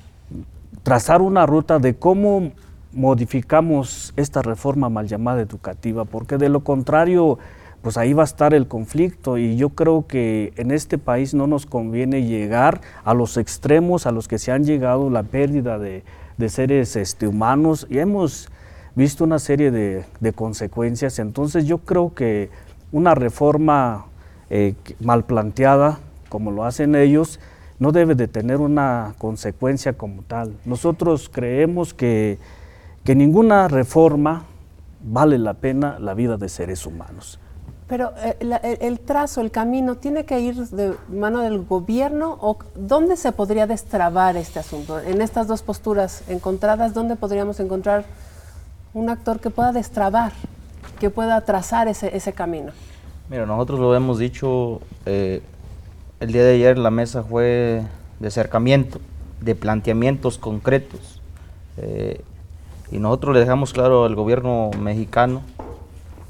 trazar 0.84 1.22
una 1.22 1.46
ruta 1.46 1.80
de 1.80 1.96
cómo 1.96 2.52
modificamos 2.92 4.14
esta 4.16 4.44
reforma 4.44 4.90
mal 4.90 5.08
llamada 5.08 5.42
educativa, 5.42 6.06
porque 6.06 6.38
de 6.38 6.50
lo 6.50 6.60
contrario 6.64 7.40
pues 7.84 7.98
ahí 7.98 8.14
va 8.14 8.24
a 8.24 8.26
estar 8.26 8.56
el 8.56 8.68
conflicto 8.68 9.38
y 9.38 9.56
yo 9.56 9.70
creo 9.70 10.08
que 10.08 10.54
en 10.56 10.72
este 10.72 10.98
país 10.98 11.36
no 11.36 11.46
nos 11.46 11.68
conviene 11.68 12.24
llegar 12.24 12.82
a 13.04 13.14
los 13.14 13.38
extremos 13.38 14.08
a 14.08 14.12
los 14.12 14.28
que 14.28 14.40
se 14.40 14.52
han 14.52 14.64
llegado, 14.64 15.12
la 15.12 15.22
pérdida 15.22 15.78
de, 15.78 16.04
seres 16.48 16.96
este, 16.96 17.28
humanos 17.28 17.86
y 17.90 18.00
hemos 18.00 18.50
visto 18.96 19.24
una 19.24 19.38
serie 19.38 19.70
de, 19.70 20.34
consecuencias. 20.34 21.20
Entonces 21.20 21.66
yo 21.66 21.78
creo 21.78 22.16
que 22.16 22.50
una 22.92 23.14
reforma 23.14 24.08
eh, 24.50 24.74
mal 25.00 25.26
planteada, 25.26 26.00
como 26.30 26.52
lo 26.52 26.66
hacen 26.66 26.96
ellos, 26.96 27.40
no 27.78 27.92
debe 27.92 28.16
de 28.16 28.28
tener 28.28 28.58
una 28.58 29.14
consecuencia 29.20 29.94
como 29.94 30.24
tal. 30.24 30.56
Nosotros 30.66 31.30
creemos 31.32 31.94
que 31.94 32.40
que 33.04 33.16
ninguna 33.16 33.68
reforma 33.68 34.46
vale 35.04 35.38
la 35.38 35.56
pena 35.56 36.00
la 36.00 36.14
vida 36.14 36.38
de 36.38 36.48
seres 36.48 36.86
humanos. 36.86 37.40
Pero 37.94 38.12
eh, 38.24 38.78
el, 38.82 39.00
trazo, 39.00 39.40
el 39.40 39.52
camino, 39.52 39.98
¿tiene 39.98 40.26
que 40.26 40.40
ir 40.40 40.56
de 40.56 40.96
mano 41.10 41.42
del 41.42 41.64
gobierno 41.64 42.40
o 42.42 42.58
dónde 42.74 43.16
se 43.18 43.32
podría 43.32 43.68
destrabar 43.68 44.36
este 44.36 44.58
asunto? 44.58 45.00
En 45.00 45.22
estas 45.22 45.48
dos 45.48 45.62
posturas 45.62 46.24
encontradas, 46.28 46.96
¿dónde 46.96 47.16
podríamos 47.16 47.60
encontrar 47.60 48.04
un 48.96 49.12
actor 49.12 49.40
que 49.40 49.52
pueda 49.52 49.72
destrabar, 49.72 50.32
que 51.00 51.12
pueda 51.12 51.40
trazar 51.42 51.88
ese, 51.88 52.34
camino? 52.34 52.72
Mira, 53.30 53.46
nosotros 53.46 53.80
lo 53.80 53.96
hemos 53.96 54.18
dicho, 54.18 54.82
eh, 55.06 55.44
el 56.20 56.32
día 56.32 56.46
de 56.46 56.56
ayer 56.56 56.80
la 56.80 56.90
mesa 56.90 57.22
fue 57.22 57.84
de 58.20 58.28
acercamiento, 58.28 59.02
de 59.40 59.54
planteamientos 59.54 60.40
concretos. 60.40 61.22
Eh, 61.78 62.24
y 62.92 62.98
nosotros 62.98 63.36
le 63.36 63.42
dejamos 63.42 63.72
claro 63.72 64.06
al 64.06 64.16
gobierno 64.16 64.72
mexicano 64.80 65.44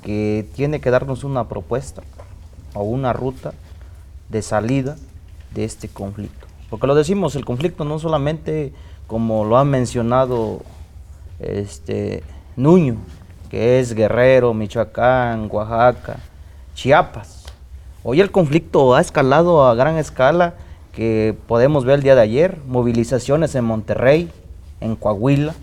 que 0.03 0.45
tiene 0.55 0.79
que 0.79 0.91
darnos 0.91 1.23
una 1.23 1.47
propuesta 1.47 2.03
o 2.73 2.83
una 2.83 3.13
ruta 3.13 3.53
de 4.29 4.41
salida 4.41 4.97
de 5.53 5.63
este 5.63 5.87
conflicto. 5.87 6.47
Porque 6.69 6.87
lo 6.87 6.95
decimos, 6.95 7.35
el 7.35 7.45
conflicto 7.45 7.85
no 7.85 7.99
solamente 7.99 8.73
como 9.07 9.45
lo 9.45 9.57
ha 9.57 9.63
mencionado 9.63 10.61
este 11.39 12.23
Nuño, 12.55 12.97
que 13.49 13.79
es 13.79 13.93
Guerrero, 13.93 14.53
Michoacán, 14.53 15.47
Oaxaca, 15.51 16.17
Chiapas. 16.75 17.45
Hoy 18.03 18.21
el 18.21 18.31
conflicto 18.31 18.95
ha 18.95 19.01
escalado 19.01 19.65
a 19.65 19.75
gran 19.75 19.97
escala 19.97 20.55
que 20.91 21.35
podemos 21.47 21.85
ver 21.85 21.95
el 21.95 22.03
día 22.03 22.15
de 22.15 22.21
ayer, 22.21 22.59
movilizaciones 22.67 23.55
en 23.55 23.65
Monterrey, 23.65 24.31
en 24.81 24.95
Coahuila, 24.95 25.53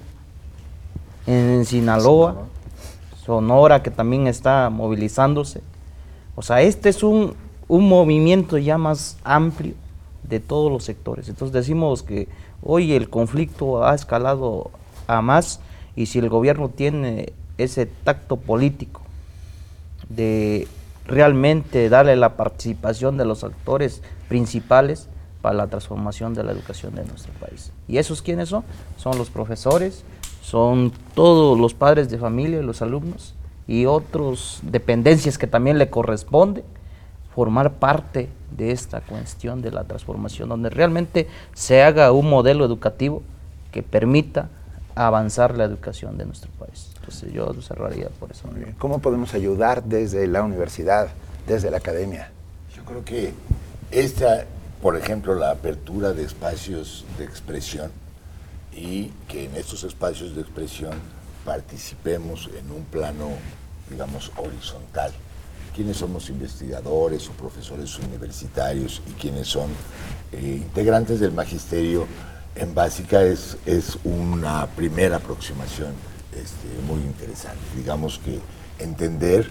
en 1.27 1.65
Sinaloa, 1.65 2.47
Sonora 3.25 3.83
que 3.83 3.91
también 3.91 4.27
está 4.27 4.71
movilizándose. 4.71 5.63
O 6.37 6.43
sea, 6.43 6.63
este 6.63 6.89
es 6.89 7.03
un, 7.03 7.35
un 7.69 7.89
movimiento 7.89 8.59
ya 8.59 8.79
más 8.79 9.19
amplio 9.25 9.75
de 10.23 10.41
todos 10.41 10.71
los 10.71 10.85
sectores. 10.85 11.29
Entonces 11.29 11.53
decimos 11.53 12.03
que 12.03 12.29
hoy 12.63 12.93
el 12.93 13.11
conflicto 13.11 13.85
ha 13.85 13.95
escalado 13.95 14.71
a 15.07 15.23
más 15.23 15.61
y 15.97 16.07
si 16.07 16.19
el 16.19 16.29
gobierno 16.29 16.69
tiene 16.69 17.33
ese 17.59 17.87
tacto 17.87 18.37
político 18.37 19.03
de 20.09 20.67
realmente 21.07 21.89
darle 21.89 22.17
la 22.17 22.37
participación 22.37 23.17
de 23.17 23.25
los 23.25 23.45
actores 23.45 24.03
principales 24.29 25.09
para 25.43 25.55
la 25.55 25.67
transformación 25.67 26.35
de 26.35 26.45
la 26.45 26.53
educación 26.53 26.95
de 26.95 27.05
nuestro 27.05 27.33
país. 27.35 27.73
¿Y 27.89 27.99
esos 27.99 28.23
quiénes 28.23 28.51
son? 28.51 28.65
Son 28.97 29.17
los 29.19 29.31
profesores, 29.31 30.05
son 30.43 30.93
todos 31.15 31.59
los 31.59 31.75
padres 31.75 32.11
de 32.11 32.19
familia, 32.19 32.63
los 32.63 32.83
alumnos 32.83 33.35
y 33.67 33.87
otras 33.87 34.61
dependencias 34.63 35.39
que 35.39 35.47
también 35.47 35.79
le 35.79 35.91
corresponde 35.91 36.65
formar 37.35 37.75
parte 37.75 38.29
de 38.51 38.73
esta 38.73 39.01
cuestión 39.01 39.63
de 39.63 39.71
la 39.71 39.85
transformación, 39.85 40.49
donde 40.49 40.71
realmente 40.71 41.29
se 41.55 41.83
haga 41.83 42.13
un 42.13 42.29
modelo 42.29 42.65
educativo 42.65 43.23
que 43.71 43.83
permita 43.83 44.49
avanzar 44.95 45.57
la 45.57 45.65
educación 45.65 46.19
de 46.19 46.27
nuestro 46.27 46.51
país. 46.59 46.91
Entonces 46.97 47.33
yo 47.33 47.53
cerraría 47.63 48.09
por 48.19 48.31
eso. 48.31 48.49
¿Cómo 48.79 48.99
podemos 48.99 49.35
ayudar 49.35 49.85
desde 49.85 50.27
la 50.27 50.43
universidad, 50.43 51.09
desde 51.47 51.71
la 51.71 51.77
academia? 51.77 52.31
Yo 52.75 52.85
creo 52.85 53.05
que 53.05 53.33
esta, 53.91 54.45
por 54.83 54.97
ejemplo, 54.97 55.35
la 55.35 55.53
apertura 55.53 56.13
de 56.13 56.25
espacios 56.25 57.05
de 57.19 57.25
expresión 57.25 57.91
y 58.73 59.11
que 59.29 59.45
en 59.47 59.57
estos 59.57 59.85
espacios 59.85 60.35
de 60.35 60.43
expresión 60.43 60.93
participemos 61.45 62.49
en 62.59 62.71
un 62.71 62.85
plano, 62.85 63.31
digamos, 63.89 64.31
horizontal. 64.37 65.13
Quienes 65.75 65.99
somos 65.99 66.29
investigadores 66.29 67.29
o 67.29 67.33
profesores 67.33 67.99
universitarios 67.99 69.03
y 69.09 69.13
quienes 69.13 69.49
son 69.49 69.71
eh, 70.33 70.61
integrantes 70.63 71.21
del 71.21 71.33
magisterio 71.33 72.07
en 72.55 72.75
básica 72.75 73.23
es, 73.23 73.57
es 73.67 73.99
una 74.05 74.67
primera 74.67 75.17
aproximación 75.17 75.95
este, 76.33 76.69
muy 76.87 77.01
interesante. 77.01 77.61
Digamos 77.77 78.19
que 78.19 78.41
entender 78.79 79.49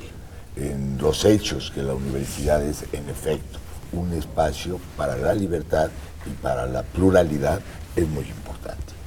en 0.55 0.97
los 0.97 1.25
hechos 1.25 1.71
que 1.71 1.81
la 1.81 1.93
universidad 1.93 2.61
es 2.63 2.83
en 2.91 3.09
efecto 3.09 3.59
un 3.93 4.13
espacio 4.13 4.79
para 4.97 5.17
la 5.17 5.33
libertad 5.33 5.89
y 6.25 6.31
para 6.41 6.65
la 6.65 6.83
pluralidad 6.83 7.61
es 7.95 8.07
muy 8.07 8.25
importante 8.25 8.98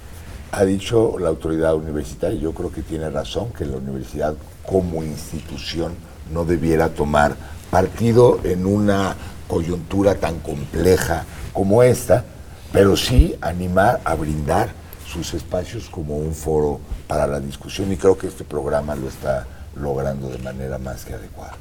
ha 0.52 0.64
dicho 0.64 1.18
la 1.18 1.30
autoridad 1.30 1.74
universitaria, 1.74 2.38
yo 2.38 2.52
creo 2.52 2.70
que 2.70 2.82
tiene 2.82 3.08
razón, 3.08 3.52
que 3.52 3.64
la 3.64 3.78
universidad 3.78 4.34
como 4.66 5.02
institución 5.02 5.94
no 6.30 6.44
debiera 6.44 6.90
tomar 6.90 7.34
partido 7.70 8.38
en 8.44 8.66
una 8.66 9.16
coyuntura 9.48 10.14
tan 10.14 10.40
compleja 10.40 11.24
como 11.54 11.82
esta, 11.82 12.24
pero 12.70 12.98
sí 12.98 13.34
animar 13.40 14.02
a 14.04 14.14
brindar 14.14 14.70
sus 15.06 15.32
espacios 15.32 15.88
como 15.88 16.18
un 16.18 16.34
foro 16.34 16.80
para 17.06 17.26
la 17.26 17.40
discusión 17.40 17.90
y 17.90 17.96
creo 17.96 18.18
que 18.18 18.26
este 18.26 18.44
programa 18.44 18.94
lo 18.94 19.08
está 19.08 19.46
logrando 19.74 20.28
de 20.28 20.38
manera 20.38 20.76
más 20.76 21.06
que 21.06 21.14
adecuada. 21.14 21.56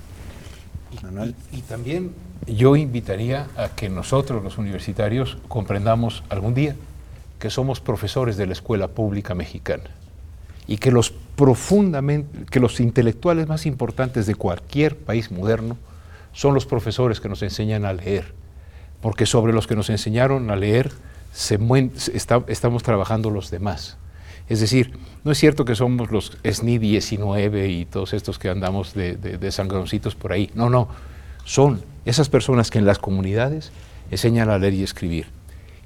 Y, 0.92 1.58
y, 1.58 1.62
también 1.62 2.14
yo 2.46 2.76
invitaría 2.76 3.48
a 3.56 3.70
que 3.70 3.88
nosotros 3.88 4.44
los 4.44 4.58
universitarios 4.58 5.38
comprendamos 5.48 6.24
algún 6.30 6.54
día 6.54 6.76
que 7.42 7.50
somos 7.50 7.82
profesores 7.82 8.38
de 8.38 8.46
la 8.46 8.54
escuela 8.54 8.88
pública 8.88 9.34
mexicana 9.34 9.89
y 10.68 10.78
que 10.78 10.92
los 10.92 11.12
profundamente, 11.12 12.46
que 12.46 12.60
los 12.60 12.80
intelectuales 12.80 13.48
más 13.48 13.66
importantes 13.66 14.28
de 14.28 14.36
cualquier 14.36 14.96
país 14.96 15.32
moderno 15.32 15.76
son 16.34 16.54
los 16.54 16.68
profesores 16.68 17.20
que 17.20 17.28
nos 17.28 17.42
enseñan 17.42 17.84
a 17.84 17.94
leer, 17.94 18.34
porque 19.02 19.26
sobre 19.26 19.54
los 19.54 19.66
que 19.66 19.76
nos 19.76 19.89
enseñaron 19.89 20.52
a 20.52 20.56
leer 20.56 20.92
se 21.34 21.60
estamos 22.48 22.84
trabajando 22.84 23.32
los 23.32 23.50
demás. 23.50 23.98
Es 24.48 24.60
decir, 24.60 24.94
no 25.24 25.32
es 25.32 25.39
cierto 25.39 25.66
que 25.66 25.74
somos 25.74 26.12
los 26.12 26.38
SNI 26.44 26.78
19 26.78 27.70
y 27.70 27.86
todos 27.86 28.14
estos 28.14 28.38
que 28.38 28.50
andamos 28.50 28.94
de, 28.94 29.16
de 29.16 29.52
sangroncitos 29.52 30.14
por 30.14 30.32
ahí. 30.32 30.52
No, 30.54 30.70
no. 30.70 30.89
Son 31.44 31.82
esas 32.06 32.30
personas 32.30 32.70
que 32.70 32.78
en 32.78 32.86
las 32.86 33.00
comunidades 33.00 33.72
enseñan 34.12 34.50
a 34.50 34.60
leer 34.60 34.76
y 34.76 34.84
escribir. 34.84 35.28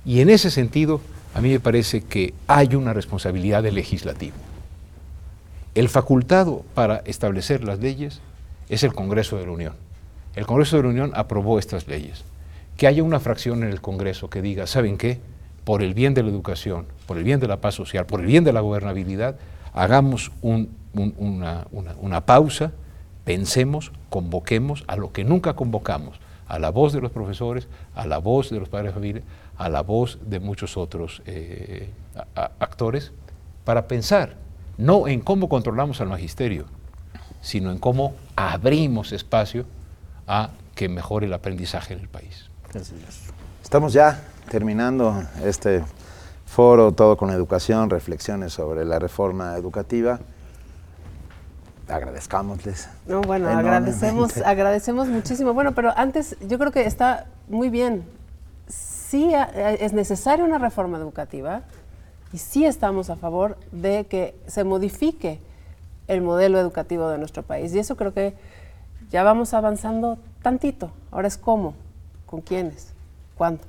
Y 0.03 0.19
en 0.19 0.29
ese 0.29 0.51
sentido, 0.51 0.99
a 1.35 1.41
mí 1.41 1.49
me 1.49 1.59
parece 1.59 2.01
que 2.01 2.33
hay 2.47 2.75
una 2.75 2.93
responsabilidad 2.93 3.61
del 3.61 3.75
legislativo. 3.75 4.37
El 5.75 5.89
facultado 5.89 6.63
para 6.73 7.01
establecer 7.05 7.61
las 7.61 7.79
leyes 7.79 8.21
es 8.69 8.83
el 8.83 8.93
Congreso 8.93 9.35
de 9.35 9.45
la 9.45 9.51
Unión. 9.51 9.73
El 10.37 10.45
Congreso 10.45 10.77
de 10.77 10.83
la 10.83 10.89
Unión 10.89 11.11
aprobó 11.13 11.59
estas 11.59 11.89
leyes. 11.89 12.23
Que 12.77 12.87
haya 12.87 13.03
una 13.03 13.19
fracción 13.19 13.63
en 13.63 13.69
el 13.69 13.81
Congreso 13.81 14.29
que 14.29 14.41
diga, 14.41 14.65
¿saben 14.65 14.97
qué? 14.97 15.19
Por 15.65 15.83
el 15.83 15.93
bien 15.93 16.13
de 16.13 16.23
la 16.23 16.29
educación, 16.29 16.85
por 17.05 17.17
el 17.17 17.25
bien 17.25 17.41
de 17.41 17.49
la 17.49 17.57
paz 17.57 17.75
social, 17.75 18.05
por 18.05 18.21
el 18.21 18.27
bien 18.27 18.45
de 18.45 18.53
la 18.53 18.61
gobernabilidad, 18.61 19.35
hagamos 19.73 20.31
una, 20.41 21.67
una 21.99 22.25
pausa, 22.25 22.71
pensemos, 23.25 23.91
convoquemos 24.09 24.85
a 24.87 24.95
lo 24.95 25.11
que 25.11 25.25
nunca 25.25 25.53
convocamos, 25.53 26.17
a 26.47 26.59
la 26.59 26.69
voz 26.69 26.93
de 26.93 27.01
los 27.01 27.11
profesores, 27.11 27.67
a 27.93 28.07
la 28.07 28.19
voz 28.19 28.51
de 28.51 28.59
los 28.59 28.69
padres 28.69 28.91
de 28.91 28.93
familia, 28.93 29.21
a 29.57 29.69
la 29.69 29.81
voz 29.81 30.19
de 30.25 30.39
muchos 30.39 30.77
otros 30.77 31.21
eh, 31.25 31.89
actores, 32.59 33.11
para 33.63 33.87
pensar 33.87 34.35
no 34.77 35.07
en 35.07 35.21
cómo 35.21 35.49
controlamos 35.49 36.01
al 36.01 36.09
magisterio, 36.09 36.65
sino 37.41 37.71
en 37.71 37.79
cómo 37.79 38.13
abrimos 38.35 39.11
espacio 39.11 39.65
a 40.27 40.49
que 40.75 40.89
mejore 40.89 41.27
el 41.27 41.33
aprendizaje 41.33 41.93
en 41.93 42.01
el 42.01 42.09
país. 42.09 42.49
Estamos 43.63 43.93
ya 43.93 44.21
terminando 44.49 45.23
este 45.43 45.83
foro, 46.45 46.91
todo 46.91 47.15
con 47.15 47.29
educación, 47.29 47.89
reflexiones 47.89 48.53
sobre 48.53 48.83
la 48.85 48.99
reforma 48.99 49.55
educativa 49.55 50.19
agradezcámosles. 51.87 52.89
No, 53.05 53.21
bueno, 53.21 53.47
agradecemos, 53.47 54.37
agradecemos 54.37 55.07
muchísimo. 55.07 55.53
Bueno, 55.53 55.73
pero 55.73 55.93
antes 55.95 56.35
yo 56.47 56.57
creo 56.57 56.71
que 56.71 56.85
está 56.85 57.27
muy 57.47 57.69
bien. 57.69 58.03
Sí 59.15 59.33
eh, 59.33 59.77
es 59.79 59.93
necesaria 59.93 60.43
una 60.43 60.57
reforma 60.57 60.97
educativa 60.97 61.61
y 62.33 62.37
sí 62.37 62.65
estamos 62.65 63.09
a 63.09 63.15
favor 63.15 63.57
de 63.71 64.07
que 64.07 64.35
se 64.45 64.65
modifique 64.65 65.39
el 66.09 66.21
modelo 66.21 66.59
educativo 66.59 67.07
de 67.07 67.17
nuestro 67.17 67.41
país. 67.41 67.73
Y 67.73 67.79
eso 67.79 67.95
creo 67.95 68.13
que 68.13 68.33
ya 69.09 69.23
vamos 69.23 69.53
avanzando 69.53 70.17
tantito. 70.41 70.91
Ahora 71.11 71.29
es 71.29 71.37
cómo, 71.37 71.75
con 72.25 72.41
quiénes, 72.41 72.89
cuándo. 73.37 73.63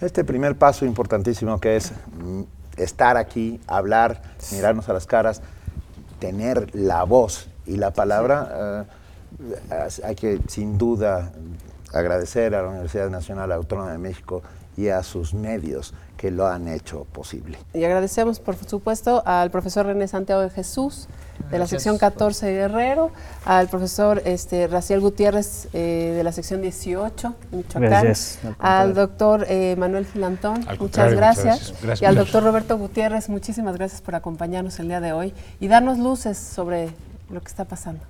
Este 0.00 0.22
primer 0.22 0.56
paso 0.56 0.86
importantísimo 0.86 1.58
que 1.58 1.74
es 1.74 1.90
mm, 1.90 2.42
estar 2.76 3.16
aquí, 3.16 3.60
hablar, 3.66 4.22
mirarnos 4.52 4.88
a 4.88 4.92
las 4.92 5.06
caras, 5.06 5.42
tener 6.20 6.72
la 6.72 7.02
voz 7.02 7.48
y 7.66 7.78
la 7.78 7.92
palabra, 7.92 8.86
eh, 9.72 9.88
hay 10.04 10.14
que 10.14 10.40
sin 10.46 10.78
duda 10.78 11.32
agradecer 11.92 12.54
a 12.54 12.62
la 12.62 12.68
Universidad 12.68 13.10
Nacional 13.10 13.52
Autónoma 13.52 13.92
de 13.92 13.98
México 13.98 14.42
y 14.76 14.88
a 14.88 15.02
sus 15.02 15.32
medios 15.32 15.94
que 16.16 16.30
lo 16.30 16.46
han 16.46 16.68
hecho 16.68 17.06
posible. 17.12 17.58
Y 17.74 17.84
agradecemos, 17.84 18.40
por 18.40 18.56
supuesto, 18.56 19.22
al 19.26 19.50
profesor 19.50 19.86
René 19.86 20.08
Santiago 20.08 20.42
de 20.42 20.50
Jesús, 20.50 21.08
de 21.50 21.58
la 21.58 21.66
sección 21.66 21.98
14 21.98 22.52
Guerrero, 22.52 23.10
al 23.44 23.68
profesor 23.68 24.22
este, 24.24 24.66
Raciel 24.66 25.00
Gutiérrez 25.00 25.68
eh, 25.72 26.14
de 26.16 26.24
la 26.24 26.32
sección 26.32 26.62
18 26.62 27.34
Michoacán, 27.52 27.82
Gracias, 27.82 28.38
al 28.58 28.94
doctor 28.94 29.46
eh, 29.48 29.76
Manuel 29.78 30.06
Filantón, 30.06 30.66
muchas 30.78 31.12
gracias, 31.12 31.60
muchas 31.60 31.82
gracias. 31.82 32.02
Y 32.02 32.04
al 32.06 32.16
doctor 32.16 32.42
Roberto 32.42 32.76
Gutiérrez, 32.78 33.28
muchísimas 33.28 33.76
gracias 33.76 34.00
por 34.00 34.14
acompañarnos 34.14 34.78
el 34.80 34.88
día 34.88 35.00
de 35.00 35.12
hoy 35.12 35.34
y 35.60 35.68
darnos 35.68 35.98
luces 35.98 36.38
sobre 36.38 36.88
lo 37.30 37.40
que 37.40 37.48
está 37.48 37.64
pasando. 37.64 38.00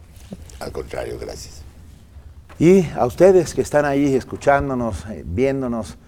Al 0.60 0.72
contrario, 0.72 1.18
gracias. 1.20 1.65
Y 2.58 2.86
a 2.96 3.04
ustedes 3.04 3.52
que 3.52 3.60
están 3.60 3.84
ahí 3.84 4.14
escuchándonos, 4.14 5.04
eh, 5.10 5.22
viéndonos, 5.26 5.98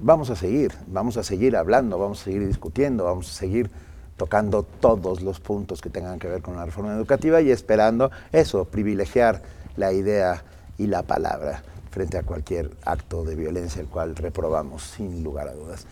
vamos 0.00 0.28
a 0.28 0.34
seguir, 0.34 0.72
vamos 0.88 1.16
a 1.16 1.22
seguir 1.22 1.56
hablando, 1.56 2.00
vamos 2.00 2.20
a 2.20 2.24
seguir 2.24 2.44
discutiendo, 2.48 3.04
vamos 3.04 3.30
a 3.30 3.32
seguir 3.32 3.70
tocando 4.16 4.64
todos 4.64 5.22
los 5.22 5.38
puntos 5.38 5.80
que 5.80 5.88
tengan 5.88 6.18
que 6.18 6.26
ver 6.26 6.42
con 6.42 6.56
la 6.56 6.64
reforma 6.64 6.92
educativa 6.94 7.40
y 7.40 7.52
esperando 7.52 8.10
eso, 8.32 8.64
privilegiar 8.64 9.40
la 9.76 9.92
idea 9.92 10.42
y 10.78 10.88
la 10.88 11.04
palabra 11.04 11.62
frente 11.92 12.18
a 12.18 12.24
cualquier 12.24 12.70
acto 12.84 13.22
de 13.22 13.36
violencia 13.36 13.80
el 13.80 13.86
cual 13.86 14.16
reprobamos 14.16 14.82
sin 14.82 15.22
lugar 15.22 15.46
a 15.46 15.52
dudas. 15.52 15.86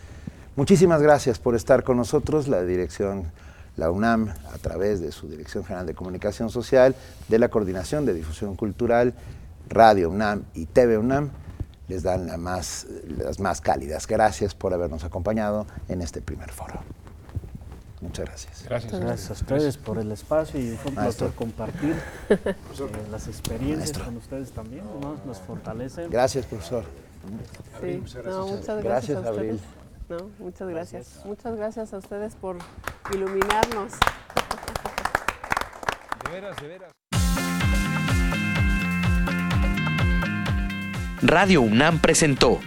Muchísimas 0.57 1.01
gracias 1.01 1.39
por 1.39 1.55
estar 1.55 1.85
con 1.85 1.95
nosotros, 1.95 2.49
la 2.49 2.61
dirección, 2.63 3.31
la 3.77 3.89
UNAM, 3.89 4.33
a 4.53 4.57
través 4.57 4.99
de 4.99 5.13
su 5.13 5.29
Dirección 5.29 5.63
General 5.63 5.85
de 5.85 5.93
Comunicación 5.93 6.49
Social, 6.49 6.93
de 7.29 7.39
la 7.39 7.47
Coordinación 7.47 8.05
de 8.05 8.13
Difusión 8.13 8.57
Cultural, 8.57 9.13
Radio 9.69 10.09
UNAM 10.09 10.43
y 10.53 10.65
TV 10.65 10.97
UNAM, 10.97 11.31
les 11.87 12.03
dan 12.03 12.27
la 12.27 12.37
más, 12.37 12.87
las 13.07 13.39
más 13.39 13.61
cálidas 13.61 14.07
gracias 14.07 14.55
por 14.55 14.73
habernos 14.73 15.03
acompañado 15.03 15.65
en 15.87 16.01
este 16.01 16.21
primer 16.21 16.51
foro. 16.51 16.81
Muchas 18.01 18.25
gracias. 18.25 18.63
Gracias. 18.63 18.99
Gracias 18.99 19.29
a 19.29 19.33
ustedes 19.33 19.77
por 19.77 19.97
el 19.97 20.11
espacio 20.11 20.59
y 20.59 20.75
fue 20.77 20.91
un 20.91 20.95
Maestro. 20.95 21.27
placer 21.27 21.35
compartir 21.35 21.95
eh, 22.29 22.55
las 23.09 23.27
experiencias 23.27 23.79
Maestro. 23.79 24.05
con 24.05 24.17
ustedes 24.17 24.51
también, 24.51 24.83
¿no? 25.01 25.17
nos 25.25 25.39
fortalecen. 25.39 26.09
Gracias, 26.11 26.45
profesor. 26.45 26.83
Sí, 27.81 28.01
no, 28.25 28.47
muchas 28.47 28.83
gracias, 28.83 28.83
Gracias, 28.83 29.25
a. 29.25 29.29
Abril. 29.29 29.59
No, 30.09 30.29
muchas 30.39 30.69
gracias. 30.69 31.21
Muchas 31.25 31.55
gracias 31.57 31.93
a 31.93 31.97
ustedes 31.97 32.35
por 32.35 32.57
iluminarnos. 33.13 33.93
De 36.23 36.31
veras, 36.31 36.55
de 36.61 36.67
veras. 36.67 36.91
Radio 41.23 41.61
UNAM 41.61 41.97
presentó 41.97 42.59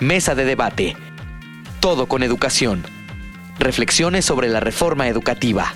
Mesa 0.00 0.34
de 0.34 0.46
Debate. 0.46 0.96
Todo 1.78 2.08
con 2.08 2.22
educación. 2.22 2.82
Reflexiones 3.58 4.24
sobre 4.24 4.48
la 4.48 4.60
reforma 4.60 5.08
educativa. 5.08 5.74